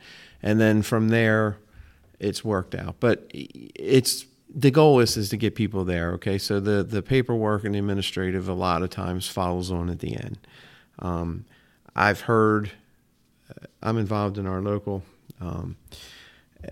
and 0.43 0.59
then 0.59 0.81
from 0.81 1.09
there 1.09 1.57
it's 2.19 2.43
worked 2.43 2.75
out. 2.75 2.97
But 2.99 3.25
it's 3.31 4.25
the 4.57 4.71
goal 4.71 4.99
is 4.99 5.15
is 5.15 5.29
to 5.29 5.37
get 5.37 5.53
people 5.53 5.85
there. 5.85 6.11
Okay, 6.13 6.39
so 6.39 6.59
the 6.59 6.83
the 6.83 7.03
paperwork 7.03 7.63
and 7.63 7.75
the 7.75 7.79
administrative 7.79 8.49
a 8.49 8.53
lot 8.53 8.81
of 8.81 8.89
times 8.89 9.27
follows 9.27 9.71
on 9.71 9.89
at 9.89 9.99
the 9.99 10.17
end. 10.17 10.39
Um, 10.99 11.45
I've 11.95 12.21
heard 12.21 12.71
I'm 13.83 13.97
involved 13.97 14.39
in 14.39 14.47
our 14.47 14.59
local 14.59 15.03
um, 15.39 15.77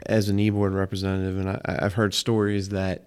as 0.07 0.29
an 0.29 0.39
e-board 0.39 0.73
representative, 0.73 1.37
and 1.37 1.49
I, 1.49 1.79
I've 1.83 1.93
heard 1.93 2.15
stories 2.15 2.69
that 2.69 3.05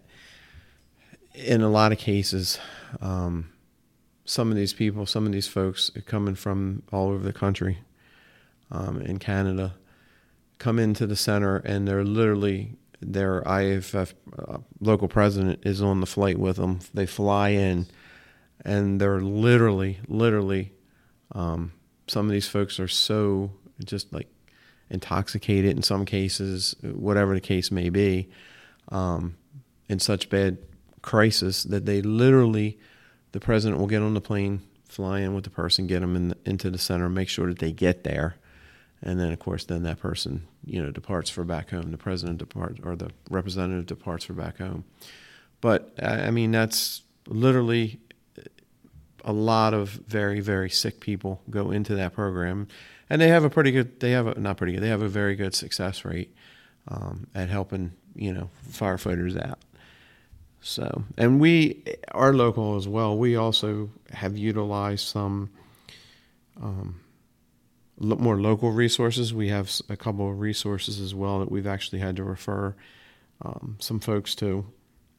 in 1.34 1.60
a 1.60 1.68
lot 1.68 1.90
of 1.90 1.98
cases, 1.98 2.58
um, 3.00 3.50
some 4.24 4.50
of 4.50 4.56
these 4.56 4.72
people, 4.72 5.06
some 5.06 5.26
of 5.26 5.32
these 5.32 5.48
folks 5.48 5.90
coming 6.06 6.36
from 6.36 6.84
all 6.92 7.08
over 7.08 7.24
the 7.24 7.32
country 7.32 7.78
um, 8.70 9.00
in 9.00 9.18
Canada, 9.18 9.74
come 10.58 10.78
into 10.78 11.04
the 11.04 11.16
center, 11.16 11.56
and 11.56 11.86
they're 11.86 12.04
literally 12.04 12.76
their 13.00 13.42
IAFF 13.42 14.14
uh, 14.38 14.58
local 14.80 15.08
president 15.08 15.60
is 15.64 15.82
on 15.82 16.00
the 16.00 16.06
flight 16.06 16.38
with 16.38 16.56
them. 16.56 16.80
They 16.94 17.06
fly 17.06 17.50
in, 17.50 17.86
and 18.64 19.00
they're 19.00 19.20
literally, 19.20 19.98
literally. 20.08 20.72
Um, 21.32 21.72
some 22.06 22.26
of 22.26 22.32
these 22.32 22.48
folks 22.48 22.80
are 22.80 22.88
so 22.88 23.52
just 23.84 24.12
like 24.12 24.28
intoxicated 24.90 25.76
in 25.76 25.82
some 25.82 26.04
cases, 26.04 26.74
whatever 26.82 27.34
the 27.34 27.40
case 27.40 27.70
may 27.70 27.90
be, 27.90 28.30
um, 28.90 29.36
in 29.88 29.98
such 29.98 30.30
bad 30.30 30.58
crisis 31.02 31.62
that 31.64 31.86
they 31.86 32.02
literally, 32.02 32.78
the 33.32 33.40
president 33.40 33.80
will 33.80 33.86
get 33.86 34.02
on 34.02 34.14
the 34.14 34.20
plane, 34.20 34.62
fly 34.88 35.20
in 35.20 35.34
with 35.34 35.44
the 35.44 35.50
person, 35.50 35.86
get 35.86 36.00
them 36.00 36.16
in 36.16 36.28
the, 36.28 36.36
into 36.44 36.70
the 36.70 36.78
center, 36.78 37.08
make 37.08 37.28
sure 37.28 37.48
that 37.48 37.58
they 37.58 37.72
get 37.72 38.04
there, 38.04 38.36
and 39.02 39.20
then 39.20 39.32
of 39.32 39.38
course 39.38 39.64
then 39.64 39.82
that 39.84 39.98
person 39.98 40.46
you 40.64 40.82
know 40.82 40.90
departs 40.90 41.30
for 41.30 41.44
back 41.44 41.70
home. 41.70 41.90
The 41.90 41.98
president 41.98 42.38
departs 42.38 42.80
or 42.82 42.96
the 42.96 43.10
representative 43.30 43.86
departs 43.86 44.24
for 44.24 44.32
back 44.32 44.58
home. 44.58 44.84
But 45.60 45.92
I 46.02 46.30
mean 46.30 46.50
that's 46.50 47.02
literally 47.26 48.00
a 49.24 49.32
lot 49.32 49.74
of 49.74 49.90
very 49.90 50.40
very 50.40 50.70
sick 50.70 51.00
people 51.00 51.42
go 51.50 51.70
into 51.70 51.94
that 51.96 52.14
program, 52.14 52.68
and 53.10 53.20
they 53.20 53.28
have 53.28 53.44
a 53.44 53.50
pretty 53.50 53.70
good 53.70 54.00
they 54.00 54.12
have 54.12 54.26
a 54.26 54.38
not 54.38 54.56
pretty 54.56 54.72
good 54.74 54.82
they 54.82 54.88
have 54.88 55.02
a 55.02 55.08
very 55.08 55.36
good 55.36 55.54
success 55.54 56.04
rate 56.04 56.34
um, 56.88 57.26
at 57.34 57.48
helping 57.48 57.92
you 58.14 58.32
know 58.32 58.50
firefighters 58.70 59.40
out. 59.40 59.58
So 60.60 61.04
and 61.16 61.40
we 61.40 61.84
our 62.12 62.32
local 62.32 62.76
as 62.76 62.88
well. 62.88 63.16
We 63.16 63.36
also 63.36 63.90
have 64.10 64.36
utilized 64.36 65.06
some 65.06 65.50
um, 66.60 67.00
more 68.00 68.40
local 68.40 68.70
resources. 68.70 69.34
We 69.34 69.48
have 69.48 69.70
a 69.88 69.96
couple 69.96 70.30
of 70.30 70.40
resources 70.40 71.00
as 71.00 71.14
well 71.14 71.40
that 71.40 71.50
we've 71.50 71.66
actually 71.66 71.98
had 71.98 72.16
to 72.16 72.24
refer 72.24 72.74
um, 73.42 73.76
some 73.80 74.00
folks 74.00 74.34
to. 74.36 74.66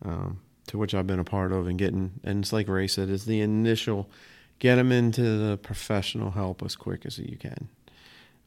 Um, 0.04 0.42
to 0.68 0.78
which 0.78 0.94
I've 0.94 1.08
been 1.08 1.20
a 1.20 1.24
part 1.24 1.52
of 1.52 1.68
and 1.68 1.80
getting, 1.80 2.12
and 2.24 2.44
it's 2.44 2.54
like 2.54 2.68
Ray 2.68 2.88
said, 2.88 3.10
is 3.10 3.26
the 3.26 3.42
initial 3.42 4.08
get 4.60 4.76
them 4.76 4.92
into 4.92 5.22
the 5.22 5.58
professional 5.58 6.32
help 6.32 6.62
as 6.64 6.76
quick 6.76 7.06
as 7.06 7.18
you 7.18 7.38
can. 7.38 7.70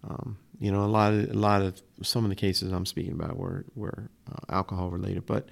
Um, 0.08 0.36
you 0.60 0.70
know, 0.70 0.84
a 0.84 0.86
lot 0.86 1.12
of 1.12 1.30
a 1.30 1.34
lot 1.34 1.62
of 1.62 1.80
some 2.02 2.24
of 2.24 2.30
the 2.30 2.36
cases 2.36 2.72
I'm 2.72 2.86
speaking 2.86 3.12
about 3.12 3.36
were 3.36 3.64
were 3.74 4.10
uh, 4.30 4.54
alcohol 4.54 4.90
related, 4.90 5.26
but 5.26 5.48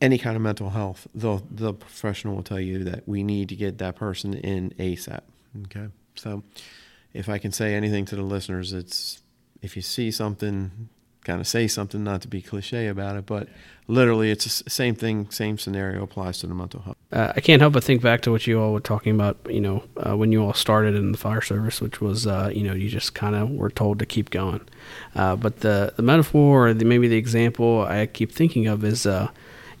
any 0.00 0.18
kind 0.18 0.36
of 0.36 0.42
mental 0.42 0.70
health, 0.70 1.06
the 1.14 1.42
the 1.50 1.72
professional 1.72 2.36
will 2.36 2.42
tell 2.42 2.60
you 2.60 2.84
that 2.84 3.08
we 3.08 3.22
need 3.22 3.48
to 3.48 3.56
get 3.56 3.78
that 3.78 3.96
person 3.96 4.34
in 4.34 4.70
ASAP. 4.78 5.22
Okay, 5.66 5.88
so 6.14 6.42
if 7.14 7.28
I 7.28 7.38
can 7.38 7.52
say 7.52 7.74
anything 7.74 8.04
to 8.06 8.16
the 8.16 8.22
listeners, 8.22 8.72
it's 8.72 9.22
if 9.62 9.76
you 9.76 9.82
see 9.82 10.10
something, 10.10 10.88
kind 11.24 11.40
of 11.40 11.46
say 11.46 11.66
something, 11.66 12.04
not 12.04 12.22
to 12.22 12.28
be 12.28 12.40
cliche 12.40 12.86
about 12.86 13.16
it, 13.16 13.26
but 13.26 13.48
literally 13.86 14.30
it's 14.30 14.62
the 14.62 14.70
same 14.70 14.94
thing, 14.94 15.28
same 15.30 15.58
scenario 15.58 16.02
applies 16.02 16.38
to 16.38 16.46
the 16.46 16.54
mental 16.54 16.80
health. 16.82 16.96
Uh, 17.10 17.32
I 17.34 17.40
can't 17.40 17.60
help 17.60 17.72
but 17.72 17.82
think 17.82 18.02
back 18.02 18.20
to 18.22 18.30
what 18.30 18.46
you 18.46 18.60
all 18.60 18.72
were 18.72 18.80
talking 18.80 19.14
about, 19.14 19.38
you 19.48 19.60
know, 19.60 19.82
uh, 19.96 20.16
when 20.16 20.30
you 20.30 20.44
all 20.44 20.52
started 20.52 20.94
in 20.94 21.12
the 21.12 21.18
fire 21.18 21.40
service, 21.40 21.80
which 21.80 22.00
was, 22.00 22.26
uh, 22.26 22.50
you 22.54 22.62
know, 22.62 22.74
you 22.74 22.88
just 22.88 23.14
kind 23.14 23.34
of 23.34 23.50
were 23.50 23.70
told 23.70 23.98
to 23.98 24.06
keep 24.06 24.30
going. 24.30 24.60
Uh, 25.14 25.34
but 25.34 25.60
the, 25.60 25.92
the 25.96 26.02
metaphor 26.02 26.68
or 26.68 26.74
the, 26.74 26.84
maybe 26.84 27.08
the 27.08 27.16
example 27.16 27.82
I 27.82 28.06
keep 28.06 28.30
thinking 28.30 28.66
of 28.66 28.84
is, 28.84 29.06
uh, 29.06 29.28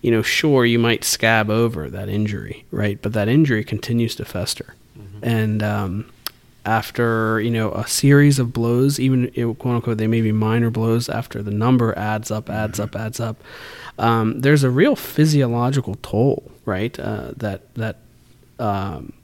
you 0.02 0.10
know, 0.10 0.22
sure, 0.22 0.64
you 0.64 0.78
might 0.78 1.04
scab 1.04 1.50
over 1.50 1.90
that 1.90 2.08
injury, 2.08 2.64
right? 2.70 3.00
But 3.00 3.12
that 3.12 3.28
injury 3.28 3.64
continues 3.64 4.14
to 4.16 4.24
fester. 4.24 4.74
And 5.22 5.62
um, 5.64 6.10
after, 6.68 7.40
you 7.40 7.50
know, 7.50 7.72
a 7.72 7.86
series 7.88 8.38
of 8.38 8.52
blows, 8.52 9.00
even, 9.00 9.30
quote 9.54 9.76
unquote, 9.76 9.96
they 9.96 10.06
may 10.06 10.20
be 10.20 10.32
minor 10.32 10.70
blows, 10.70 11.08
after 11.08 11.42
the 11.42 11.50
number 11.50 11.96
adds 11.96 12.30
up, 12.30 12.50
adds 12.50 12.78
up, 12.78 12.94
adds 12.94 13.18
up, 13.18 13.42
um, 13.98 14.40
there's 14.42 14.64
a 14.64 14.70
real 14.70 14.94
physiological 14.94 15.96
toll, 16.02 16.52
right? 16.66 16.98
Uh, 17.00 17.32
that 17.38 17.74
that 17.74 17.96
um, 18.58 19.14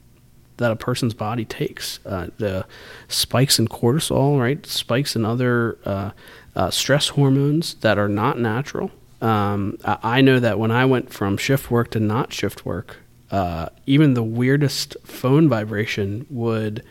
that 0.56 0.72
a 0.72 0.76
person's 0.76 1.12
body 1.12 1.44
takes. 1.44 2.00
Uh, 2.06 2.28
the 2.38 2.64
spikes 3.08 3.58
in 3.58 3.68
cortisol, 3.68 4.40
right? 4.40 4.64
Spikes 4.66 5.14
in 5.14 5.26
other 5.26 5.76
uh, 5.84 6.10
uh, 6.56 6.70
stress 6.70 7.08
hormones 7.08 7.74
that 7.74 7.98
are 7.98 8.08
not 8.08 8.38
natural. 8.38 8.90
Um, 9.20 9.78
I, 9.84 9.98
I 10.02 10.20
know 10.22 10.40
that 10.40 10.58
when 10.58 10.70
I 10.70 10.86
went 10.86 11.12
from 11.12 11.36
shift 11.36 11.70
work 11.70 11.90
to 11.90 12.00
not 12.00 12.32
shift 12.32 12.64
work, 12.64 12.96
uh, 13.30 13.68
even 13.84 14.14
the 14.14 14.22
weirdest 14.22 14.96
phone 15.04 15.48
vibration 15.48 16.26
would 16.30 16.82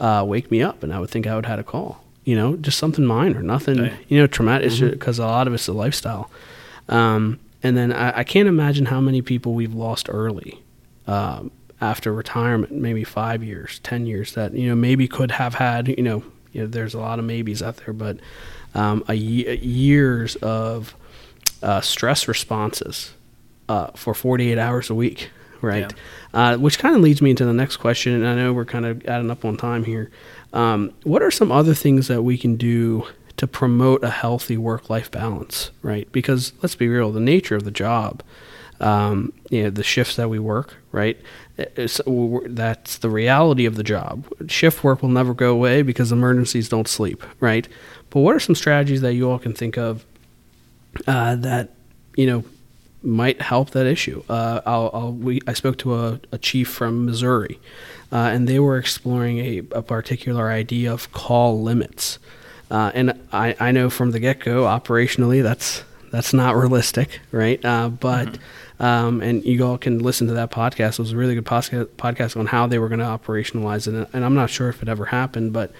uh, 0.00 0.24
wake 0.26 0.50
me 0.50 0.62
up, 0.62 0.82
and 0.82 0.92
I 0.92 1.00
would 1.00 1.10
think 1.10 1.26
I 1.26 1.34
would 1.34 1.46
had 1.46 1.58
a 1.58 1.64
call. 1.64 2.02
You 2.24 2.36
know, 2.36 2.56
just 2.56 2.78
something 2.78 3.04
minor, 3.04 3.42
nothing. 3.42 3.78
Right. 3.78 3.92
You 4.08 4.18
know, 4.18 4.26
traumatic. 4.26 4.78
Because 4.78 5.18
a 5.18 5.26
lot 5.26 5.46
of 5.46 5.54
it's 5.54 5.66
the 5.66 5.74
lifestyle. 5.74 6.30
Um, 6.88 7.38
and 7.62 7.76
then 7.76 7.92
I, 7.92 8.20
I 8.20 8.24
can't 8.24 8.48
imagine 8.48 8.86
how 8.86 9.00
many 9.00 9.22
people 9.22 9.54
we've 9.54 9.74
lost 9.74 10.08
early 10.10 10.62
um, 11.06 11.50
after 11.80 12.12
retirement, 12.12 12.72
maybe 12.72 13.04
five 13.04 13.42
years, 13.42 13.78
ten 13.80 14.06
years, 14.06 14.34
that 14.34 14.54
you 14.54 14.68
know 14.68 14.74
maybe 14.74 15.06
could 15.08 15.32
have 15.32 15.54
had. 15.54 15.88
You 15.88 16.02
know, 16.02 16.24
you 16.52 16.62
know 16.62 16.66
there's 16.66 16.94
a 16.94 17.00
lot 17.00 17.18
of 17.18 17.24
maybes 17.24 17.62
out 17.62 17.76
there, 17.78 17.92
but 17.92 18.18
um, 18.74 19.04
a 19.08 19.14
years 19.14 20.36
of 20.36 20.94
uh, 21.62 21.80
stress 21.80 22.28
responses 22.28 23.14
uh, 23.68 23.88
for 23.94 24.14
48 24.14 24.58
hours 24.58 24.90
a 24.90 24.94
week, 24.94 25.30
right? 25.64 25.92
Uh, 26.32 26.56
which 26.56 26.78
kind 26.78 26.94
of 26.94 27.02
leads 27.02 27.22
me 27.22 27.30
into 27.30 27.44
the 27.44 27.52
next 27.52 27.78
question, 27.78 28.12
and 28.12 28.26
I 28.26 28.34
know 28.34 28.52
we're 28.52 28.64
kind 28.64 28.86
of 28.86 29.04
adding 29.06 29.30
up 29.30 29.44
on 29.44 29.56
time 29.56 29.84
here. 29.84 30.10
Um, 30.52 30.92
what 31.02 31.22
are 31.22 31.30
some 31.30 31.50
other 31.50 31.74
things 31.74 32.08
that 32.08 32.22
we 32.22 32.38
can 32.38 32.56
do 32.56 33.06
to 33.36 33.46
promote 33.46 34.04
a 34.04 34.10
healthy 34.10 34.56
work-life 34.56 35.10
balance, 35.10 35.70
right? 35.82 36.10
Because 36.12 36.52
let's 36.62 36.76
be 36.76 36.88
real, 36.88 37.10
the 37.10 37.20
nature 37.20 37.56
of 37.56 37.64
the 37.64 37.70
job, 37.70 38.22
um, 38.80 39.32
you 39.50 39.64
know, 39.64 39.70
the 39.70 39.82
shifts 39.82 40.16
that 40.16 40.28
we 40.28 40.38
work, 40.38 40.74
right? 40.92 41.18
It's, 41.56 42.00
that's 42.46 42.98
the 42.98 43.10
reality 43.10 43.66
of 43.66 43.76
the 43.76 43.82
job. 43.82 44.26
Shift 44.48 44.84
work 44.84 45.02
will 45.02 45.08
never 45.08 45.34
go 45.34 45.52
away 45.52 45.82
because 45.82 46.12
emergencies 46.12 46.68
don't 46.68 46.88
sleep, 46.88 47.22
right? 47.40 47.66
But 48.10 48.20
what 48.20 48.36
are 48.36 48.40
some 48.40 48.54
strategies 48.54 49.00
that 49.00 49.14
you 49.14 49.30
all 49.30 49.38
can 49.38 49.54
think 49.54 49.76
of 49.76 50.04
uh, 51.06 51.36
that 51.36 51.70
you 52.16 52.26
know 52.26 52.44
might 53.04 53.40
help 53.42 53.70
that 53.70 53.86
issue. 53.86 54.22
Uh, 54.28 54.60
I'll, 54.64 54.90
I'll, 54.92 55.12
we, 55.12 55.40
I 55.46 55.52
spoke 55.52 55.78
to 55.78 55.94
a, 55.94 56.20
a 56.32 56.38
chief 56.38 56.68
from 56.68 57.04
Missouri, 57.04 57.60
uh, 58.10 58.16
and 58.16 58.48
they 58.48 58.58
were 58.58 58.78
exploring 58.78 59.38
a, 59.38 59.58
a 59.72 59.82
particular 59.82 60.50
idea 60.50 60.92
of 60.92 61.12
call 61.12 61.62
limits. 61.62 62.18
Uh, 62.70 62.90
and 62.94 63.20
I, 63.32 63.54
I 63.60 63.72
know 63.72 63.90
from 63.90 64.12
the 64.12 64.20
get 64.20 64.40
go, 64.40 64.64
operationally, 64.64 65.42
that's 65.42 65.84
that's 66.10 66.32
not 66.32 66.56
realistic, 66.56 67.20
right? 67.32 67.62
Uh, 67.64 67.88
but 67.88 68.38
um, 68.80 69.20
and 69.20 69.44
you 69.44 69.64
all 69.66 69.78
can 69.78 69.98
listen 69.98 70.26
to 70.28 70.34
that 70.34 70.50
podcast. 70.50 70.92
It 70.92 70.98
was 71.00 71.12
a 71.12 71.16
really 71.16 71.34
good 71.34 71.44
podcast 71.44 71.86
podcast 71.96 72.36
on 72.36 72.46
how 72.46 72.66
they 72.66 72.78
were 72.78 72.88
going 72.88 73.00
to 73.00 73.04
operationalize 73.04 73.86
it, 73.86 74.08
and 74.12 74.24
I'm 74.24 74.34
not 74.34 74.50
sure 74.50 74.68
if 74.68 74.82
it 74.82 74.88
ever 74.88 75.06
happened, 75.06 75.52
but 75.52 75.72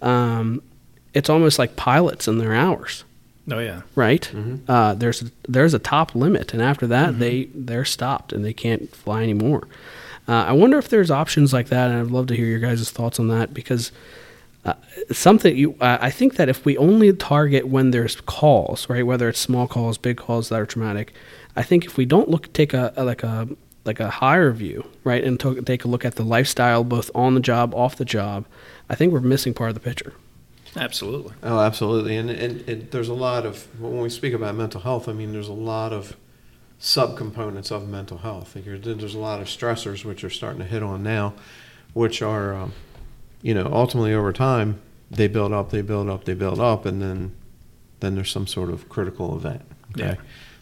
um, 0.00 0.62
it's 1.12 1.28
almost 1.28 1.58
like 1.58 1.76
pilots 1.76 2.26
and 2.26 2.40
their 2.40 2.54
hours 2.54 3.04
Oh 3.48 3.58
yeah. 3.58 3.82
right? 3.94 4.30
Uh, 4.68 4.94
there's 4.94 5.30
there's 5.48 5.74
a 5.74 5.78
top 5.78 6.14
limit, 6.14 6.52
and 6.52 6.62
after 6.62 6.86
that, 6.88 7.18
they 7.18 7.44
they're 7.54 7.84
stopped 7.84 8.32
and 8.32 8.44
they 8.44 8.52
can't 8.52 8.94
fly 8.94 9.22
anymore. 9.22 9.66
Uh, 10.28 10.44
I 10.44 10.52
wonder 10.52 10.78
if 10.78 10.88
there's 10.88 11.10
options 11.10 11.52
like 11.52 11.68
that, 11.68 11.90
and 11.90 12.00
I'd 12.00 12.12
love 12.12 12.26
to 12.28 12.36
hear 12.36 12.46
your 12.46 12.60
guys' 12.60 12.90
thoughts 12.90 13.18
on 13.18 13.28
that 13.28 13.52
because 13.52 13.90
uh, 14.64 14.74
something 15.10 15.56
you 15.56 15.74
uh, 15.80 15.98
I 16.00 16.10
think 16.10 16.36
that 16.36 16.48
if 16.48 16.64
we 16.64 16.76
only 16.76 17.12
target 17.12 17.66
when 17.68 17.90
there's 17.90 18.20
calls, 18.20 18.88
right, 18.88 19.04
whether 19.04 19.28
it's 19.28 19.40
small 19.40 19.66
calls, 19.66 19.98
big 19.98 20.18
calls 20.18 20.50
that 20.50 20.60
are 20.60 20.66
traumatic, 20.66 21.12
I 21.56 21.62
think 21.62 21.84
if 21.84 21.96
we 21.96 22.04
don't 22.04 22.28
look 22.28 22.52
take 22.52 22.74
a, 22.74 22.92
a 22.96 23.04
like 23.04 23.22
a 23.22 23.48
like 23.84 24.00
a 24.00 24.10
higher 24.10 24.52
view, 24.52 24.86
right, 25.02 25.24
and 25.24 25.40
to, 25.40 25.62
take 25.62 25.84
a 25.84 25.88
look 25.88 26.04
at 26.04 26.16
the 26.16 26.22
lifestyle 26.22 26.84
both 26.84 27.10
on 27.14 27.34
the 27.34 27.40
job, 27.40 27.74
off 27.74 27.96
the 27.96 28.04
job, 28.04 28.44
I 28.88 28.94
think 28.94 29.12
we're 29.12 29.20
missing 29.20 29.54
part 29.54 29.70
of 29.70 29.74
the 29.74 29.80
picture. 29.80 30.12
Absolutely. 30.76 31.34
Oh, 31.42 31.58
absolutely. 31.58 32.16
And, 32.16 32.30
and, 32.30 32.68
and 32.68 32.90
there's 32.90 33.08
a 33.08 33.14
lot 33.14 33.44
of, 33.44 33.66
when 33.80 34.00
we 34.00 34.08
speak 34.08 34.32
about 34.32 34.54
mental 34.54 34.80
health, 34.80 35.08
I 35.08 35.12
mean, 35.12 35.32
there's 35.32 35.48
a 35.48 35.52
lot 35.52 35.92
of 35.92 36.16
subcomponents 36.80 37.70
of 37.70 37.88
mental 37.88 38.18
health. 38.18 38.52
There's 38.54 39.14
a 39.14 39.18
lot 39.18 39.40
of 39.40 39.48
stressors 39.48 40.04
which 40.04 40.24
are 40.24 40.30
starting 40.30 40.60
to 40.60 40.66
hit 40.66 40.82
on 40.82 41.02
now, 41.02 41.34
which 41.92 42.22
are, 42.22 42.54
um, 42.54 42.72
you 43.42 43.52
know, 43.52 43.68
ultimately 43.72 44.14
over 44.14 44.32
time, 44.32 44.80
they 45.10 45.26
build 45.26 45.52
up, 45.52 45.70
they 45.70 45.82
build 45.82 46.08
up, 46.08 46.24
they 46.24 46.34
build 46.34 46.60
up, 46.60 46.86
and 46.86 47.02
then 47.02 47.34
then 47.98 48.14
there's 48.14 48.30
some 48.30 48.46
sort 48.46 48.70
of 48.70 48.88
critical 48.88 49.36
event. 49.36 49.60
Okay. 49.92 50.10
Yeah. 50.10 50.14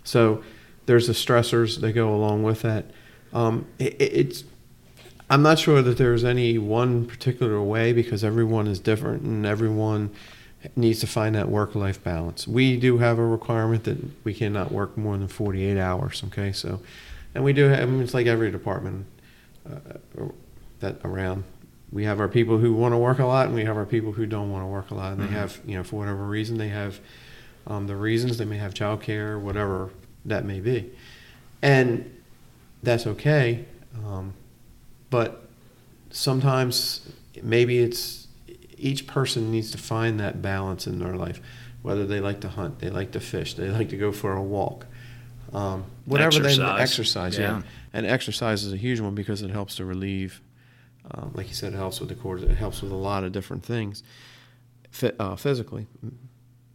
So 0.03 0.43
there's 0.87 1.07
the 1.07 1.13
stressors 1.13 1.81
that 1.81 1.93
go 1.93 2.13
along 2.15 2.43
with 2.43 2.63
that. 2.63 2.87
Um, 3.33 3.67
it, 3.79 3.95
it's 4.01 4.45
I'm 5.31 5.43
not 5.43 5.59
sure 5.59 5.83
that 5.83 5.99
there's 5.99 6.25
any 6.25 6.57
one 6.57 7.07
particular 7.07 7.63
way 7.63 7.93
because 7.93 8.25
everyone 8.25 8.67
is 8.67 8.79
different 8.79 9.23
and 9.23 9.45
everyone 9.45 10.11
needs 10.75 11.01
to 11.01 11.07
find 11.07 11.35
that 11.35 11.49
work 11.49 11.75
life 11.75 12.03
balance. 12.03 12.49
We 12.49 12.77
do 12.79 12.99
have 12.99 13.19
a 13.19 13.25
requirement 13.25 13.85
that 13.85 13.99
we 14.25 14.35
cannot 14.35 14.73
work 14.73 14.97
more 14.97 15.17
than 15.17 15.29
48 15.29 15.79
hours, 15.79 16.23
okay? 16.29 16.53
So, 16.53 16.81
and 17.35 17.45
we 17.45 17.53
do 17.53 17.65
have, 17.65 17.81
I 17.81 17.87
mean, 17.87 18.03
it's 18.03 18.15
like 18.15 18.27
every 18.27 18.51
department 18.51 19.07
uh, 19.71 19.79
that 20.81 20.97
around. 21.05 21.45
We 21.93 22.05
have 22.05 22.21
our 22.21 22.29
people 22.29 22.59
who 22.59 22.75
want 22.75 22.93
to 22.93 22.99
work 22.99 23.19
a 23.19 23.27
lot 23.27 23.47
and 23.47 23.55
we 23.55 23.65
have 23.65 23.77
our 23.77 23.87
people 23.87 24.13
who 24.13 24.27
don't 24.27 24.51
want 24.51 24.63
to 24.63 24.67
work 24.67 24.91
a 24.91 24.95
lot. 24.95 25.13
And 25.13 25.23
mm-hmm. 25.23 25.33
they 25.33 25.39
have, 25.39 25.61
you 25.67 25.77
know, 25.77 25.85
for 25.85 25.97
whatever 25.97 26.25
reason, 26.25 26.59
they 26.59 26.69
have 26.69 27.01
um, 27.67 27.87
the 27.87 27.97
reasons. 27.97 28.39
They 28.39 28.45
may 28.45 28.59
have 28.59 28.75
childcare, 28.75 29.41
whatever 29.41 29.91
that 30.25 30.45
may 30.45 30.61
be. 30.61 30.91
And 31.63 32.15
that's 32.83 33.07
okay. 33.07 33.65
Um, 34.07 34.35
but 35.11 35.49
sometimes 36.11 37.09
maybe 37.43 37.79
it's 37.79 38.27
each 38.77 39.07
person 39.07 39.51
needs 39.51 39.71
to 39.73 39.79
find 39.79 40.21
that 40.21 40.41
balance 40.41 40.87
in 40.87 40.99
their 40.99 41.15
life. 41.15 41.41
Whether 41.83 42.07
they 42.07 42.21
like 42.21 42.41
to 42.41 42.49
hunt, 42.49 42.81
they 42.81 42.91
like 42.91 43.13
to 43.13 43.21
fish, 43.21 43.55
they 43.55 43.69
like 43.69 43.91
to 43.91 43.97
go 43.97 44.13
for 44.13 44.35
a 44.35 44.43
walk, 44.43 44.87
um, 45.53 45.85
whatever 46.05 46.37
exercise. 46.39 46.57
they 46.59 46.83
exercise. 46.83 47.39
Yeah. 47.39 47.59
yeah. 47.59 47.63
and 47.93 48.07
exercise 48.07 48.65
is 48.65 48.73
a 48.73 48.77
huge 48.77 49.01
one 49.01 49.15
because 49.15 49.43
it 49.43 49.51
helps 49.51 49.77
to 49.77 49.85
relieve. 49.85 50.41
Um, 51.11 51.33
like 51.35 51.49
you 51.49 51.55
said, 51.55 51.73
it 51.73 51.77
helps 51.77 52.01
with 52.01 52.11
the 52.11 52.15
cortisol. 52.15 52.51
It 52.51 52.57
helps 52.57 52.83
with 52.83 52.93
a 52.93 52.97
lot 52.97 53.25
of 53.25 53.33
different 53.33 53.65
things, 53.65 54.03
uh, 55.19 55.37
physically. 55.37 55.87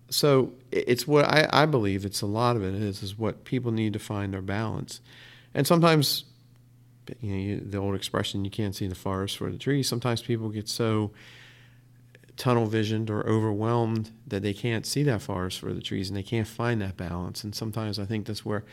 So 0.09 0.53
it's 0.71 1.07
what 1.07 1.25
I, 1.25 1.47
I 1.51 1.65
believe. 1.65 2.05
It's 2.05 2.21
a 2.21 2.27
lot 2.27 2.55
of 2.55 2.63
it 2.63 2.73
is 2.73 3.03
is 3.03 3.17
what 3.17 3.45
people 3.45 3.71
need 3.71 3.93
to 3.93 3.99
find 3.99 4.33
their 4.33 4.41
balance, 4.41 5.01
and 5.53 5.67
sometimes 5.67 6.23
you 7.21 7.31
know, 7.31 7.37
you, 7.37 7.59
the 7.59 7.77
old 7.77 7.95
expression, 7.95 8.45
you 8.45 8.51
can't 8.51 8.75
see 8.75 8.87
the 8.87 8.95
forest 8.95 9.37
for 9.37 9.51
the 9.51 9.57
trees. 9.57 9.87
Sometimes 9.87 10.21
people 10.21 10.49
get 10.49 10.67
so 10.67 11.11
tunnel 12.35 12.65
visioned 12.65 13.09
or 13.09 13.27
overwhelmed 13.27 14.11
that 14.27 14.41
they 14.41 14.53
can't 14.53 14.85
see 14.85 15.03
that 15.03 15.21
forest 15.21 15.59
for 15.59 15.73
the 15.73 15.81
trees 15.81 16.09
and 16.09 16.17
they 16.17 16.23
can't 16.23 16.47
find 16.47 16.81
that 16.81 16.97
balance. 16.97 17.43
And 17.43 17.53
sometimes 17.53 17.99
I 17.99 18.05
think 18.05 18.25
that's 18.25 18.43
where 18.43 18.63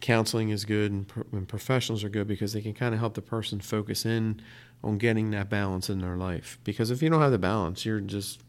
counseling 0.00 0.50
is 0.50 0.64
good 0.64 0.92
and, 0.92 1.08
pro- 1.08 1.26
and 1.32 1.48
professionals 1.48 2.04
are 2.04 2.08
good 2.08 2.28
because 2.28 2.52
they 2.52 2.60
can 2.60 2.72
kind 2.72 2.94
of 2.94 3.00
help 3.00 3.14
the 3.14 3.22
person 3.22 3.60
focus 3.60 4.06
in 4.06 4.40
on 4.84 4.98
getting 4.98 5.30
that 5.30 5.48
balance 5.48 5.90
in 5.90 6.00
their 6.00 6.16
life. 6.16 6.58
Because 6.64 6.90
if 6.90 7.02
you 7.02 7.10
don't 7.10 7.20
have 7.20 7.32
the 7.32 7.38
balance, 7.38 7.84
you're 7.84 8.00
just 8.00 8.40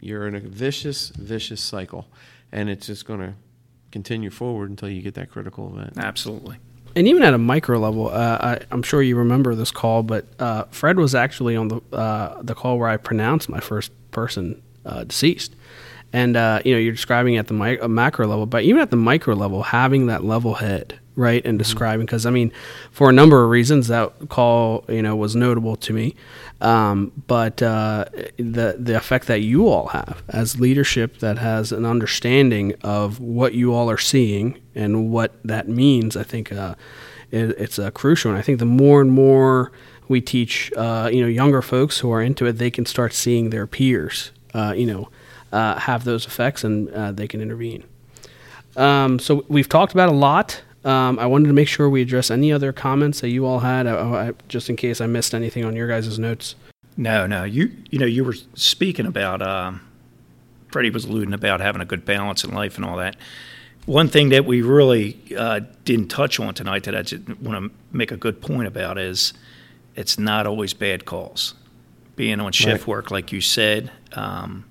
you're 0.00 0.26
in 0.26 0.34
a 0.34 0.40
vicious, 0.40 1.10
vicious 1.10 1.60
cycle, 1.60 2.08
and 2.50 2.70
it's 2.70 2.86
just 2.86 3.04
going 3.04 3.20
to 3.20 3.34
continue 3.90 4.30
forward 4.30 4.70
until 4.70 4.88
you 4.88 5.02
get 5.02 5.14
that 5.14 5.30
critical 5.30 5.70
event. 5.76 5.98
Absolutely 5.98 6.56
and 6.94 7.08
even 7.08 7.22
at 7.22 7.34
a 7.34 7.38
micro 7.38 7.78
level, 7.78 8.08
uh, 8.08 8.58
I, 8.70 8.74
am 8.74 8.82
sure 8.82 9.02
you 9.02 9.16
remember 9.16 9.54
this 9.54 9.70
call, 9.70 10.02
but 10.02 10.26
uh, 10.38 10.64
Fred 10.70 10.98
was 10.98 11.14
actually 11.14 11.56
on 11.56 11.68
the 11.68 11.80
uh, 11.92 12.42
the 12.42 12.54
call 12.54 12.78
where 12.78 12.88
I 12.88 12.96
pronounced 12.96 13.48
my 13.48 13.60
first 13.60 13.92
person 14.10 14.62
uh, 14.84 15.04
deceased. 15.04 15.54
And 16.12 16.36
uh, 16.36 16.60
you 16.64 16.74
know, 16.74 16.78
you're 16.78 16.92
describing 16.92 17.36
at 17.36 17.46
the 17.46 17.54
mi- 17.54 17.78
uh, 17.78 17.88
macro 17.88 18.26
level, 18.26 18.46
but 18.46 18.64
even 18.64 18.80
at 18.80 18.90
the 18.90 18.96
micro 18.96 19.34
level, 19.34 19.62
having 19.62 20.06
that 20.06 20.24
level 20.24 20.54
head, 20.54 20.98
right, 21.16 21.42
and 21.44 21.54
mm-hmm. 21.54 21.58
describing 21.58 22.04
because 22.04 22.26
I 22.26 22.30
mean, 22.30 22.52
for 22.90 23.08
a 23.08 23.12
number 23.12 23.42
of 23.42 23.50
reasons, 23.50 23.88
that 23.88 24.28
call 24.28 24.84
you 24.88 25.02
know 25.02 25.16
was 25.16 25.34
notable 25.34 25.76
to 25.76 25.92
me. 25.92 26.14
Um, 26.62 27.10
but 27.26 27.60
uh, 27.60 28.04
the 28.36 28.76
the 28.78 28.96
effect 28.96 29.26
that 29.26 29.40
you 29.40 29.68
all 29.68 29.88
have 29.88 30.22
as 30.28 30.60
leadership 30.60 31.18
that 31.18 31.38
has 31.38 31.72
an 31.72 31.84
understanding 31.84 32.74
of 32.82 33.18
what 33.18 33.52
you 33.52 33.74
all 33.74 33.90
are 33.90 33.98
seeing 33.98 34.60
and 34.76 35.10
what 35.10 35.32
that 35.44 35.68
means, 35.68 36.16
I 36.16 36.22
think 36.22 36.52
uh, 36.52 36.76
it, 37.32 37.50
it's 37.58 37.80
uh, 37.80 37.90
crucial. 37.90 38.30
And 38.30 38.38
I 38.38 38.42
think 38.42 38.60
the 38.60 38.64
more 38.64 39.00
and 39.00 39.10
more 39.10 39.72
we 40.06 40.20
teach, 40.20 40.72
uh, 40.76 41.10
you 41.12 41.20
know, 41.20 41.26
younger 41.26 41.62
folks 41.62 41.98
who 41.98 42.12
are 42.12 42.22
into 42.22 42.46
it, 42.46 42.52
they 42.52 42.70
can 42.70 42.86
start 42.86 43.12
seeing 43.12 43.50
their 43.50 43.66
peers, 43.66 44.30
uh, 44.54 44.72
you 44.76 44.86
know, 44.86 45.08
uh, 45.50 45.80
have 45.80 46.04
those 46.04 46.26
effects, 46.26 46.62
and 46.62 46.88
they 47.16 47.26
can 47.26 47.40
intervene. 47.40 47.82
Um, 48.76 49.18
so 49.18 49.44
we've 49.48 49.68
talked 49.68 49.92
about 49.92 50.08
a 50.08 50.14
lot. 50.14 50.62
Um, 50.84 51.18
I 51.18 51.26
wanted 51.26 51.46
to 51.46 51.52
make 51.52 51.68
sure 51.68 51.88
we 51.88 52.02
address 52.02 52.30
any 52.30 52.52
other 52.52 52.72
comments 52.72 53.20
that 53.20 53.28
you 53.28 53.46
all 53.46 53.60
had, 53.60 53.86
uh, 53.86 54.32
just 54.48 54.68
in 54.68 54.76
case 54.76 55.00
I 55.00 55.06
missed 55.06 55.34
anything 55.34 55.64
on 55.64 55.76
your 55.76 55.86
guys' 55.86 56.18
notes. 56.18 56.56
No, 56.96 57.26
no. 57.26 57.44
You 57.44 57.72
you 57.90 57.98
know 57.98 58.06
you 58.06 58.24
were 58.24 58.34
speaking 58.54 59.06
about 59.06 59.40
um, 59.42 59.80
Freddie 60.70 60.90
was 60.90 61.04
alluding 61.04 61.34
about 61.34 61.60
having 61.60 61.80
a 61.80 61.84
good 61.84 62.04
balance 62.04 62.44
in 62.44 62.52
life 62.52 62.76
and 62.76 62.84
all 62.84 62.96
that. 62.96 63.16
One 63.86 64.08
thing 64.08 64.28
that 64.28 64.44
we 64.44 64.62
really 64.62 65.18
uh, 65.36 65.60
didn't 65.84 66.08
touch 66.08 66.38
on 66.38 66.54
tonight 66.54 66.84
that 66.84 66.94
I 66.94 67.02
just 67.02 67.28
want 67.40 67.64
to 67.64 67.96
make 67.96 68.12
a 68.12 68.16
good 68.16 68.40
point 68.40 68.68
about 68.68 68.98
is 68.98 69.32
it's 69.96 70.18
not 70.18 70.46
always 70.46 70.72
bad 70.72 71.04
calls. 71.04 71.54
Being 72.14 72.40
on 72.40 72.52
shift 72.52 72.82
right. 72.82 72.86
work, 72.86 73.10
like 73.10 73.32
you 73.32 73.40
said, 73.40 73.90
um, 74.12 74.64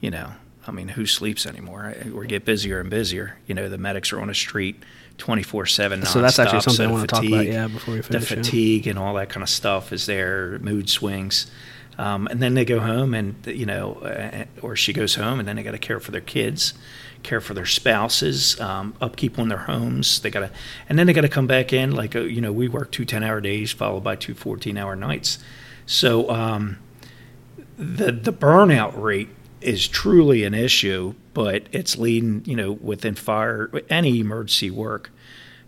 you 0.00 0.10
know, 0.10 0.32
I 0.66 0.70
mean, 0.70 0.88
who 0.88 1.04
sleeps 1.04 1.46
anymore? 1.46 1.94
We 2.12 2.26
get 2.28 2.44
busier 2.44 2.80
and 2.80 2.88
busier. 2.88 3.38
You 3.46 3.54
know, 3.54 3.68
the 3.68 3.76
medics 3.76 4.12
are 4.12 4.20
on 4.20 4.28
the 4.28 4.34
street 4.34 4.82
24 5.20 5.66
7 5.66 6.04
so 6.06 6.20
that's 6.20 6.38
actually 6.38 6.60
something 6.60 6.86
so 6.86 6.88
i 6.88 6.92
want 6.92 7.08
to 7.08 7.14
talk 7.14 7.24
about 7.24 7.46
yeah 7.46 7.68
before 7.68 7.94
we 7.94 8.02
finish 8.02 8.28
the 8.28 8.36
fatigue 8.36 8.86
yeah. 8.86 8.90
and 8.90 8.98
all 8.98 9.14
that 9.14 9.28
kind 9.28 9.42
of 9.42 9.48
stuff 9.48 9.92
is 9.92 10.06
there 10.06 10.58
mood 10.60 10.88
swings. 10.88 11.50
Um, 11.98 12.28
and 12.28 12.40
then 12.40 12.54
they 12.54 12.64
go 12.64 12.80
home 12.80 13.12
and 13.12 13.34
you 13.46 13.66
know 13.66 13.94
uh, 13.94 14.44
or 14.62 14.74
she 14.74 14.92
goes 14.92 15.16
home 15.16 15.38
and 15.38 15.46
then 15.46 15.56
they 15.56 15.62
got 15.62 15.72
to 15.72 15.78
care 15.78 16.00
for 16.00 16.12
their 16.12 16.20
kids 16.20 16.72
care 17.22 17.42
for 17.42 17.52
their 17.52 17.66
spouses 17.66 18.58
um, 18.58 18.94
upkeep 19.02 19.38
on 19.38 19.48
their 19.48 19.58
homes. 19.58 20.20
They 20.20 20.30
got 20.30 20.40
to 20.40 20.50
and 20.88 20.98
then 20.98 21.06
they 21.06 21.12
got 21.12 21.22
to 21.22 21.28
come 21.28 21.46
back 21.46 21.72
in 21.72 21.92
like 21.92 22.16
uh, 22.16 22.20
you 22.20 22.40
know 22.40 22.52
we 22.52 22.68
work 22.68 22.90
two 22.90 23.04
10 23.04 23.22
hour 23.22 23.40
days 23.40 23.72
followed 23.72 24.02
by 24.02 24.16
two 24.16 24.34
14 24.34 24.78
hour 24.78 24.96
nights. 24.96 25.38
So 25.84 26.30
um, 26.30 26.78
the 27.76 28.12
the 28.12 28.32
burnout 28.32 28.96
rate 28.96 29.28
is 29.60 29.86
truly 29.86 30.44
an 30.44 30.54
issue, 30.54 31.14
but 31.34 31.64
it's 31.72 31.96
leading, 31.96 32.42
you 32.44 32.56
know, 32.56 32.72
within 32.72 33.14
fire, 33.14 33.70
any 33.88 34.20
emergency 34.20 34.70
work, 34.70 35.10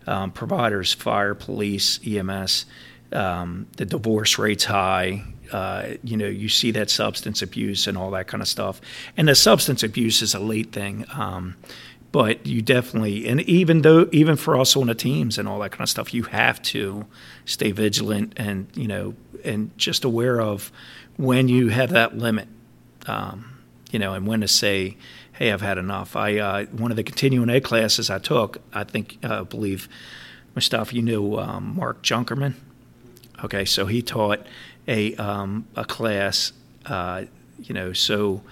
um, 0.06 0.30
providers, 0.32 0.92
fire, 0.92 1.34
police, 1.34 2.00
EMS, 2.06 2.66
um, 3.12 3.66
the 3.76 3.84
divorce 3.84 4.38
rate's 4.38 4.64
high. 4.64 5.24
Uh, 5.52 5.94
you 6.02 6.16
know, 6.16 6.26
you 6.26 6.48
see 6.48 6.70
that 6.70 6.88
substance 6.88 7.42
abuse 7.42 7.86
and 7.86 7.96
all 7.98 8.10
that 8.10 8.26
kind 8.26 8.40
of 8.40 8.48
stuff. 8.48 8.80
And 9.16 9.28
the 9.28 9.34
substance 9.34 9.82
abuse 9.82 10.22
is 10.22 10.34
a 10.34 10.40
late 10.40 10.72
thing. 10.72 11.04
Um, 11.12 11.56
but 12.10 12.46
you 12.46 12.60
definitely, 12.62 13.26
and 13.28 13.40
even 13.42 13.82
though, 13.82 14.08
even 14.12 14.36
for 14.36 14.58
us 14.58 14.76
on 14.76 14.86
the 14.86 14.94
teams 14.94 15.38
and 15.38 15.48
all 15.48 15.58
that 15.60 15.72
kind 15.72 15.82
of 15.82 15.88
stuff, 15.88 16.12
you 16.12 16.24
have 16.24 16.60
to 16.62 17.06
stay 17.44 17.70
vigilant 17.72 18.34
and, 18.36 18.66
you 18.74 18.86
know, 18.86 19.14
and 19.44 19.76
just 19.78 20.04
aware 20.04 20.40
of 20.40 20.70
when 21.16 21.48
you 21.48 21.68
have 21.68 21.90
that 21.90 22.16
limit. 22.16 22.48
Um, 23.06 23.48
you 23.90 23.98
know, 23.98 24.14
and 24.14 24.26
when 24.26 24.40
to 24.40 24.48
say, 24.48 24.96
"Hey, 25.33 25.53
I've 25.53 25.61
had 25.61 25.78
enough." 25.78 26.16
I 26.16 26.39
uh, 26.39 26.66
one 26.66 26.91
of 26.91 26.97
the 26.97 27.03
continuing 27.03 27.51
ed 27.51 27.61
classes 27.64 28.11
I 28.11 28.18
took, 28.18 28.59
I 28.72 28.85
think, 28.85 29.18
uh, 29.22 29.45
believe, 29.45 29.89
Mustafa, 30.55 30.95
you 30.95 31.03
knew 31.03 31.39
um, 31.39 31.76
Mark 31.76 32.03
Junkerman. 32.03 32.55
Okay, 33.45 33.64
so 33.64 33.87
he 33.87 34.03
taught 34.03 34.47
a 34.87 35.14
um, 35.16 35.66
a 35.76 35.85
class, 35.85 36.53
uh, 36.87 37.24
you 37.59 37.74
know, 37.74 37.93
so 37.93 38.43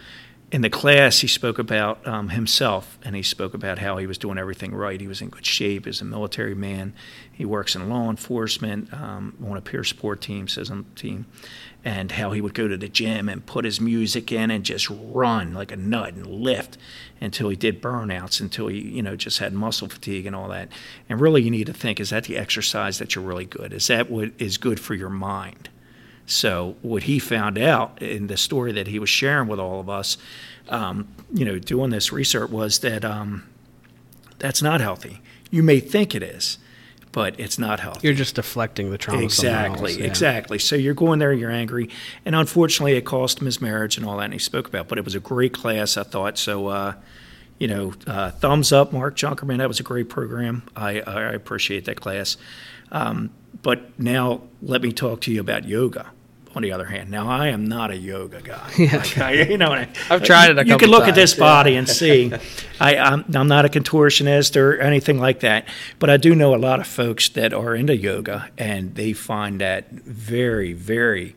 in 0.52 0.62
the 0.62 0.70
class, 0.70 1.20
he 1.20 1.28
spoke 1.28 1.58
about 1.58 2.04
um, 2.06 2.30
himself 2.30 2.98
and 3.04 3.14
he 3.14 3.22
spoke 3.22 3.54
about 3.54 3.78
how 3.78 3.98
he 3.98 4.06
was 4.06 4.18
doing 4.18 4.36
everything 4.36 4.74
right. 4.74 5.00
He 5.00 5.06
was 5.06 5.20
in 5.20 5.28
good 5.28 5.46
shape 5.46 5.86
as 5.86 6.00
a 6.00 6.04
military 6.04 6.56
man. 6.56 6.92
He 7.30 7.44
works 7.44 7.76
in 7.76 7.88
law 7.88 8.10
enforcement 8.10 8.92
um, 8.92 9.36
on 9.44 9.56
a 9.56 9.60
peer 9.60 9.84
support 9.84 10.20
team, 10.20 10.48
says 10.48 10.70
on 10.70 10.86
team, 10.96 11.26
and 11.84 12.12
how 12.12 12.32
he 12.32 12.40
would 12.40 12.54
go 12.54 12.68
to 12.68 12.76
the 12.76 12.88
gym 12.88 13.28
and 13.28 13.46
put 13.46 13.64
his 13.64 13.80
music 13.80 14.30
in 14.30 14.50
and 14.50 14.64
just 14.64 14.88
run 14.90 15.54
like 15.54 15.72
a 15.72 15.76
nut 15.76 16.14
and 16.14 16.26
lift 16.26 16.76
until 17.20 17.48
he 17.48 17.56
did 17.56 17.80
burnouts, 17.80 18.40
until 18.40 18.68
he, 18.68 18.80
you 18.80 19.02
know, 19.02 19.16
just 19.16 19.38
had 19.38 19.52
muscle 19.52 19.88
fatigue 19.88 20.26
and 20.26 20.36
all 20.36 20.48
that. 20.48 20.68
And 21.08 21.20
really, 21.20 21.42
you 21.42 21.50
need 21.50 21.66
to 21.66 21.72
think: 21.72 22.00
is 22.00 22.10
that 22.10 22.24
the 22.24 22.36
exercise 22.36 22.98
that 22.98 23.14
you're 23.14 23.24
really 23.24 23.46
good? 23.46 23.72
Is 23.72 23.86
that 23.86 24.10
what 24.10 24.32
is 24.38 24.58
good 24.58 24.78
for 24.78 24.94
your 24.94 25.10
mind? 25.10 25.68
So 26.26 26.76
what 26.82 27.04
he 27.04 27.18
found 27.18 27.58
out 27.58 28.00
in 28.00 28.28
the 28.28 28.36
story 28.36 28.70
that 28.72 28.86
he 28.86 29.00
was 29.00 29.10
sharing 29.10 29.48
with 29.48 29.58
all 29.58 29.80
of 29.80 29.90
us, 29.90 30.16
um, 30.68 31.08
you 31.32 31.44
know, 31.44 31.58
doing 31.58 31.90
this 31.90 32.12
research 32.12 32.50
was 32.50 32.78
that 32.80 33.04
um, 33.04 33.48
that's 34.38 34.62
not 34.62 34.80
healthy. 34.80 35.22
You 35.50 35.64
may 35.64 35.80
think 35.80 36.14
it 36.14 36.22
is, 36.22 36.58
but 37.12 37.38
it's 37.38 37.58
not 37.58 37.80
healthy. 37.80 38.06
You're 38.06 38.16
just 38.16 38.36
deflecting 38.36 38.90
the 38.90 38.98
trauma. 38.98 39.22
Exactly, 39.22 39.98
yeah. 39.98 40.04
exactly. 40.04 40.58
So 40.58 40.76
you're 40.76 40.94
going 40.94 41.18
there, 41.18 41.32
you're 41.32 41.50
angry, 41.50 41.88
and 42.24 42.34
unfortunately, 42.34 42.94
it 42.96 43.02
cost 43.02 43.40
him 43.40 43.46
his 43.46 43.60
marriage 43.60 43.96
and 43.96 44.06
all 44.06 44.18
that. 44.18 44.24
And 44.24 44.32
he 44.32 44.38
spoke 44.38 44.68
about, 44.68 44.88
but 44.88 44.98
it 44.98 45.04
was 45.04 45.14
a 45.14 45.20
great 45.20 45.52
class, 45.52 45.96
I 45.96 46.02
thought. 46.02 46.38
So, 46.38 46.68
uh, 46.68 46.94
you 47.58 47.68
know, 47.68 47.94
uh, 48.06 48.30
thumbs 48.30 48.72
up, 48.72 48.92
Mark 48.92 49.16
Junkerman. 49.16 49.58
That 49.58 49.68
was 49.68 49.80
a 49.80 49.84
great 49.84 50.08
program. 50.08 50.62
I, 50.76 51.00
I 51.00 51.32
appreciate 51.32 51.84
that 51.86 52.00
class. 52.00 52.36
Um, 52.92 53.30
but 53.62 53.98
now, 53.98 54.42
let 54.62 54.82
me 54.82 54.92
talk 54.92 55.20
to 55.22 55.32
you 55.32 55.40
about 55.40 55.64
yoga. 55.66 56.10
On 56.52 56.62
the 56.62 56.72
other 56.72 56.84
hand, 56.86 57.10
now 57.12 57.28
I 57.28 57.46
am 57.48 57.66
not 57.66 57.92
a 57.92 57.96
yoga 57.96 58.40
guy. 58.42 58.70
Like, 58.78 59.18
I, 59.18 59.32
you 59.42 59.56
know, 59.56 59.68
I, 59.72 59.88
I've 60.10 60.24
tried 60.24 60.50
it 60.50 60.58
a 60.58 60.62
You 60.66 60.72
couple 60.72 60.78
can 60.80 60.90
look 60.90 61.06
at 61.08 61.14
this 61.14 61.30
times, 61.32 61.38
body 61.38 61.76
and 61.76 61.88
see. 61.88 62.32
I, 62.80 62.96
I'm, 62.96 63.24
I'm 63.34 63.46
not 63.46 63.64
a 63.64 63.68
contortionist 63.68 64.56
or 64.60 64.78
anything 64.80 65.18
like 65.20 65.40
that, 65.40 65.68
but 66.00 66.10
I 66.10 66.16
do 66.16 66.34
know 66.34 66.52
a 66.54 66.58
lot 66.58 66.80
of 66.80 66.88
folks 66.88 67.28
that 67.30 67.52
are 67.54 67.76
into 67.76 67.96
yoga, 67.96 68.50
and 68.58 68.96
they 68.96 69.12
find 69.12 69.60
that 69.60 69.90
very, 69.92 70.72
very 70.72 71.36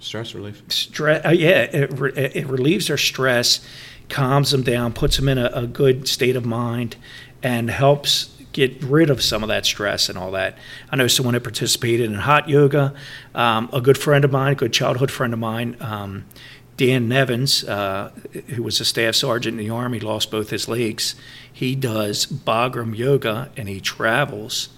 Stress 0.00 0.34
relief. 0.34 0.62
stress. 0.68 1.24
Uh, 1.24 1.30
yeah, 1.30 1.62
it, 1.62 1.92
re- 1.98 2.12
it 2.14 2.46
relieves 2.46 2.86
their 2.88 2.96
stress, 2.96 3.60
calms 4.08 4.50
them 4.52 4.62
down, 4.62 4.92
puts 4.92 5.16
them 5.16 5.28
in 5.28 5.38
a, 5.38 5.50
a 5.52 5.66
good 5.66 6.06
state 6.08 6.36
of 6.36 6.44
mind, 6.44 6.96
and 7.42 7.68
helps 7.70 8.34
get 8.66 8.82
rid 8.82 9.08
of 9.10 9.22
some 9.22 9.42
of 9.44 9.48
that 9.48 9.64
stress 9.64 10.08
and 10.08 10.18
all 10.18 10.32
that. 10.32 10.58
I 10.90 10.96
know 10.96 11.06
someone 11.06 11.34
that 11.34 11.42
participated 11.44 12.06
in 12.06 12.14
hot 12.14 12.48
yoga. 12.48 12.92
Um, 13.34 13.70
a 13.72 13.80
good 13.80 13.96
friend 13.96 14.24
of 14.24 14.32
mine, 14.32 14.52
a 14.52 14.56
good 14.56 14.72
childhood 14.72 15.10
friend 15.10 15.32
of 15.32 15.38
mine, 15.38 15.76
um, 15.80 16.24
Dan 16.76 17.08
Nevins, 17.08 17.64
uh, 17.64 18.10
who 18.48 18.62
was 18.62 18.80
a 18.80 18.84
staff 18.84 19.14
sergeant 19.14 19.58
in 19.60 19.66
the 19.66 19.70
Army, 19.72 20.00
lost 20.00 20.30
both 20.30 20.50
his 20.50 20.68
legs. 20.68 21.14
He 21.52 21.74
does 21.74 22.26
Bikram 22.26 22.96
yoga 22.96 23.50
and 23.56 23.68
he 23.68 23.80
travels 23.80 24.68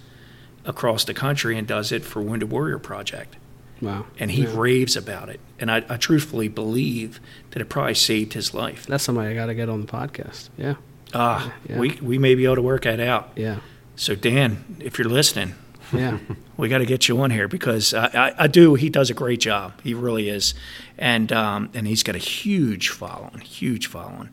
across 0.64 1.05
the 1.05 1.14
country 1.14 1.57
and 1.59 1.66
does 1.66 1.91
it 1.93 2.05
for 2.05 2.20
Wounded 2.22 2.51
Warrior 2.51 2.78
Project 2.78 3.37
Wow. 3.83 4.05
and 4.18 4.31
he 4.31 4.45
raves 4.47 4.95
about 4.95 5.31
it. 5.31 5.41
And 5.59 5.70
I, 5.70 5.78
I 5.89 5.97
truthfully 5.97 6.49
believe 6.49 7.18
that 7.53 7.62
it 7.62 7.70
probably 7.70 7.95
saved 7.95 8.35
his 8.35 8.53
life. 8.53 8.87
That's 8.87 9.05
somebody 9.05 9.31
I 9.31 9.35
got 9.35 9.47
to 9.47 9.55
get 9.55 9.70
on 9.70 9.81
the 9.81 9.87
podcast. 9.87 10.51
Yeah. 10.59 10.74
Ah, 11.14 11.52
Yeah. 11.68 11.78
we 11.78 11.98
we 12.02 12.18
may 12.18 12.34
be 12.34 12.44
able 12.44 12.56
to 12.56 12.62
work 12.62 12.82
that 12.84 13.00
out. 13.00 13.30
Yeah. 13.36 13.56
So 13.96 14.14
Dan, 14.14 14.76
if 14.80 14.98
you're 14.98 15.08
listening, 15.08 15.54
Yeah. 15.92 16.18
we 16.56 16.68
got 16.68 16.78
to 16.78 16.86
get 16.86 17.08
you 17.08 17.20
on 17.20 17.30
here 17.30 17.48
because 17.48 17.92
I, 17.94 18.06
I, 18.06 18.44
I 18.44 18.46
do. 18.46 18.74
He 18.76 18.88
does 18.90 19.11
a 19.11 19.14
great 19.14 19.40
job. 19.40 19.72
He 19.82 19.92
really 19.94 20.28
is, 20.28 20.54
and 20.98 21.32
um, 21.32 21.70
and 21.74 21.86
he's 21.86 22.02
got 22.02 22.14
a 22.14 22.18
huge 22.18 22.88
following, 22.88 23.40
huge 23.40 23.88
following, 23.88 24.30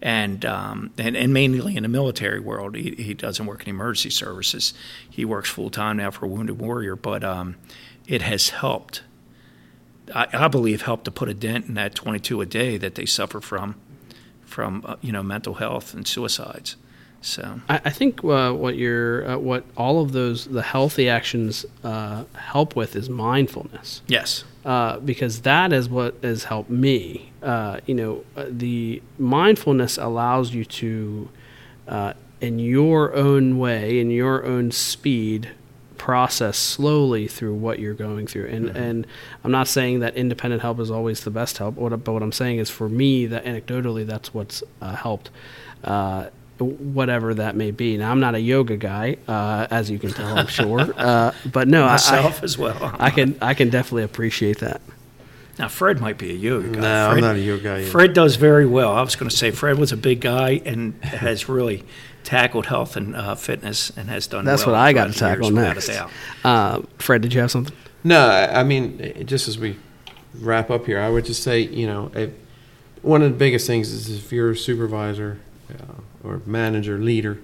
and 0.00 0.44
um, 0.44 0.92
and 0.96 1.16
and 1.16 1.32
mainly 1.34 1.76
in 1.76 1.82
the 1.82 1.88
military 1.88 2.40
world. 2.40 2.76
He, 2.76 2.94
he 2.96 3.14
doesn't 3.14 3.44
work 3.46 3.62
in 3.64 3.70
emergency 3.70 4.10
services. 4.10 4.72
He 5.10 5.24
works 5.24 5.50
full 5.50 5.70
time 5.70 5.96
now 5.98 6.10
for 6.10 6.26
Wounded 6.26 6.58
Warrior, 6.60 6.96
but 6.96 7.22
um, 7.24 7.56
it 8.06 8.22
has 8.22 8.50
helped. 8.50 9.02
I, 10.14 10.26
I 10.32 10.48
believe 10.48 10.82
helped 10.82 11.04
to 11.06 11.10
put 11.10 11.28
a 11.28 11.34
dent 11.34 11.66
in 11.66 11.74
that 11.74 11.94
22 11.94 12.40
a 12.40 12.46
day 12.46 12.76
that 12.76 12.94
they 12.96 13.06
suffer 13.06 13.40
from, 13.40 13.76
from 14.52 14.82
uh, 14.86 14.96
you 15.00 15.12
know 15.12 15.22
mental 15.22 15.54
health 15.54 15.94
and 15.94 16.06
suicides. 16.06 16.76
So 17.22 17.60
I, 17.68 17.80
I 17.84 17.90
think 17.90 18.22
uh, 18.24 18.52
what 18.52 18.76
you're, 18.76 19.28
uh, 19.30 19.38
what 19.38 19.64
all 19.76 20.02
of 20.02 20.10
those, 20.10 20.46
the 20.46 20.62
healthy 20.62 21.08
actions 21.08 21.64
uh, 21.84 22.24
help 22.34 22.74
with 22.74 22.96
is 22.96 23.08
mindfulness. 23.08 24.02
yes, 24.08 24.44
uh, 24.64 24.98
because 24.98 25.42
that 25.42 25.72
is 25.72 25.88
what 25.88 26.16
has 26.22 26.44
helped 26.44 26.70
me. 26.70 27.30
Uh, 27.42 27.78
you 27.86 27.94
know, 27.94 28.24
uh, 28.36 28.46
the 28.48 29.00
mindfulness 29.18 29.98
allows 29.98 30.52
you 30.52 30.64
to, 30.64 31.28
uh, 31.88 32.12
in 32.40 32.58
your 32.58 33.14
own 33.14 33.56
way, 33.58 34.00
in 34.00 34.10
your 34.10 34.44
own 34.44 34.72
speed, 34.72 35.50
process 36.02 36.58
slowly 36.58 37.28
through 37.28 37.54
what 37.54 37.78
you're 37.78 37.94
going 37.94 38.26
through. 38.26 38.46
And 38.48 38.76
and 38.76 39.06
I'm 39.44 39.52
not 39.52 39.68
saying 39.68 40.00
that 40.00 40.16
independent 40.16 40.60
help 40.60 40.80
is 40.80 40.90
always 40.90 41.20
the 41.22 41.30
best 41.30 41.58
help. 41.58 41.76
What, 41.76 41.90
but 42.02 42.12
what 42.12 42.24
I'm 42.24 42.32
saying 42.32 42.58
is, 42.58 42.68
for 42.68 42.88
me, 42.88 43.26
that 43.26 43.44
anecdotally, 43.44 44.04
that's 44.04 44.34
what's 44.34 44.64
uh, 44.80 44.96
helped. 44.96 45.30
Uh, 45.84 46.30
Whatever 46.58 47.34
that 47.34 47.56
may 47.56 47.72
be. 47.72 47.96
Now, 47.96 48.12
I'm 48.12 48.20
not 48.20 48.36
a 48.36 48.40
yoga 48.40 48.76
guy, 48.76 49.16
uh, 49.26 49.66
as 49.68 49.90
you 49.90 49.98
can 49.98 50.10
tell, 50.10 50.38
I'm 50.38 50.46
sure. 50.46 50.80
Uh, 50.96 51.32
but 51.50 51.66
no, 51.66 51.82
I- 51.82 51.86
I, 51.86 51.90
myself 51.92 52.42
as 52.44 52.56
well. 52.56 52.94
I 53.00 53.10
can 53.10 53.36
I 53.40 53.54
can 53.54 53.68
definitely 53.70 54.04
appreciate 54.04 54.58
that. 54.58 54.80
Now 55.58 55.68
Fred 55.68 56.00
might 56.00 56.18
be 56.18 56.30
a 56.30 56.34
yoga 56.34 56.68
guy. 56.68 56.80
No, 56.80 57.10
I'm 57.10 57.20
not 57.20 57.36
a 57.36 57.40
yoga 57.40 57.62
guy 57.62 57.78
either. 57.80 57.90
Fred 57.90 58.12
does 58.12 58.36
very 58.36 58.66
well. 58.66 58.92
I 58.92 59.02
was 59.02 59.16
going 59.16 59.28
to 59.30 59.36
say 59.36 59.50
Fred 59.50 59.78
was 59.78 59.90
a 59.92 59.96
big 59.96 60.20
guy 60.20 60.60
and 60.64 60.94
has 61.04 61.48
really 61.48 61.84
tackled 62.24 62.66
health 62.66 62.96
and 62.96 63.14
uh, 63.16 63.34
fitness 63.34 63.90
and 63.96 64.08
has 64.08 64.26
done. 64.26 64.44
That's 64.44 64.64
well 64.66 64.74
what 64.74 64.80
I 64.82 64.92
got 64.92 65.12
to 65.12 65.18
tackle 65.18 65.50
next. 65.50 65.88
Uh, 66.44 66.82
Fred, 66.98 67.22
did 67.22 67.34
you 67.34 67.40
have 67.40 67.50
something? 67.50 67.74
No, 68.04 68.26
I 68.28 68.60
I 68.60 68.64
mean, 68.64 69.24
just 69.26 69.48
as 69.48 69.58
we 69.58 69.76
wrap 70.40 70.70
up 70.70 70.86
here, 70.86 70.98
I 71.00 71.08
would 71.08 71.24
just 71.24 71.42
say, 71.42 71.60
you 71.60 71.86
know, 71.86 72.10
if, 72.14 72.30
one 73.02 73.22
of 73.22 73.30
the 73.32 73.36
biggest 73.36 73.66
things 73.66 73.90
is 73.90 74.08
if 74.10 74.32
you're 74.32 74.52
a 74.52 74.56
supervisor 74.56 75.38
uh, 75.70 76.26
or 76.28 76.40
manager, 76.46 76.98
leader, 76.98 77.38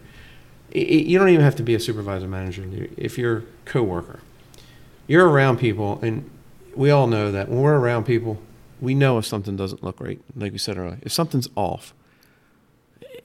i- 0.74 0.78
i- 0.78 0.80
you 0.80 1.18
don't 1.18 1.28
even 1.28 1.44
have 1.44 1.56
to 1.56 1.62
be 1.62 1.74
a 1.74 1.80
supervisor, 1.80 2.26
manager, 2.28 2.62
leader. 2.62 2.88
If 2.96 3.18
you're 3.18 3.38
a 3.38 3.42
coworker, 3.64 4.20
you're 5.06 5.28
around 5.28 5.58
people, 5.58 5.98
and 6.02 6.28
we 6.74 6.90
all 6.90 7.06
know 7.06 7.30
that 7.32 7.48
when 7.48 7.60
we're 7.60 7.76
around 7.78 8.04
people, 8.04 8.40
we 8.80 8.94
know 8.94 9.18
if 9.18 9.26
something 9.26 9.56
doesn't 9.56 9.82
look 9.82 10.00
right. 10.00 10.20
Like 10.36 10.52
we 10.52 10.58
said 10.58 10.78
earlier, 10.78 10.98
if 11.02 11.12
something's 11.12 11.48
off, 11.56 11.92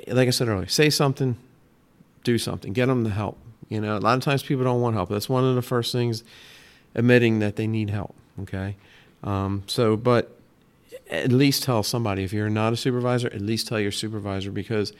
like 0.07 0.27
I 0.27 0.31
said 0.31 0.47
earlier, 0.47 0.67
say 0.67 0.89
something, 0.89 1.37
do 2.23 2.37
something, 2.37 2.73
get 2.73 2.87
them 2.87 3.03
the 3.03 3.09
help. 3.09 3.37
You 3.69 3.81
know, 3.81 3.97
a 3.97 3.99
lot 3.99 4.17
of 4.17 4.23
times 4.23 4.43
people 4.43 4.63
don't 4.63 4.81
want 4.81 4.95
help. 4.95 5.09
That's 5.09 5.29
one 5.29 5.43
of 5.43 5.55
the 5.55 5.61
first 5.61 5.91
things 5.91 6.23
admitting 6.95 7.39
that 7.39 7.55
they 7.55 7.67
need 7.67 7.89
help. 7.89 8.15
Okay. 8.41 8.75
Um, 9.23 9.63
so, 9.67 9.95
but 9.95 10.37
at 11.09 11.31
least 11.31 11.63
tell 11.63 11.83
somebody 11.83 12.23
if 12.23 12.33
you're 12.33 12.49
not 12.49 12.73
a 12.73 12.77
supervisor, 12.77 13.27
at 13.27 13.41
least 13.41 13.67
tell 13.67 13.79
your 13.79 13.91
supervisor 13.91 14.51
because 14.51 14.93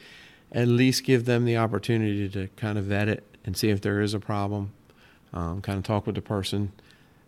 at 0.52 0.68
least 0.68 1.04
give 1.04 1.26
them 1.26 1.46
the 1.46 1.58
opportunity 1.58 2.30
to 2.30 2.48
kind 2.56 2.78
of 2.78 2.86
vet 2.86 3.10
it 3.10 3.24
and 3.46 3.58
see 3.58 3.70
if 3.70 3.82
there 3.82 4.02
is 4.02 4.14
a 4.14 4.20
problem. 4.20 4.72
Um, 5.34 5.62
kind 5.62 5.80
of 5.80 5.84
talk 5.84 6.06
with 6.06 6.16
the 6.16 6.22
person. 6.22 6.72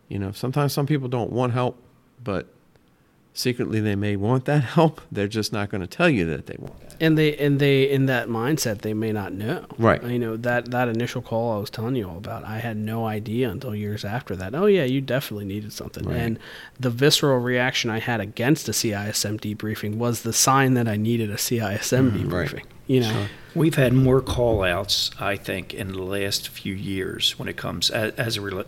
You 0.08 0.20
know, 0.20 0.32
sometimes 0.32 0.74
some 0.74 0.86
people 0.86 1.08
don't 1.08 1.32
want 1.32 1.54
help, 1.54 1.82
but 2.24 2.48
secretly 3.36 3.80
they 3.82 3.96
may 3.96 4.16
want 4.16 4.46
that 4.46 4.64
help. 4.78 5.02
They're 5.12 5.28
just 5.28 5.54
not 5.54 5.70
going 5.70 5.82
to 5.82 5.88
tell 5.88 6.10
you 6.10 6.26
that 6.26 6.48
they 6.48 6.56
want 6.58 6.80
that. 6.80 6.96
And 7.00 7.18
they 7.18 7.36
and 7.38 7.60
they 7.60 7.84
in 7.92 8.06
that 8.06 8.30
mindset 8.30 8.80
they 8.82 8.94
may 8.94 9.12
not 9.12 9.34
know. 9.34 9.66
Right. 9.78 10.02
You 10.02 10.18
know 10.18 10.38
that 10.38 10.72
that 10.72 10.88
initial 10.88 11.22
call 11.22 11.58
I 11.58 11.60
was 11.60 11.70
telling 11.70 11.96
you 11.98 12.10
all 12.10 12.18
about. 12.18 12.46
I 12.46 12.60
had 12.60 12.78
no 12.78 13.06
idea 13.06 13.50
until 13.50 13.76
years 13.76 14.04
after 14.06 14.36
that. 14.38 14.56
Oh 14.56 14.66
yeah, 14.66 14.86
you 14.86 15.02
definitely 15.02 15.46
needed 15.46 15.74
something. 15.74 16.06
Right. 16.08 16.18
And 16.18 16.40
the 16.80 16.90
visceral 16.90 17.38
reaction 17.40 17.90
I 17.90 18.00
had 18.00 18.22
against 18.22 18.70
a 18.70 18.72
CISM 18.72 19.40
debriefing 19.42 19.96
was 19.98 20.22
the 20.22 20.34
sign 20.34 20.74
that 20.76 20.88
I 20.88 20.96
needed 20.96 21.30
a 21.30 21.36
CISM 21.36 22.12
Mm, 22.12 22.32
right. 22.32 22.48
debriefing. 22.50 22.64
You 22.88 23.02
know. 23.02 23.26
We've 23.54 23.76
had 23.76 23.94
more 23.94 24.22
call 24.22 24.64
outs, 24.64 25.12
I 25.20 25.36
think, 25.38 25.74
in 25.74 25.92
the 25.94 26.02
last 26.02 26.48
few 26.50 26.74
years 26.74 27.38
when 27.40 27.48
it 27.48 27.56
comes 27.58 27.90
as, 27.90 28.14
as 28.16 28.38
a 28.38 28.42
rela- 28.42 28.66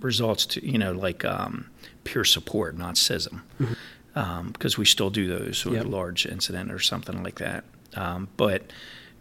results 0.00 0.44
to, 0.46 0.66
you 0.66 0.78
know, 0.78 0.92
like 0.92 1.24
um, 1.24 1.68
peer 2.04 2.24
support, 2.24 2.76
not 2.76 2.94
CISM, 2.96 3.40
because 4.52 4.76
we 4.78 4.84
still 4.84 5.10
do 5.10 5.26
those 5.28 5.64
with 5.64 5.74
Yep. 5.74 5.84
a 5.84 5.88
large 5.88 6.26
incident 6.26 6.70
or 6.70 6.78
something 6.78 7.22
like 7.22 7.36
that. 7.38 7.64
Um, 7.94 8.28
but 8.36 8.70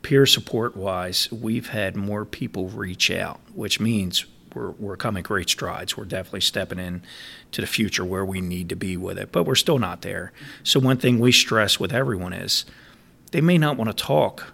peer 0.02 0.26
support 0.26 0.76
wise, 0.76 1.32
we've 1.32 1.70
had 1.70 1.96
more 1.96 2.26
people 2.26 2.68
reach 2.70 3.12
out, 3.12 3.40
which 3.54 3.80
means 3.80 4.26
we're, 4.54 4.72
we're 4.72 4.98
coming 4.98 5.24
great 5.24 5.50
strides. 5.50 5.96
We're 5.96 6.06
definitely 6.06 6.42
stepping 6.42 6.80
in 6.80 7.04
to 7.52 7.62
the 7.62 7.68
future 7.68 8.04
where 8.04 8.26
we 8.26 8.42
need 8.42 8.70
to 8.70 8.76
be 8.76 8.98
with 8.98 9.18
it, 9.18 9.32
but 9.32 9.44
we're 9.44 9.56
still 9.56 9.80
not 9.80 10.02
there. 10.02 10.32
So, 10.64 10.80
one 10.80 10.98
thing 10.98 11.20
we 11.20 11.32
stress 11.32 11.80
with 11.80 11.94
everyone 11.94 12.34
is 12.34 12.66
they 13.32 13.40
may 13.42 13.58
not 13.58 13.78
want 13.78 13.96
to 13.96 14.04
talk 14.04 14.54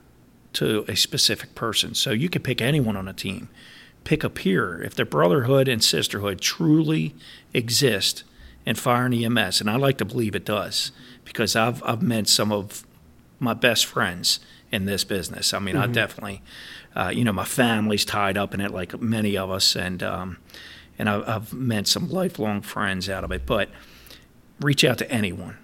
to 0.53 0.85
a 0.87 0.95
specific 0.95 1.53
person. 1.55 1.93
So 1.93 2.11
you 2.11 2.29
could 2.29 2.43
pick 2.43 2.61
anyone 2.61 2.95
on 2.95 3.07
a 3.07 3.13
team. 3.13 3.49
Pick 4.07 4.23
a 4.23 4.29
peer. 4.29 4.81
If 4.81 4.95
the 4.95 5.03
brotherhood 5.03 5.67
and 5.67 5.83
sisterhood 5.83 6.39
truly 6.39 7.13
exist 7.53 8.23
in 8.65 8.75
fire 8.75 9.07
and 9.07 9.13
EMS, 9.13 9.59
and 9.59 9.69
I 9.69 9.75
like 9.75 9.97
to 9.97 10.05
believe 10.05 10.33
it 10.33 10.45
does, 10.45 10.93
because 11.25 11.57
I've 11.57 11.83
I've 11.83 12.01
met 12.01 12.29
some 12.29 12.53
of 12.53 12.87
my 13.37 13.53
best 13.53 13.85
friends 13.85 14.39
in 14.71 14.85
this 14.85 15.03
business. 15.03 15.53
I 15.53 15.59
mean, 15.59 15.75
I 15.75 15.87
definitely, 15.87 16.41
uh, 16.95 17.11
you 17.13 17.25
know, 17.25 17.33
my 17.33 17.43
family's 17.43 18.05
tied 18.05 18.37
up 18.37 18.53
in 18.53 18.61
it, 18.61 18.71
like 18.71 18.97
many 19.01 19.35
of 19.35 19.51
us, 19.51 19.75
and 19.75 20.01
um, 20.01 20.37
and 20.97 21.09
I've, 21.09 21.27
I've 21.27 21.53
met 21.53 21.85
some 21.85 22.09
lifelong 22.09 22.61
friends 22.61 23.09
out 23.09 23.25
of 23.25 23.33
it. 23.33 23.45
But 23.45 23.69
reach 24.61 24.85
out 24.85 24.97
to 24.99 25.11
anyone 25.11 25.57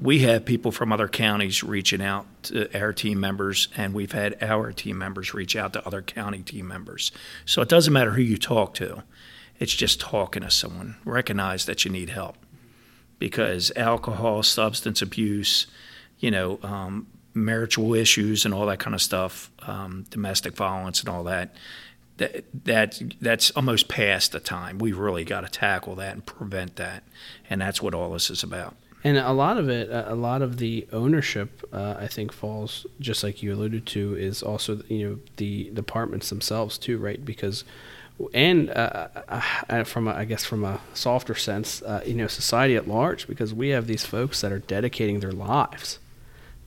we 0.00 0.20
have 0.20 0.44
people 0.44 0.72
from 0.72 0.92
other 0.92 1.08
counties 1.08 1.62
reaching 1.62 2.00
out 2.00 2.26
to 2.44 2.78
our 2.78 2.92
team 2.92 3.20
members, 3.20 3.68
and 3.76 3.92
we've 3.92 4.12
had 4.12 4.42
our 4.42 4.72
team 4.72 4.96
members 4.98 5.34
reach 5.34 5.54
out 5.54 5.74
to 5.74 5.86
other 5.86 6.00
county 6.00 6.42
team 6.42 6.66
members. 6.66 7.12
So 7.44 7.60
it 7.60 7.68
doesn't 7.68 7.92
matter 7.92 8.12
who 8.12 8.22
you 8.22 8.38
talk 8.38 8.74
to, 8.74 9.02
it's 9.58 9.74
just 9.74 10.00
talking 10.00 10.42
to 10.42 10.50
someone. 10.50 10.96
Recognize 11.04 11.66
that 11.66 11.84
you 11.84 11.90
need 11.90 12.10
help 12.10 12.36
because 13.18 13.70
alcohol, 13.76 14.42
substance 14.42 15.02
abuse, 15.02 15.66
you 16.18 16.30
know, 16.30 16.58
um, 16.62 17.06
marital 17.34 17.94
issues, 17.94 18.46
and 18.46 18.54
all 18.54 18.66
that 18.66 18.78
kind 18.78 18.94
of 18.94 19.02
stuff, 19.02 19.50
um, 19.66 20.06
domestic 20.08 20.54
violence, 20.54 21.00
and 21.00 21.10
all 21.10 21.24
that 21.24 21.54
that 22.16 22.44
that 22.64 23.02
that's 23.20 23.50
almost 23.50 23.88
past 23.88 24.32
the 24.32 24.40
time. 24.40 24.78
We've 24.78 24.98
really 24.98 25.24
got 25.24 25.42
to 25.42 25.48
tackle 25.48 25.94
that 25.96 26.14
and 26.14 26.24
prevent 26.24 26.76
that, 26.76 27.02
and 27.50 27.60
that's 27.60 27.82
what 27.82 27.94
all 27.94 28.12
this 28.12 28.30
is 28.30 28.42
about. 28.42 28.76
And 29.02 29.16
a 29.16 29.32
lot 29.32 29.56
of 29.56 29.68
it, 29.68 29.88
a 29.90 30.14
lot 30.14 30.42
of 30.42 30.58
the 30.58 30.86
ownership, 30.92 31.66
uh, 31.72 31.96
I 31.98 32.06
think, 32.06 32.32
falls 32.32 32.86
just 33.00 33.24
like 33.24 33.42
you 33.42 33.54
alluded 33.54 33.86
to, 33.86 34.14
is 34.14 34.42
also 34.42 34.82
you 34.88 35.08
know 35.08 35.18
the 35.36 35.70
departments 35.72 36.28
themselves 36.28 36.76
too, 36.76 36.98
right? 36.98 37.24
Because, 37.24 37.64
and 38.34 38.68
uh, 38.68 39.08
uh, 39.70 39.84
from 39.84 40.06
a, 40.06 40.12
I 40.12 40.26
guess 40.26 40.44
from 40.44 40.64
a 40.64 40.80
softer 40.92 41.34
sense, 41.34 41.80
uh, 41.82 42.02
you 42.04 42.14
know, 42.14 42.26
society 42.26 42.76
at 42.76 42.88
large, 42.88 43.26
because 43.26 43.54
we 43.54 43.70
have 43.70 43.86
these 43.86 44.04
folks 44.04 44.42
that 44.42 44.52
are 44.52 44.58
dedicating 44.58 45.20
their 45.20 45.32
lives 45.32 45.98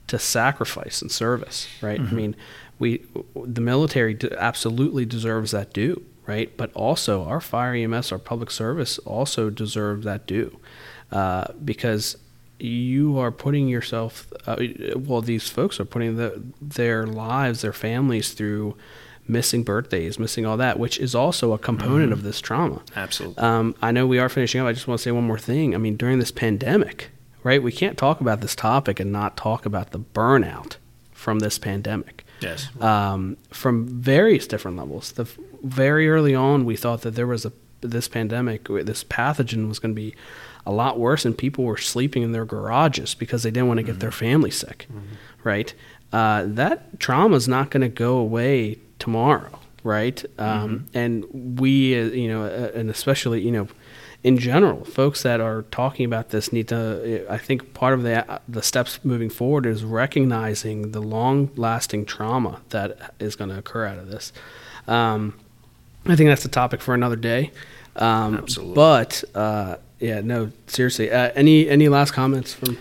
to 0.08 0.18
sacrifice 0.18 1.02
and 1.02 1.12
service, 1.12 1.68
right? 1.80 2.00
Mm-hmm. 2.00 2.14
I 2.14 2.16
mean, 2.16 2.36
we 2.80 3.04
the 3.36 3.60
military 3.60 4.18
absolutely 4.36 5.04
deserves 5.04 5.52
that 5.52 5.72
due, 5.72 6.02
right? 6.26 6.54
But 6.56 6.72
also 6.74 7.22
our 7.22 7.40
fire 7.40 7.74
EMS, 7.74 8.10
our 8.10 8.18
public 8.18 8.50
service, 8.50 8.98
also 8.98 9.50
deserve 9.50 10.02
that 10.02 10.26
due. 10.26 10.58
Uh, 11.12 11.52
because 11.64 12.16
you 12.58 13.18
are 13.18 13.30
putting 13.30 13.68
yourself, 13.68 14.32
uh, 14.46 14.56
well, 14.96 15.20
these 15.20 15.48
folks 15.48 15.80
are 15.80 15.84
putting 15.84 16.16
the, 16.16 16.42
their 16.60 17.06
lives, 17.06 17.62
their 17.62 17.72
families 17.72 18.32
through 18.32 18.76
missing 19.26 19.62
birthdays, 19.62 20.18
missing 20.18 20.44
all 20.46 20.56
that, 20.56 20.78
which 20.78 20.98
is 20.98 21.14
also 21.14 21.52
a 21.52 21.58
component 21.58 22.04
mm-hmm. 22.04 22.12
of 22.12 22.22
this 22.22 22.40
trauma. 22.40 22.82
Absolutely. 22.94 23.42
Um, 23.42 23.74
I 23.80 23.90
know 23.90 24.06
we 24.06 24.18
are 24.18 24.28
finishing 24.28 24.60
up. 24.60 24.66
I 24.66 24.72
just 24.72 24.86
want 24.86 24.98
to 24.98 25.02
say 25.02 25.10
one 25.10 25.26
more 25.26 25.38
thing. 25.38 25.74
I 25.74 25.78
mean, 25.78 25.96
during 25.96 26.18
this 26.18 26.30
pandemic, 26.30 27.10
right, 27.42 27.62
we 27.62 27.72
can't 27.72 27.98
talk 27.98 28.20
about 28.20 28.40
this 28.40 28.54
topic 28.54 29.00
and 29.00 29.10
not 29.10 29.36
talk 29.36 29.66
about 29.66 29.90
the 29.90 29.98
burnout 29.98 30.76
from 31.12 31.38
this 31.40 31.58
pandemic. 31.58 32.24
Yes. 32.40 32.68
Um, 32.80 33.36
from 33.50 33.86
various 33.88 34.46
different 34.46 34.76
levels. 34.76 35.12
The 35.12 35.24
very 35.62 36.08
early 36.08 36.34
on, 36.34 36.64
we 36.64 36.76
thought 36.76 37.02
that 37.02 37.12
there 37.12 37.26
was 37.26 37.46
a 37.46 37.52
this 37.80 38.08
pandemic, 38.08 38.66
this 38.68 39.04
pathogen 39.04 39.68
was 39.68 39.78
going 39.78 39.94
to 39.94 40.00
be 40.00 40.14
a 40.66 40.72
lot 40.72 40.98
worse, 40.98 41.24
and 41.24 41.36
people 41.36 41.64
were 41.64 41.76
sleeping 41.76 42.22
in 42.22 42.32
their 42.32 42.44
garages 42.44 43.14
because 43.14 43.42
they 43.42 43.50
didn't 43.50 43.68
want 43.68 43.78
to 43.78 43.82
get 43.82 43.92
mm-hmm. 43.92 44.00
their 44.00 44.10
family 44.10 44.50
sick, 44.50 44.86
mm-hmm. 44.90 45.14
right? 45.42 45.74
Uh, 46.12 46.44
that 46.46 46.98
trauma 47.00 47.36
is 47.36 47.48
not 47.48 47.70
going 47.70 47.80
to 47.82 47.88
go 47.88 48.16
away 48.16 48.78
tomorrow, 48.98 49.58
right? 49.82 50.24
Um, 50.38 50.86
mm-hmm. 50.94 50.98
And 50.98 51.58
we, 51.60 51.98
uh, 51.98 52.04
you 52.04 52.28
know, 52.28 52.44
uh, 52.44 52.70
and 52.74 52.88
especially, 52.88 53.42
you 53.42 53.50
know, 53.50 53.68
in 54.22 54.38
general, 54.38 54.84
folks 54.86 55.22
that 55.22 55.40
are 55.40 55.62
talking 55.70 56.06
about 56.06 56.30
this 56.30 56.50
need 56.50 56.68
to. 56.68 57.26
I 57.28 57.36
think 57.36 57.74
part 57.74 57.92
of 57.92 58.02
the 58.02 58.40
the 58.48 58.62
steps 58.62 58.98
moving 59.04 59.28
forward 59.28 59.66
is 59.66 59.84
recognizing 59.84 60.92
the 60.92 61.00
long 61.00 61.50
lasting 61.56 62.06
trauma 62.06 62.62
that 62.70 63.14
is 63.20 63.36
going 63.36 63.50
to 63.50 63.58
occur 63.58 63.84
out 63.84 63.98
of 63.98 64.08
this. 64.08 64.32
Um, 64.88 65.38
I 66.06 66.16
think 66.16 66.28
that's 66.28 66.44
a 66.44 66.48
topic 66.48 66.80
for 66.80 66.94
another 66.94 67.16
day. 67.16 67.50
Um, 67.96 68.36
Absolutely. 68.36 68.74
But 68.74 69.24
uh, 69.34 69.76
yeah, 69.98 70.20
no, 70.20 70.50
seriously. 70.66 71.10
Uh, 71.10 71.30
any 71.34 71.68
any 71.68 71.88
last 71.88 72.12
comments 72.12 72.52
from? 72.52 72.78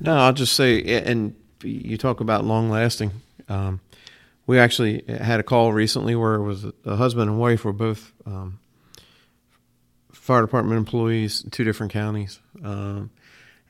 No, 0.00 0.16
I'll 0.16 0.32
just 0.32 0.54
say, 0.54 0.82
and 1.04 1.34
you 1.62 1.96
talk 1.96 2.20
about 2.20 2.44
long 2.44 2.70
lasting. 2.70 3.12
Um, 3.48 3.80
we 4.46 4.58
actually 4.58 5.02
had 5.08 5.40
a 5.40 5.42
call 5.42 5.72
recently 5.72 6.14
where 6.14 6.34
it 6.34 6.42
was 6.42 6.66
a 6.84 6.96
husband 6.96 7.30
and 7.30 7.38
wife 7.38 7.64
were 7.64 7.72
both 7.72 8.12
um, 8.24 8.58
fire 10.12 10.42
department 10.42 10.76
employees 10.76 11.42
in 11.42 11.50
two 11.50 11.64
different 11.64 11.92
counties, 11.92 12.40
um, 12.62 13.10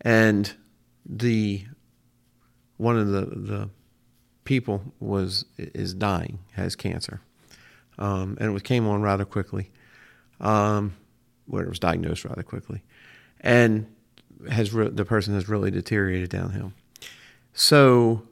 and 0.01 0.53
the 1.05 1.65
one 2.77 2.99
of 2.99 3.09
the 3.09 3.21
the 3.23 3.71
people 4.45 4.83
was 5.01 5.45
is 5.57 5.95
dying, 5.95 6.39
has 6.53 6.77
cancer, 6.77 7.21
um, 7.99 8.37
and 8.41 8.57
it 8.57 8.65
came 8.65 8.87
on 8.87 9.03
rather 9.03 9.25
quickly. 9.25 9.71
Um, 10.41 10.95
where 11.47 11.63
it 11.63 11.69
was 11.69 11.79
diagnosed 11.79 12.25
rather 12.25 12.43
quickly, 12.43 12.83
and 13.41 13.87
has 14.51 14.73
re- 14.73 14.89
the 14.89 15.05
person 15.05 15.35
has 15.35 15.49
really 15.49 15.71
deteriorated 15.71 16.31
downhill. 16.31 16.73
So 17.53 18.23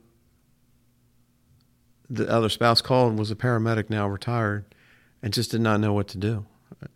the 2.11 2.29
other 2.29 2.49
spouse 2.49 2.83
called 2.83 3.19
was 3.19 3.31
a 3.31 3.37
paramedic 3.37 3.89
now 3.89 4.09
retired, 4.09 4.65
and 5.23 5.33
just 5.33 5.51
did 5.51 5.61
not 5.61 5.81
know 5.81 5.93
what 5.93 6.09
to 6.09 6.19
do, 6.19 6.45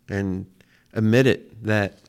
and 0.07 0.45
admitted 0.93 1.63
that 1.63 1.99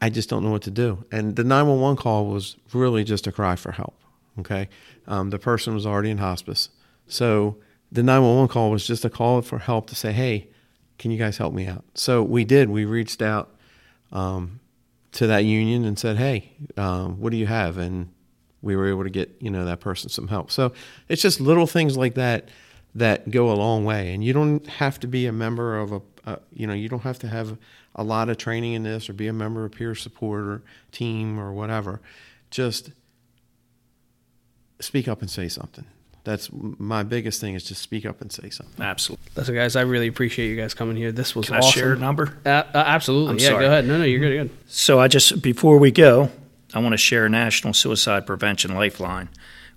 I 0.00 0.10
just 0.10 0.28
don't 0.28 0.44
know 0.44 0.50
what 0.50 0.62
to 0.62 0.70
do. 0.70 1.04
And 1.10 1.34
the 1.34 1.44
911 1.44 1.96
call 1.96 2.26
was 2.26 2.56
really 2.72 3.04
just 3.04 3.26
a 3.26 3.32
cry 3.32 3.56
for 3.56 3.72
help. 3.72 3.94
Okay, 4.38 4.68
um, 5.06 5.30
the 5.30 5.38
person 5.38 5.74
was 5.74 5.84
already 5.84 6.10
in 6.10 6.18
hospice, 6.18 6.70
so 7.08 7.56
the 7.90 8.02
911 8.02 8.48
call 8.48 8.70
was 8.70 8.86
just 8.86 9.04
a 9.04 9.10
call 9.10 9.42
for 9.42 9.58
help 9.58 9.88
to 9.88 9.96
say, 9.96 10.12
hey 10.12 10.48
can 10.98 11.10
you 11.10 11.18
guys 11.18 11.38
help 11.38 11.54
me 11.54 11.66
out? 11.66 11.84
So 11.94 12.22
we 12.22 12.44
did. 12.44 12.68
We 12.68 12.84
reached 12.84 13.22
out 13.22 13.54
um, 14.12 14.60
to 15.12 15.26
that 15.28 15.44
union 15.44 15.84
and 15.84 15.98
said, 15.98 16.16
hey, 16.16 16.52
um, 16.76 17.20
what 17.20 17.30
do 17.30 17.36
you 17.36 17.46
have? 17.46 17.78
And 17.78 18.12
we 18.60 18.76
were 18.76 18.88
able 18.88 19.04
to 19.04 19.10
get 19.10 19.36
you 19.40 19.50
know 19.50 19.64
that 19.64 19.80
person 19.80 20.10
some 20.10 20.28
help. 20.28 20.50
So 20.50 20.72
it's 21.08 21.22
just 21.22 21.40
little 21.40 21.66
things 21.66 21.96
like 21.96 22.14
that 22.14 22.48
that 22.94 23.30
go 23.30 23.50
a 23.50 23.54
long 23.54 23.84
way. 23.84 24.12
And 24.12 24.24
you 24.24 24.32
don't 24.32 24.66
have 24.66 24.98
to 25.00 25.06
be 25.06 25.26
a 25.26 25.32
member 25.32 25.78
of 25.78 25.92
a, 25.92 26.00
uh, 26.26 26.36
you 26.52 26.66
know, 26.66 26.74
you 26.74 26.88
don't 26.88 27.02
have 27.02 27.18
to 27.20 27.28
have 27.28 27.56
a 27.94 28.02
lot 28.02 28.28
of 28.28 28.36
training 28.36 28.72
in 28.72 28.82
this 28.82 29.08
or 29.08 29.12
be 29.12 29.28
a 29.28 29.32
member 29.32 29.64
of 29.64 29.72
peer 29.72 29.94
support 29.94 30.40
or 30.40 30.62
team 30.90 31.38
or 31.38 31.52
whatever. 31.52 32.00
Just 32.50 32.90
speak 34.80 35.06
up 35.06 35.20
and 35.20 35.30
say 35.30 35.48
something 35.48 35.84
that's 36.28 36.50
my 36.52 37.02
biggest 37.02 37.40
thing 37.40 37.54
is 37.54 37.64
just 37.64 37.80
speak 37.80 38.04
up 38.04 38.20
and 38.20 38.30
say 38.30 38.50
something. 38.50 38.84
Absolutely. 38.84 39.24
That's 39.28 39.48
Listen, 39.48 39.54
guys, 39.54 39.76
I 39.76 39.80
really 39.80 40.08
appreciate 40.08 40.50
you 40.50 40.56
guys 40.56 40.74
coming 40.74 40.96
here. 40.96 41.10
This 41.10 41.34
was 41.34 41.46
Can 41.46 41.56
awesome. 41.56 41.68
I 41.68 41.72
share 41.72 41.94
a 41.94 41.98
number? 41.98 42.36
Uh, 42.44 42.50
uh, 42.50 42.64
absolutely. 42.74 43.30
I'm 43.30 43.38
yeah, 43.38 43.48
sorry. 43.48 43.64
go 43.64 43.68
ahead. 43.68 43.86
No, 43.86 43.96
no, 43.96 44.04
you're 44.04 44.20
good. 44.20 44.34
You're 44.34 44.44
good. 44.44 44.54
So 44.66 45.00
I 45.00 45.08
just 45.08 45.40
before 45.40 45.78
we 45.78 45.90
go, 45.90 46.30
I 46.74 46.80
want 46.80 46.92
to 46.92 46.98
share 46.98 47.24
a 47.24 47.30
National 47.30 47.72
Suicide 47.72 48.26
Prevention 48.26 48.74
Lifeline, 48.74 49.30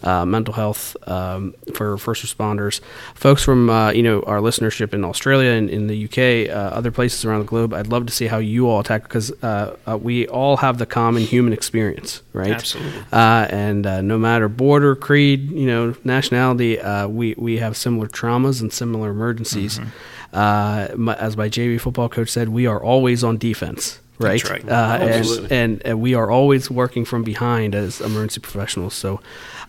uh, 0.04 0.22
uh, 0.22 0.26
mental 0.26 0.54
health 0.54 0.96
um, 1.08 1.54
for 1.74 1.98
first 1.98 2.24
responders. 2.24 2.82
Folks 3.16 3.44
from 3.44 3.70
uh, 3.70 3.92
you 3.92 4.04
know 4.04 4.22
our 4.24 4.40
listenership 4.40 4.94
in 4.94 5.04
Australia 5.04 5.52
and 5.52 5.70
in 5.70 5.88
the 5.88 6.06
UK, 6.06 6.50
uh, 6.50 6.76
other 6.76 6.92
places 6.92 7.26
around 7.26 7.40
the 7.40 7.46
globe. 7.46 7.74
I'd 7.74 7.88
love 7.88 8.06
to 8.06 8.14
see 8.14 8.28
how 8.28 8.38
you 8.38 8.70
all 8.70 8.84
tackle 8.84 9.08
because 9.08 9.32
uh, 9.44 9.76
uh, 9.88 9.98
we 9.98 10.28
all 10.28 10.58
have 10.58 10.78
the 10.78 10.86
common 10.86 11.24
human 11.24 11.54
experience, 11.54 12.22
right? 12.34 12.52
Absolutely. 12.52 13.04
and 13.12 13.84
no 14.08 14.18
matter 14.18 14.48
border, 14.48 14.96
creed, 14.96 15.52
you 15.52 15.66
know, 15.66 15.96
nationality, 16.04 16.78
we 17.08 17.36
we 17.38 17.58
have 17.58 17.76
similar 17.76 18.08
traumas 18.08 18.62
and 18.62 18.72
similar 18.72 19.10
emergencies. 19.10 19.80
Mm-hmm. 19.80 21.04
My, 21.04 21.16
as 21.16 21.36
my 21.36 21.50
JV 21.50 21.80
football 21.80 22.10
coach 22.10 22.30
said, 22.30 22.50
we 22.50 22.66
are 22.66 22.82
always 22.82 23.24
on 23.24 23.38
defense 23.38 24.00
right? 24.22 24.50
right. 24.50 24.70
Uh, 24.70 24.98
and, 25.02 25.52
and, 25.52 25.82
and, 25.84 26.02
we 26.02 26.14
are 26.14 26.30
always 26.30 26.70
working 26.70 27.06
from 27.06 27.24
behind 27.24 27.76
as 27.76 28.02
emergency 28.02 28.40
professionals. 28.40 28.94
So 28.94 29.20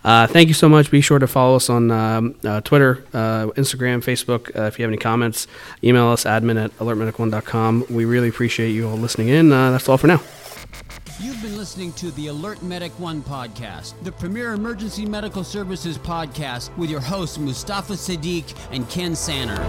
uh, 0.04 0.26
thank 0.26 0.48
you 0.48 0.54
so 0.54 0.68
much. 0.68 0.90
Be 0.90 1.00
sure 1.00 1.18
to 1.18 1.26
follow 1.26 1.56
us 1.56 1.70
on 1.70 1.90
um, 1.90 2.34
uh, 2.44 2.60
Twitter, 2.62 3.04
uh, 3.12 3.46
Instagram, 3.56 4.02
Facebook. 4.02 4.54
Uh, 4.56 4.62
if 4.64 4.78
you 4.78 4.84
have 4.84 4.90
any 4.90 4.98
comments, 4.98 5.46
email 5.84 6.08
us 6.08 6.24
admin 6.24 6.62
at 6.62 6.76
alertmedic1.com. 6.78 7.86
We 7.90 8.04
really 8.04 8.28
appreciate 8.28 8.70
you 8.70 8.88
all 8.88 8.96
listening 8.96 9.28
in. 9.28 9.52
Uh, 9.52 9.70
that's 9.70 9.88
all 9.88 9.98
for 9.98 10.08
now. 10.08 10.20
You've 11.20 11.40
been 11.40 11.56
listening 11.56 11.92
to 11.94 12.10
the 12.12 12.28
Alert 12.28 12.62
Medic 12.62 12.98
One 12.98 13.22
podcast, 13.22 13.94
the 14.02 14.10
premier 14.10 14.54
emergency 14.54 15.06
medical 15.06 15.44
services 15.44 15.96
podcast 15.96 16.76
with 16.76 16.90
your 16.90 17.00
hosts 17.00 17.38
Mustafa 17.38 17.92
Siddiq 17.92 18.56
and 18.72 18.88
Ken 18.88 19.14
Sanner. 19.14 19.60